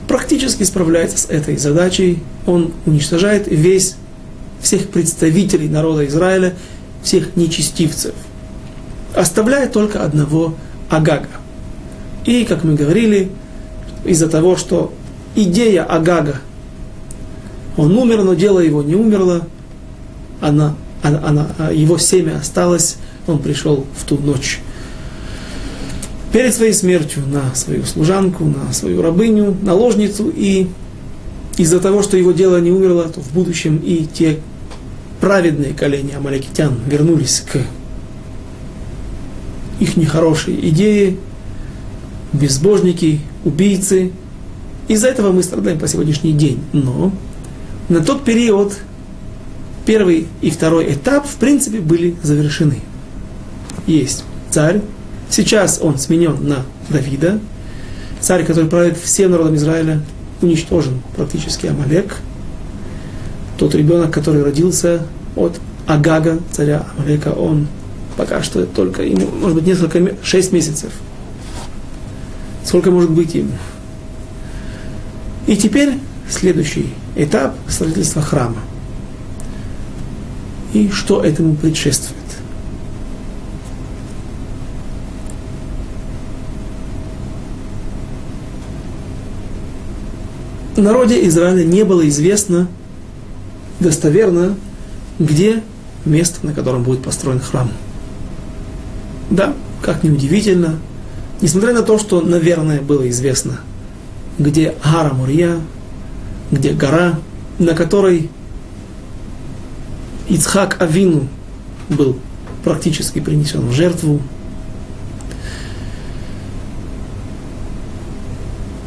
практически 0.09 0.63
справляется 0.65 1.19
с 1.19 1.25
этой 1.27 1.57
задачей. 1.57 2.23
Он 2.47 2.73
уничтожает 2.87 3.47
весь, 3.47 3.97
всех 4.61 4.89
представителей 4.89 5.69
народа 5.69 6.07
Израиля, 6.07 6.55
всех 7.03 7.37
нечестивцев. 7.37 8.15
Оставляя 9.15 9.69
только 9.69 10.03
одного 10.03 10.55
Агага. 10.89 11.29
И, 12.25 12.45
как 12.45 12.65
мы 12.65 12.75
говорили, 12.75 13.31
из-за 14.05 14.29
того, 14.29 14.57
что 14.57 14.93
идея 15.35 15.85
Агага, 15.85 16.41
он 17.77 17.97
умер, 17.97 18.23
но 18.23 18.35
дело 18.35 18.61
его 18.61 18.83
не 18.83 18.95
умерло, 18.95 19.47
она, 20.41 20.75
она, 21.03 21.49
его 21.73 21.99
семя 21.99 22.37
осталось, 22.39 22.97
он 23.27 23.39
пришел 23.39 23.87
в 23.97 24.05
ту 24.05 24.19
ночь 24.19 24.61
перед 26.33 26.55
своей 26.55 26.73
смертью 26.73 27.25
на 27.27 27.55
свою 27.55 27.85
служанку, 27.85 28.45
на 28.45 28.73
свою 28.73 29.03
рабыню, 29.03 29.57
наложницу, 29.63 30.33
и 30.35 30.69
из-за 31.59 31.79
того, 31.79 32.03
что 32.03 32.17
его 32.17 32.33
дело 32.33 32.59
не 32.61 32.71
умерло, 32.71 33.05
то 33.05 33.21
в 33.21 33.33
будущем 33.33 33.77
и 33.77 34.07
те 34.07 34.39
праведные 35.21 35.75
колени 35.75 36.13
амаликитян 36.13 36.75
вернулись 36.87 37.45
к 37.53 37.59
их 39.79 39.97
нехорошие 39.97 40.69
идеи, 40.71 41.19
безбожники, 42.33 43.21
убийцы. 43.45 44.13
Из-за 44.89 45.09
этого 45.09 45.33
мы 45.33 45.43
страдаем 45.43 45.79
по 45.79 45.87
сегодняшний 45.87 46.33
день. 46.33 46.61
Но 46.73 47.13
на 47.89 48.01
тот 48.01 48.25
период 48.25 48.75
первый 49.85 50.29
и 50.41 50.51
второй 50.51 50.93
этап, 50.93 51.27
в 51.27 51.37
принципе, 51.37 51.81
были 51.81 52.17
завершены. 52.23 52.81
Есть 53.87 54.25
царь, 54.51 54.81
сейчас 55.33 55.81
он 55.83 55.99
сменен 55.99 56.37
на 56.47 56.65
Давида, 56.89 57.41
царь, 58.21 58.45
который 58.45 58.69
правит 58.69 58.97
всем 58.97 59.33
народом 59.33 59.57
Израиля, 59.57 60.01
уничтожен 60.41 61.03
практически 61.17 61.67
Амалек, 61.67 62.17
тот 63.59 63.75
ребенок, 63.75 64.13
который 64.13 64.43
родился 64.43 65.03
от 65.35 65.59
Агага, 65.87 66.39
царя 66.53 66.87
Амалека, 66.97 67.29
он 67.29 67.67
пока 68.17 68.43
что 68.43 68.67
только 68.67 69.03
ему, 69.03 69.27
может 69.41 69.57
быть, 69.57 69.67
несколько, 69.67 70.17
шесть 70.23 70.53
месяцев. 70.53 70.91
Сколько 72.65 72.91
может 72.91 73.11
быть 73.11 73.35
ему? 73.35 73.53
И 75.47 75.57
теперь 75.57 75.95
следующий 76.31 76.93
этап 77.17 77.57
строительства 77.69 78.23
храма. 78.23 78.59
И 80.73 80.89
что 80.91 81.23
этому 81.23 81.55
предшествует? 81.55 82.22
Народе 90.83 91.27
Израиля 91.27 91.65
не 91.65 91.85
было 91.85 92.09
известно 92.09 92.69
достоверно, 93.81 94.57
где 95.19 95.63
место, 96.05 96.47
на 96.47 96.53
котором 96.53 96.83
будет 96.83 97.03
построен 97.03 97.41
храм. 97.41 97.71
Да, 99.31 99.55
как 99.81 100.03
неудивительно, 100.03 100.79
несмотря 101.41 101.73
на 101.73 101.83
то, 101.83 101.99
что, 101.99 102.21
наверное, 102.21 102.81
было 102.81 103.09
известно, 103.11 103.61
где 104.39 104.75
Гара 104.85 105.15
Мурья, 105.15 105.59
где 106.51 106.73
гора, 106.73 107.19
на 107.59 107.75
которой 107.75 108.31
Ицхак 110.29 110.81
Авину 110.81 111.29
был 111.89 112.19
практически 112.65 113.21
принесен 113.21 113.61
в 113.67 113.73
жертву, 113.73 114.21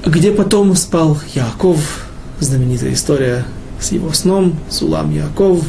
где 0.06 0.32
потом 0.32 0.76
спал 0.76 1.18
Яков, 1.34 2.06
знаменитая 2.39 2.93
история 2.93 3.45
с 3.80 3.91
его 3.91 4.14
сном, 4.14 4.56
Сулам 4.70 5.12
Яков. 5.12 5.64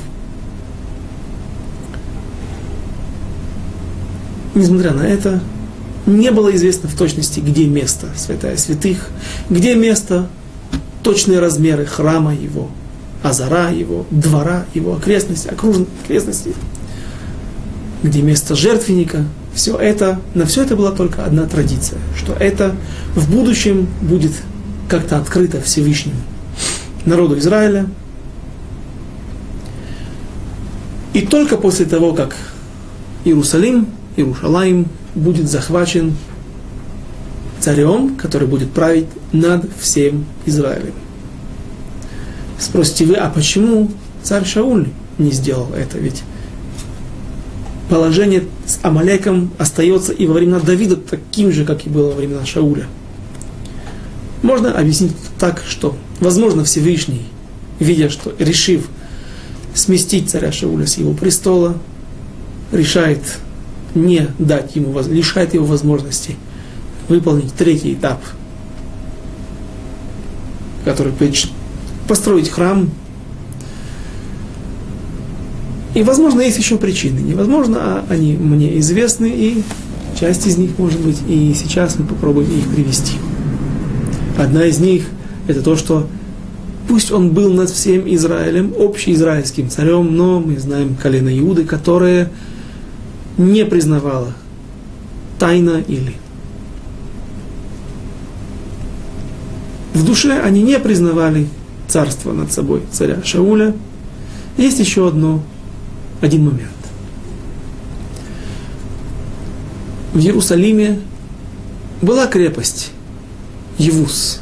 Несмотря 4.54 4.92
на 4.92 5.02
это, 5.02 5.40
не 6.06 6.30
было 6.30 6.54
известно 6.54 6.88
в 6.88 6.96
точности, 6.96 7.40
где 7.40 7.66
место 7.66 8.08
святая 8.16 8.56
святых, 8.56 9.08
где 9.50 9.74
место, 9.74 10.28
точные 11.02 11.40
размеры 11.40 11.86
храма 11.86 12.34
его, 12.34 12.68
азара 13.22 13.70
его, 13.70 14.06
двора 14.10 14.66
его, 14.74 14.94
окрестности, 14.94 15.48
окружные 15.48 15.88
окрестности, 16.04 16.54
где 18.02 18.22
место 18.22 18.54
жертвенника– 18.54 19.24
все 19.56 19.74
это, 19.76 20.20
на 20.34 20.44
все 20.44 20.62
это 20.62 20.76
была 20.76 20.92
только 20.92 21.24
одна 21.24 21.46
традиция, 21.46 21.98
что 22.14 22.34
это 22.34 22.76
в 23.14 23.30
будущем 23.30 23.88
будет 24.02 24.32
как-то 24.88 25.16
открыто 25.16 25.60
Всевышним 25.62 26.14
народу 27.06 27.38
Израиля. 27.38 27.88
И 31.14 31.22
только 31.22 31.56
после 31.56 31.86
того, 31.86 32.12
как 32.12 32.36
Иерусалим, 33.24 33.88
Иерушалаим 34.16 34.88
будет 35.14 35.50
захвачен 35.50 36.14
царем, 37.58 38.16
который 38.16 38.46
будет 38.46 38.70
править 38.72 39.08
над 39.32 39.66
всем 39.80 40.26
Израилем. 40.44 40.92
Спросите 42.58 43.06
вы, 43.06 43.14
а 43.14 43.30
почему 43.30 43.90
царь 44.22 44.44
Шауль 44.44 44.88
не 45.16 45.30
сделал 45.30 45.70
это? 45.74 45.98
Ведь 45.98 46.22
положение 47.88 48.44
с 48.66 48.78
Амалеком 48.82 49.50
остается 49.58 50.12
и 50.12 50.26
во 50.26 50.34
времена 50.34 50.60
Давида 50.60 50.96
таким 50.96 51.52
же, 51.52 51.64
как 51.64 51.86
и 51.86 51.90
было 51.90 52.08
во 52.08 52.16
времена 52.16 52.44
Шауля. 52.44 52.86
Можно 54.42 54.76
объяснить 54.78 55.12
так, 55.38 55.62
что, 55.66 55.96
возможно, 56.20 56.64
Всевышний, 56.64 57.26
видя, 57.78 58.10
что 58.10 58.34
решив 58.38 58.88
сместить 59.74 60.30
царя 60.30 60.52
Шауля 60.52 60.86
с 60.86 60.98
его 60.98 61.12
престола, 61.12 61.76
решает 62.72 63.20
не 63.94 64.28
дать 64.38 64.76
ему, 64.76 64.98
лишать 65.00 65.54
его 65.54 65.64
возможности 65.64 66.36
выполнить 67.08 67.52
третий 67.54 67.94
этап, 67.94 68.20
который 70.84 71.12
построить 72.08 72.48
храм. 72.48 72.90
И, 75.96 76.02
возможно, 76.02 76.42
есть 76.42 76.58
еще 76.58 76.76
причины. 76.76 77.20
Невозможно, 77.20 77.78
а 77.80 78.04
они 78.10 78.34
мне 78.34 78.78
известны, 78.80 79.32
и 79.34 79.62
часть 80.20 80.46
из 80.46 80.58
них, 80.58 80.72
может 80.76 81.00
быть, 81.00 81.16
и 81.26 81.54
сейчас 81.54 81.98
мы 81.98 82.04
попробуем 82.04 82.50
их 82.50 82.68
привести. 82.68 83.16
Одна 84.38 84.66
из 84.66 84.78
них– 84.78 85.06
это 85.48 85.62
то, 85.62 85.74
что 85.74 86.06
пусть 86.86 87.10
он 87.10 87.30
был 87.30 87.50
над 87.50 87.70
всем 87.70 88.02
Израилем, 88.14 88.74
общеизраильским 88.78 89.70
царем, 89.70 90.14
но 90.14 90.38
мы 90.38 90.58
знаем 90.58 90.96
колено 90.96 91.30
Иуды, 91.38 91.64
которое 91.64 92.30
не 93.38 93.64
признавало 93.64 94.34
тайно 95.38 95.82
или 95.88 96.12
в 99.94 100.04
душе 100.04 100.38
они 100.40 100.60
не 100.60 100.78
признавали 100.78 101.48
царство 101.88 102.34
над 102.34 102.52
собой 102.52 102.82
царя 102.92 103.22
Шауля. 103.24 103.74
Есть 104.58 104.78
еще 104.78 105.08
одно, 105.08 105.42
один 106.20 106.44
момент. 106.44 106.70
В 110.12 110.18
Иерусалиме 110.18 111.00
была 112.00 112.26
крепость 112.26 112.90
Евус. 113.78 114.40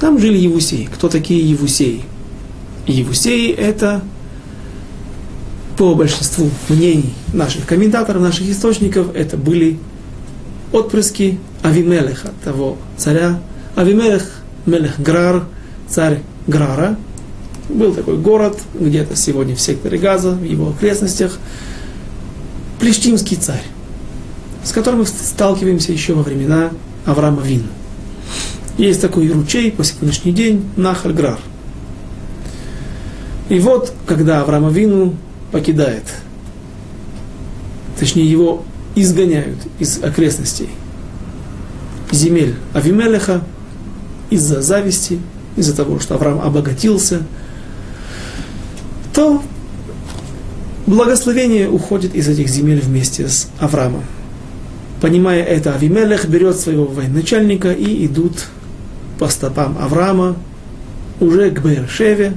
Там 0.00 0.18
жили 0.18 0.36
Евусеи. 0.36 0.88
Кто 0.92 1.08
такие 1.08 1.48
Евусеи? 1.48 2.02
Евусеи 2.86 3.52
это 3.52 4.02
по 5.76 5.94
большинству 5.94 6.50
мнений 6.68 7.14
наших 7.32 7.66
комментаторов, 7.66 8.22
наших 8.22 8.48
источников, 8.48 9.14
это 9.14 9.36
были 9.36 9.78
отпрыски 10.70 11.38
Авимелеха, 11.62 12.30
того 12.44 12.76
царя. 12.96 13.40
Авимелех, 13.74 14.42
Мелех 14.66 15.00
Грар, 15.00 15.44
царь 15.88 16.20
Грара. 16.46 16.96
Был 17.72 17.94
такой 17.94 18.18
город, 18.18 18.60
где-то 18.74 19.16
сегодня 19.16 19.56
в 19.56 19.60
секторе 19.60 19.96
Газа, 19.96 20.32
в 20.32 20.44
его 20.44 20.70
окрестностях. 20.70 21.38
Плештимский 22.78 23.36
царь, 23.36 23.62
с 24.62 24.72
которым 24.72 25.00
мы 25.00 25.06
сталкиваемся 25.06 25.92
еще 25.92 26.12
во 26.12 26.22
времена 26.22 26.70
Авраама 27.06 27.42
Вину. 27.42 27.68
Есть 28.76 29.00
такой 29.00 29.30
ручей 29.30 29.70
по 29.70 29.84
сегодняшний 29.84 30.32
день, 30.32 30.68
Нахаль 30.76 31.12
Грар. 31.12 31.38
И 33.48 33.58
вот, 33.58 33.94
когда 34.06 34.42
Авраама 34.42 34.70
Вину 34.70 35.14
покидает, 35.50 36.04
точнее 37.98 38.30
его 38.30 38.64
изгоняют 38.94 39.58
из 39.78 40.02
окрестностей 40.02 40.68
земель 42.10 42.56
Авимелеха 42.74 43.42
из-за 44.28 44.60
зависти, 44.60 45.20
из-за 45.56 45.74
того, 45.74 46.00
что 46.00 46.16
Авраам 46.16 46.40
обогатился, 46.40 47.22
то 49.12 49.42
благословение 50.86 51.68
уходит 51.68 52.14
из 52.14 52.28
этих 52.28 52.48
земель 52.48 52.80
вместе 52.80 53.28
с 53.28 53.48
Авраамом. 53.58 54.04
Понимая 55.00 55.42
это, 55.42 55.74
Авимелех 55.74 56.28
берет 56.28 56.56
своего 56.56 56.84
военачальника 56.84 57.72
и 57.72 58.06
идут 58.06 58.46
по 59.18 59.28
стопам 59.28 59.76
Авраама 59.80 60.36
уже 61.20 61.50
к 61.50 61.60
Бершеве, 61.62 62.34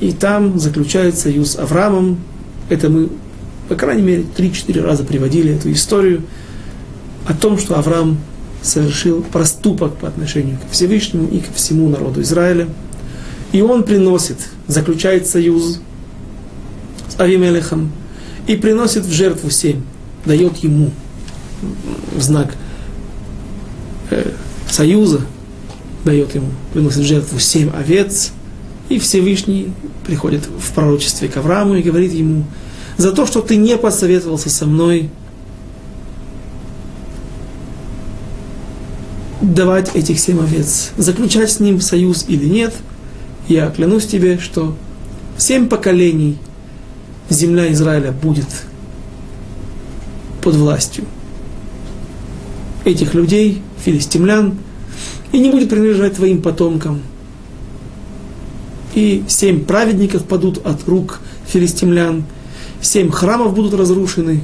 и 0.00 0.12
там 0.12 0.58
заключает 0.58 1.18
союз 1.18 1.52
с 1.52 1.56
Авраамом. 1.56 2.18
Это 2.68 2.88
мы, 2.88 3.08
по 3.68 3.74
крайней 3.74 4.02
мере, 4.02 4.24
3-4 4.36 4.82
раза 4.82 5.04
приводили 5.04 5.54
эту 5.54 5.70
историю 5.70 6.22
о 7.26 7.34
том, 7.34 7.58
что 7.58 7.78
Авраам 7.78 8.18
совершил 8.62 9.22
проступок 9.22 9.96
по 9.96 10.08
отношению 10.08 10.58
к 10.58 10.72
Всевышнему 10.72 11.28
и 11.28 11.40
ко 11.40 11.52
всему 11.52 11.88
народу 11.88 12.22
Израиля. 12.22 12.68
И 13.52 13.60
он 13.60 13.82
приносит, 13.82 14.38
заключает 14.66 15.26
союз 15.26 15.80
с 17.12 17.20
Авимелехом 17.20 17.92
и 18.46 18.56
приносит 18.56 19.04
в 19.04 19.12
жертву 19.12 19.50
семь, 19.50 19.82
дает 20.24 20.56
ему 20.58 20.90
знак 22.18 22.54
э, 24.10 24.30
союза, 24.68 25.20
дает 26.04 26.34
ему, 26.34 26.48
приносит 26.72 27.00
в 27.00 27.06
жертву 27.06 27.38
семь 27.38 27.70
овец, 27.70 28.32
и 28.88 28.98
Всевышний 28.98 29.72
приходит 30.06 30.42
в 30.46 30.72
пророчестве 30.72 31.28
к 31.28 31.36
Аврааму 31.36 31.76
и 31.76 31.82
говорит 31.82 32.12
ему, 32.12 32.44
за 32.96 33.12
то, 33.12 33.26
что 33.26 33.40
ты 33.40 33.56
не 33.56 33.76
посоветовался 33.76 34.50
со 34.50 34.66
мной, 34.66 35.10
давать 39.40 39.94
этих 39.94 40.18
семь 40.20 40.40
овец, 40.40 40.90
заключать 40.96 41.50
с 41.50 41.60
ним 41.60 41.80
союз 41.80 42.24
или 42.28 42.46
нет, 42.46 42.74
я 43.48 43.70
клянусь 43.70 44.06
тебе, 44.06 44.38
что 44.38 44.76
семь 45.36 45.68
поколений 45.68 46.38
земля 47.32 47.72
Израиля 47.72 48.12
будет 48.12 48.46
под 50.42 50.54
властью 50.56 51.04
этих 52.84 53.14
людей, 53.14 53.62
филистимлян, 53.84 54.54
и 55.30 55.38
не 55.38 55.50
будет 55.50 55.70
принадлежать 55.70 56.14
твоим 56.14 56.42
потомкам. 56.42 57.00
И 58.94 59.24
семь 59.28 59.64
праведников 59.64 60.24
падут 60.24 60.64
от 60.66 60.86
рук 60.86 61.20
филистимлян, 61.46 62.24
семь 62.80 63.10
храмов 63.10 63.54
будут 63.54 63.74
разрушены, 63.74 64.42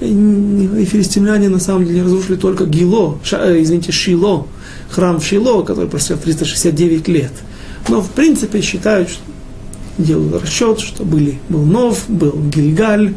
и 0.00 0.84
филистимляне 0.84 1.48
на 1.48 1.58
самом 1.58 1.86
деле 1.86 2.02
разрушили 2.02 2.36
только 2.36 2.66
Гило, 2.66 3.18
э, 3.32 3.62
извините, 3.62 3.90
Шило, 3.90 4.46
храм 4.90 5.18
в 5.18 5.24
Шило, 5.24 5.62
который 5.62 5.88
просидел 5.88 6.18
369 6.18 7.08
лет. 7.08 7.32
Но 7.88 8.00
в 8.02 8.10
принципе 8.10 8.60
считают, 8.60 9.08
что 9.08 9.22
делают 9.98 10.42
расчет, 10.42 10.80
что 10.80 11.04
были, 11.04 11.38
был 11.48 11.64
Нов, 11.64 12.08
был 12.08 12.32
Гильгаль, 12.32 13.14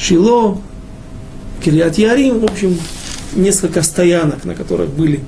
Шило, 0.00 0.58
Кириат 1.62 1.98
Ярим, 1.98 2.40
в 2.40 2.44
общем, 2.44 2.78
несколько 3.34 3.82
стоянок, 3.82 4.44
на 4.44 4.54
которых 4.54 4.90
были 4.90 5.20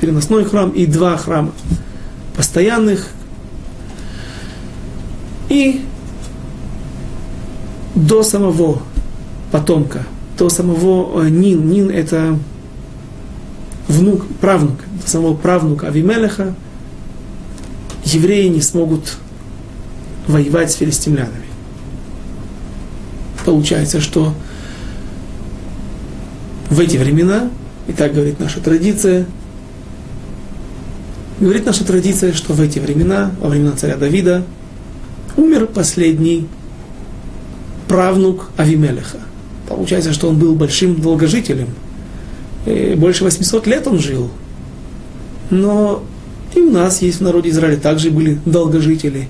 переносной 0.00 0.44
храм 0.44 0.70
и 0.70 0.86
два 0.86 1.16
храма 1.16 1.52
постоянных. 2.36 3.08
И 5.48 5.82
до 7.94 8.22
самого 8.22 8.82
потомка, 9.52 10.04
то 10.36 10.48
самого 10.48 11.22
э, 11.22 11.28
Нин. 11.28 11.68
Нин 11.68 11.90
это 11.90 12.38
внук, 13.86 14.26
правнук, 14.40 14.80
самого 15.06 15.34
правнука 15.34 15.88
Авимелеха, 15.88 16.54
евреи 18.04 18.48
не 18.48 18.60
смогут 18.60 19.16
воевать 20.26 20.70
с 20.70 20.74
филистимлянами. 20.74 21.44
Получается, 23.44 24.00
что 24.00 24.34
в 26.70 26.80
эти 26.80 26.96
времена, 26.96 27.50
и 27.86 27.92
так 27.92 28.14
говорит 28.14 28.40
наша 28.40 28.60
традиция, 28.60 29.26
говорит 31.40 31.66
наша 31.66 31.84
традиция, 31.84 32.32
что 32.32 32.54
в 32.54 32.60
эти 32.60 32.78
времена, 32.78 33.32
во 33.40 33.48
времена 33.48 33.72
царя 33.72 33.96
Давида, 33.96 34.44
умер 35.36 35.66
последний 35.66 36.48
правнук 37.86 38.50
Авимелеха– 38.56 39.18
Получается, 39.68 40.12
что 40.12 40.28
он 40.28 40.38
был 40.38 40.54
большим 40.54 41.00
долгожителем. 41.00 41.68
И 42.66 42.94
больше 42.96 43.24
800 43.24 43.66
лет 43.66 43.86
он 43.86 43.98
жил. 43.98 44.30
Но 45.50 46.02
и 46.54 46.60
у 46.60 46.70
нас 46.70 47.02
есть 47.02 47.18
в 47.18 47.22
народе 47.22 47.50
Израиля 47.50 47.76
также 47.76 48.10
были 48.10 48.38
долгожители. 48.44 49.28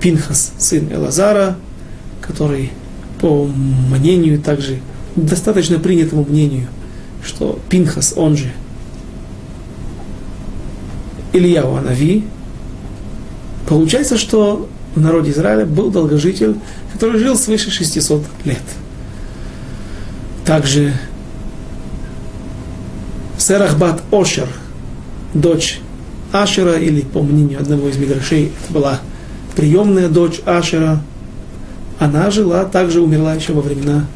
Пинхас, 0.00 0.52
сын 0.58 0.92
Элазара, 0.92 1.56
который, 2.20 2.70
по 3.20 3.44
мнению 3.44 4.40
также, 4.40 4.80
достаточно 5.16 5.78
принятому 5.78 6.24
мнению, 6.24 6.68
что 7.24 7.58
Пинхас, 7.68 8.14
он 8.16 8.36
же 8.36 8.52
Илья 11.32 11.64
Анави, 11.64 12.24
получается, 13.68 14.16
что 14.16 14.68
в 14.94 15.00
народе 15.00 15.32
Израиля 15.32 15.66
был 15.66 15.90
долгожитель, 15.90 16.56
который 16.92 17.18
жил 17.20 17.36
свыше 17.36 17.70
600 17.70 18.22
лет. 18.44 18.62
Также 20.44 20.94
Серахбат 23.36 24.02
Ошер, 24.10 24.48
дочь 25.34 25.80
Ашера, 26.32 26.78
или 26.78 27.00
по 27.00 27.22
мнению 27.22 27.60
одного 27.60 27.88
из 27.88 27.96
мидрашей, 27.96 28.52
это 28.62 28.72
была 28.72 29.00
приемная 29.56 30.08
дочь 30.08 30.40
Ашера, 30.44 31.00
она 31.98 32.30
жила, 32.30 32.64
также 32.64 33.00
умерла 33.00 33.34
еще 33.34 33.52
во 33.52 33.60
времена 33.60 34.06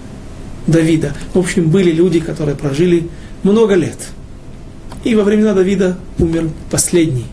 Давида. 0.66 1.14
В 1.34 1.38
общем, 1.38 1.68
были 1.68 1.90
люди, 1.90 2.20
которые 2.20 2.56
прожили 2.56 3.08
много 3.42 3.74
лет. 3.74 3.98
И 5.04 5.14
во 5.14 5.24
времена 5.24 5.52
Давида 5.52 5.98
умер 6.18 6.50
последний 6.70 7.26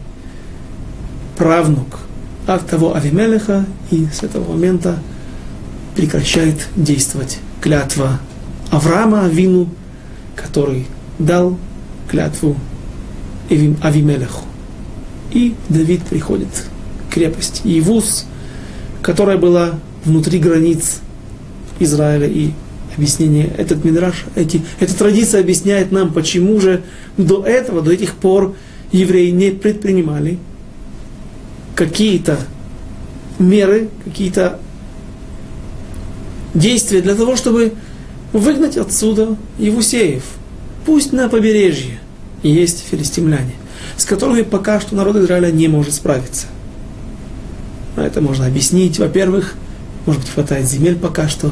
правнук 1.37 1.99
от 2.47 2.67
того 2.67 2.95
Авимелеха, 2.95 3.65
и 3.91 4.07
с 4.11 4.23
этого 4.23 4.51
момента 4.51 4.97
прекращает 5.95 6.67
действовать 6.75 7.39
клятва 7.61 8.19
Авраама 8.71 9.25
Авину, 9.25 9.69
который 10.35 10.87
дал 11.19 11.57
клятву 12.09 12.55
Авимелеху. 13.49 14.48
И 15.31 15.55
Давид 15.69 16.03
приходит 16.03 16.49
к 17.09 17.13
крепости 17.13 17.61
Ивус, 17.65 18.25
которая 19.01 19.37
была 19.37 19.79
внутри 20.05 20.39
границ 20.39 20.99
Израиля 21.79 22.27
и 22.27 22.51
объяснение, 22.95 23.49
этот 23.57 23.85
мидраж, 23.85 24.25
эти, 24.35 24.61
эта 24.79 24.97
традиция 24.97 25.41
объясняет 25.41 25.91
нам, 25.91 26.11
почему 26.11 26.59
же 26.59 26.83
до 27.17 27.45
этого, 27.45 27.81
до 27.81 27.91
этих 27.91 28.15
пор 28.15 28.55
евреи 28.91 29.29
не 29.29 29.51
предпринимали 29.51 30.37
какие-то 31.75 32.37
меры, 33.37 33.89
какие-то 34.03 34.59
действия 36.53 37.01
для 37.01 37.15
того, 37.15 37.37
чтобы 37.37 37.73
выгнать 38.33 38.75
отсюда 38.75 39.37
Евусеев. 39.57 40.23
Пусть 40.85 41.13
на 41.13 41.29
побережье 41.29 41.99
есть 42.43 42.83
филистимляне, 42.89 43.53
с 43.99 44.05
которыми 44.05 44.43
пока 44.43 44.79
что 44.79 44.95
народ 44.95 45.17
Израиля 45.17 45.51
не 45.51 45.67
может 45.67 45.93
справиться. 45.93 46.47
Это 47.97 48.21
можно 48.21 48.45
объяснить, 48.45 48.97
во-первых, 48.97 49.55
может 50.05 50.21
быть, 50.21 50.31
хватает 50.31 50.67
земель 50.67 50.95
пока 50.95 51.27
что. 51.27 51.51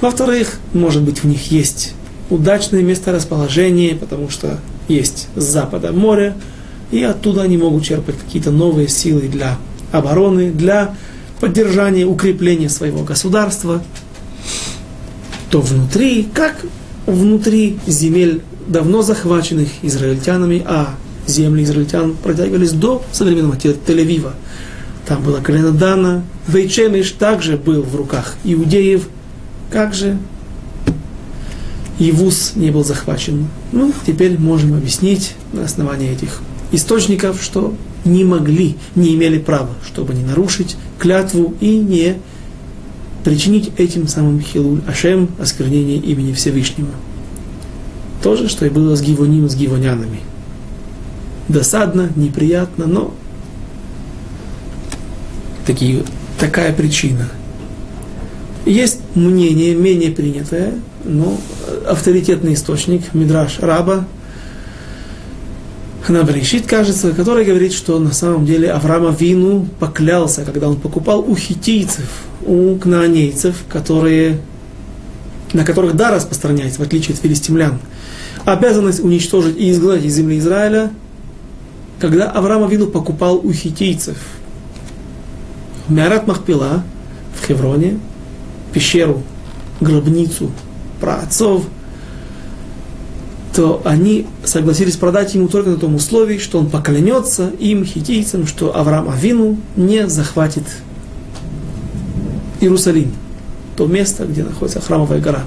Во-вторых, 0.00 0.60
может 0.72 1.02
быть, 1.02 1.18
в 1.18 1.24
них 1.24 1.50
есть 1.50 1.94
удачное 2.30 2.82
месторасположение, 2.82 3.96
потому 3.96 4.30
что 4.30 4.60
есть 4.86 5.26
с 5.34 5.42
запада 5.42 5.92
море, 5.92 6.34
и 6.92 7.02
оттуда 7.02 7.42
они 7.42 7.58
могут 7.58 7.84
черпать 7.84 8.16
какие-то 8.16 8.52
новые 8.52 8.86
силы 8.86 9.22
для 9.22 9.58
обороны, 9.90 10.52
для 10.52 10.94
поддержания, 11.40 12.04
укрепления 12.04 12.68
своего 12.68 13.02
государства. 13.02 13.82
То 15.50 15.60
внутри, 15.60 16.28
как 16.32 16.64
внутри 17.06 17.78
земель 17.88 18.42
давно 18.68 19.02
захваченных 19.02 19.68
израильтянами, 19.82 20.62
а 20.64 20.94
земли 21.28 21.62
израильтян 21.64 22.14
протягивались 22.14 22.72
до 22.72 23.02
современного 23.12 23.54
Тель-Авива. 23.54 24.32
Там 25.06 25.22
было 25.22 25.40
колено 25.40 25.72
Дана, 25.72 26.22
Вейчемиш 26.46 27.12
также 27.12 27.56
был 27.56 27.82
в 27.82 27.94
руках 27.96 28.36
иудеев. 28.44 29.08
Как 29.70 29.94
же 29.94 30.18
Евус 31.98 32.52
не 32.56 32.70
был 32.70 32.84
захвачен? 32.84 33.48
Ну, 33.72 33.92
теперь 34.06 34.38
можем 34.38 34.74
объяснить 34.74 35.34
на 35.52 35.64
основании 35.64 36.10
этих 36.10 36.40
источников, 36.72 37.42
что 37.42 37.74
не 38.04 38.24
могли, 38.24 38.76
не 38.94 39.14
имели 39.14 39.38
права, 39.38 39.70
чтобы 39.86 40.14
не 40.14 40.22
нарушить 40.22 40.76
клятву 40.98 41.54
и 41.60 41.76
не 41.76 42.16
причинить 43.24 43.72
этим 43.76 44.08
самым 44.08 44.40
Хилуль 44.40 44.80
Ашем 44.86 45.28
осквернение 45.38 45.98
имени 45.98 46.32
Всевышнего. 46.32 46.90
То 48.22 48.36
же, 48.36 48.48
что 48.48 48.66
и 48.66 48.70
было 48.70 48.96
с 48.96 49.02
Гивоним, 49.02 49.48
с 49.48 49.54
Гивонянами. 49.54 50.20
Досадно, 51.48 52.10
неприятно, 52.14 52.86
но 52.86 53.14
такие, 55.66 56.02
такая 56.38 56.72
причина. 56.72 57.28
Есть 58.66 59.00
мнение, 59.14 59.74
менее 59.74 60.10
принятое, 60.10 60.74
но 61.04 61.38
авторитетный 61.86 62.54
источник, 62.54 63.14
Мидраш 63.14 63.60
Раба, 63.60 64.06
Ханабришит, 66.02 66.66
кажется, 66.66 67.12
который 67.12 67.44
говорит, 67.44 67.72
что 67.72 67.98
на 67.98 68.12
самом 68.12 68.46
деле 68.46 68.70
Авраама 68.70 69.10
Вину 69.10 69.66
поклялся, 69.78 70.42
когда 70.42 70.68
он 70.68 70.76
покупал 70.76 71.20
у 71.20 71.34
хитийцев, 71.36 72.08
у 72.46 72.76
кнаанейцев, 72.76 73.56
которые, 73.70 74.38
на 75.52 75.64
которых 75.64 75.96
да 75.96 76.10
распространяется, 76.10 76.80
в 76.80 76.82
отличие 76.82 77.14
от 77.14 77.20
филистимлян, 77.20 77.78
обязанность 78.44 79.00
уничтожить 79.00 79.58
и 79.58 79.70
изгнать 79.70 80.04
из 80.04 80.14
земли 80.14 80.38
Израиля, 80.38 80.90
когда 81.98 82.30
Авраама 82.30 82.66
Вину 82.68 82.86
покупал 82.86 83.36
у 83.36 83.52
хитийцев– 83.52 84.16
Мярат 85.88 86.26
Махпила 86.26 86.84
в 87.40 87.46
Хевроне, 87.46 87.98
пещеру, 88.72 89.22
гробницу 89.80 90.50
праотцов, 91.00 91.64
то 93.54 93.80
они 93.84 94.26
согласились 94.44 94.96
продать 94.96 95.34
ему 95.34 95.48
только 95.48 95.70
на 95.70 95.76
том 95.76 95.94
условии, 95.94 96.38
что 96.38 96.58
он 96.58 96.68
поклянется 96.68 97.50
им, 97.58 97.84
хитийцам, 97.84 98.46
что 98.46 98.76
Авраам 98.76 99.08
Авину 99.08 99.58
не 99.76 100.08
захватит 100.08 100.64
Иерусалим, 102.60 103.12
то 103.76 103.86
место, 103.86 104.26
где 104.26 104.44
находится 104.44 104.80
храмовая 104.80 105.20
гора. 105.20 105.44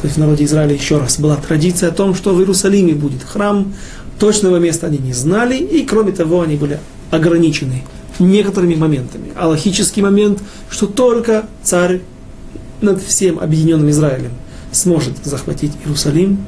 То 0.00 0.06
есть 0.06 0.16
в 0.16 0.20
народе 0.20 0.44
Израиля 0.44 0.74
еще 0.74 0.98
раз 0.98 1.20
была 1.20 1.36
традиция 1.36 1.90
о 1.90 1.92
том, 1.92 2.14
что 2.14 2.34
в 2.34 2.40
Иерусалиме 2.40 2.94
будет 2.94 3.22
храм, 3.22 3.72
точного 4.18 4.56
места 4.56 4.86
они 4.86 4.98
не 4.98 5.12
знали, 5.12 5.56
и 5.56 5.84
кроме 5.84 6.12
того 6.12 6.42
они 6.42 6.56
были 6.56 6.80
ограничены 7.10 7.84
некоторыми 8.18 8.74
моментами. 8.74 9.32
Аллахический 9.36 10.02
момент, 10.02 10.40
что 10.70 10.86
только 10.86 11.46
царь 11.62 12.00
над 12.80 13.02
всем 13.02 13.38
объединенным 13.38 13.90
Израилем 13.90 14.32
сможет 14.72 15.24
захватить 15.24 15.72
Иерусалим. 15.84 16.38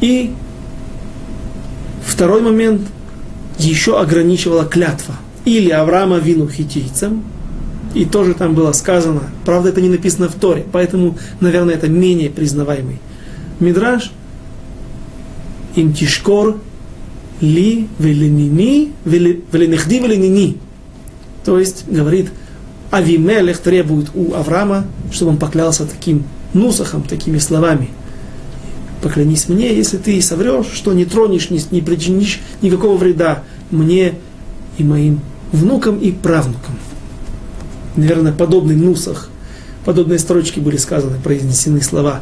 И 0.00 0.32
второй 2.04 2.40
момент 2.40 2.82
еще 3.58 3.98
ограничивала 4.00 4.64
клятва. 4.64 5.14
Или 5.44 5.70
Авраама 5.70 6.18
вину 6.18 6.48
хитийцам, 6.48 7.24
и 7.94 8.04
тоже 8.04 8.34
там 8.34 8.54
было 8.54 8.72
сказано, 8.72 9.22
правда 9.44 9.70
это 9.70 9.80
не 9.80 9.88
написано 9.88 10.28
в 10.28 10.34
Торе, 10.34 10.64
поэтому, 10.70 11.18
наверное, 11.40 11.74
это 11.74 11.88
менее 11.88 12.30
признаваемый. 12.30 13.00
Мидраж, 13.58 14.12
им 15.76 15.92
тишкор 15.92 16.58
ли 17.40 17.88
велинини, 17.98 18.92
велинехди 19.04 19.98
велинини. 19.98 20.56
То 21.44 21.58
есть, 21.58 21.84
говорит, 21.88 22.30
Авимелех 22.90 23.58
требует 23.58 24.08
у 24.14 24.34
Авраама, 24.34 24.84
чтобы 25.12 25.32
он 25.32 25.36
поклялся 25.38 25.86
таким 25.86 26.24
нусахом, 26.52 27.02
такими 27.02 27.38
словами. 27.38 27.90
Поклянись 29.02 29.48
мне, 29.48 29.74
если 29.74 29.96
ты 29.96 30.20
соврешь, 30.20 30.66
что 30.74 30.92
не 30.92 31.04
тронешь, 31.04 31.50
не, 31.50 31.60
не 31.70 31.80
причинишь 31.80 32.40
никакого 32.60 32.96
вреда 32.98 33.44
мне 33.70 34.14
и 34.76 34.84
моим 34.84 35.20
внукам 35.52 35.98
и 35.98 36.12
правнукам. 36.12 36.76
Наверное, 37.96 38.32
подобный 38.32 38.76
нусах, 38.76 39.30
подобные 39.84 40.18
строчки 40.18 40.60
были 40.60 40.76
сказаны, 40.76 41.18
произнесены 41.18 41.80
слова 41.80 42.20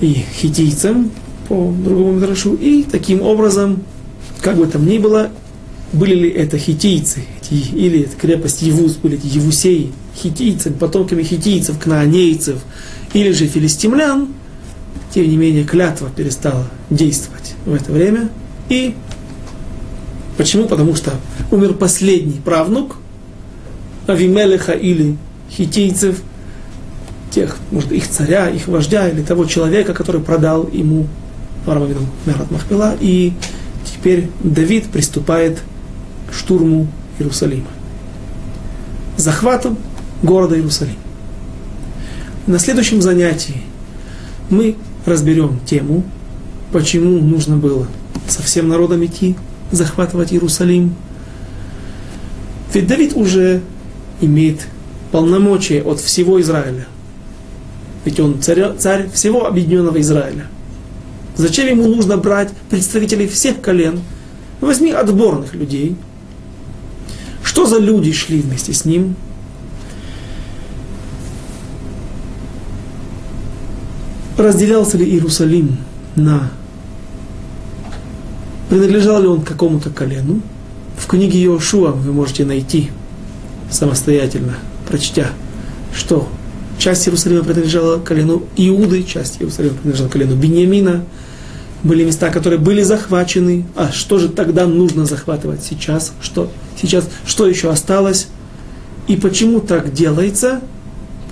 и 0.00 0.24
хитийцам 0.34 1.10
по 1.50 1.74
другому 1.84 2.12
мидрашу, 2.12 2.54
и 2.54 2.84
таким 2.84 3.22
образом 3.22 3.82
как 4.40 4.56
бы 4.56 4.68
там 4.68 4.86
ни 4.86 4.98
было, 4.98 5.30
были 5.92 6.14
ли 6.14 6.30
это 6.30 6.56
хитийцы, 6.58 7.24
или 7.50 8.02
это 8.02 8.16
крепость 8.16 8.62
Евус, 8.62 8.92
были 8.94 9.18
эти 9.18 9.26
Евусеи, 9.26 9.90
хитийцы, 10.14 10.70
потомками 10.70 11.24
хитийцев, 11.24 11.76
кнаанейцев, 11.76 12.58
или 13.14 13.32
же 13.32 13.48
филистимлян, 13.48 14.28
тем 15.12 15.28
не 15.28 15.36
менее 15.36 15.64
клятва 15.64 16.08
перестала 16.08 16.68
действовать 16.88 17.54
в 17.66 17.74
это 17.74 17.90
время. 17.90 18.30
И 18.68 18.94
почему? 20.36 20.68
Потому 20.68 20.94
что 20.94 21.14
умер 21.50 21.74
последний 21.74 22.40
правнук 22.44 22.98
Авимелеха 24.06 24.70
или 24.70 25.16
хитийцев, 25.50 26.22
тех, 27.32 27.56
может, 27.72 27.90
их 27.90 28.08
царя, 28.08 28.48
их 28.48 28.68
вождя 28.68 29.08
или 29.08 29.22
того 29.22 29.46
человека, 29.46 29.94
который 29.94 30.20
продал 30.20 30.68
ему 30.72 31.08
Варамавиду 31.70 32.00
Мерат 32.26 32.50
Махпила, 32.50 32.96
и 33.00 33.32
Теперь 33.84 34.30
Давид 34.42 34.86
приступает 34.86 35.62
к 36.30 36.34
штурму 36.34 36.88
Иерусалима. 37.18 37.66
Захватом 39.16 39.76
города 40.22 40.56
Иерусалим. 40.56 40.96
На 42.46 42.58
следующем 42.58 43.02
занятии 43.02 43.62
мы 44.48 44.76
разберем 45.04 45.60
тему, 45.66 46.02
почему 46.72 47.18
нужно 47.18 47.56
было 47.56 47.86
со 48.26 48.42
всем 48.42 48.68
народом 48.68 49.04
идти, 49.04 49.36
захватывать 49.70 50.32
Иерусалим. 50.32 50.94
Ведь 52.72 52.86
Давид 52.86 53.14
уже 53.14 53.60
имеет 54.22 54.66
полномочия 55.12 55.82
от 55.82 56.00
всего 56.00 56.40
Израиля. 56.40 56.86
Ведь 58.06 58.18
он 58.18 58.40
царь, 58.40 58.76
царь 58.78 59.10
всего 59.10 59.46
объединенного 59.46 60.00
Израиля– 60.00 60.46
Зачем 61.36 61.68
ему 61.68 61.88
нужно 61.88 62.16
брать 62.16 62.52
представителей 62.68 63.26
всех 63.28 63.60
колен? 63.60 64.00
Возьми 64.60 64.90
отборных 64.90 65.54
людей. 65.54 65.96
Что 67.42 67.66
за 67.66 67.78
люди 67.78 68.12
шли 68.12 68.40
вместе 68.40 68.72
с 68.72 68.84
ним? 68.84 69.16
Разделялся 74.36 74.96
ли 74.96 75.04
Иерусалим 75.04 75.76
на... 76.16 76.50
Принадлежал 78.68 79.20
ли 79.20 79.26
он 79.26 79.42
какому-то 79.42 79.90
колену? 79.90 80.40
В 80.96 81.06
книге 81.06 81.42
Иошуа 81.44 81.90
вы 81.90 82.12
можете 82.12 82.44
найти 82.44 82.90
самостоятельно, 83.70 84.54
прочтя, 84.88 85.28
что 85.94 86.28
часть 86.80 87.06
Иерусалима 87.06 87.44
принадлежала 87.44 87.98
колену 88.00 88.42
Иуды, 88.56 89.04
часть 89.04 89.36
Иерусалима 89.40 89.74
принадлежала 89.74 90.08
колену 90.08 90.34
Беньямина. 90.34 91.04
Были 91.82 92.04
места, 92.04 92.30
которые 92.30 92.58
были 92.58 92.82
захвачены. 92.82 93.66
А 93.76 93.92
что 93.92 94.18
же 94.18 94.28
тогда 94.28 94.66
нужно 94.66 95.06
захватывать 95.06 95.62
сейчас? 95.62 96.12
Что 96.20 96.50
сейчас? 96.80 97.08
Что 97.24 97.48
еще 97.48 97.70
осталось? 97.70 98.28
И 99.06 99.16
почему 99.16 99.60
так 99.60 99.92
делается? 99.92 100.60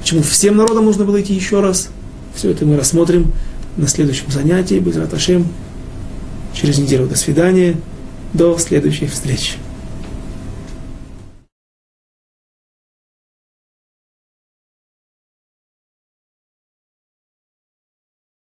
Почему 0.00 0.22
всем 0.22 0.56
народам 0.56 0.86
нужно 0.86 1.04
было 1.04 1.20
идти 1.20 1.34
еще 1.34 1.60
раз? 1.60 1.88
Все 2.34 2.50
это 2.50 2.64
мы 2.64 2.76
рассмотрим 2.76 3.32
на 3.76 3.88
следующем 3.88 4.30
занятии. 4.30 4.78
Без 4.78 4.96
Раташем. 4.96 5.46
Через 6.54 6.78
неделю. 6.78 7.06
До 7.06 7.16
свидания. 7.16 7.76
До 8.32 8.56
следующей 8.58 9.06
встречи. 9.06 9.54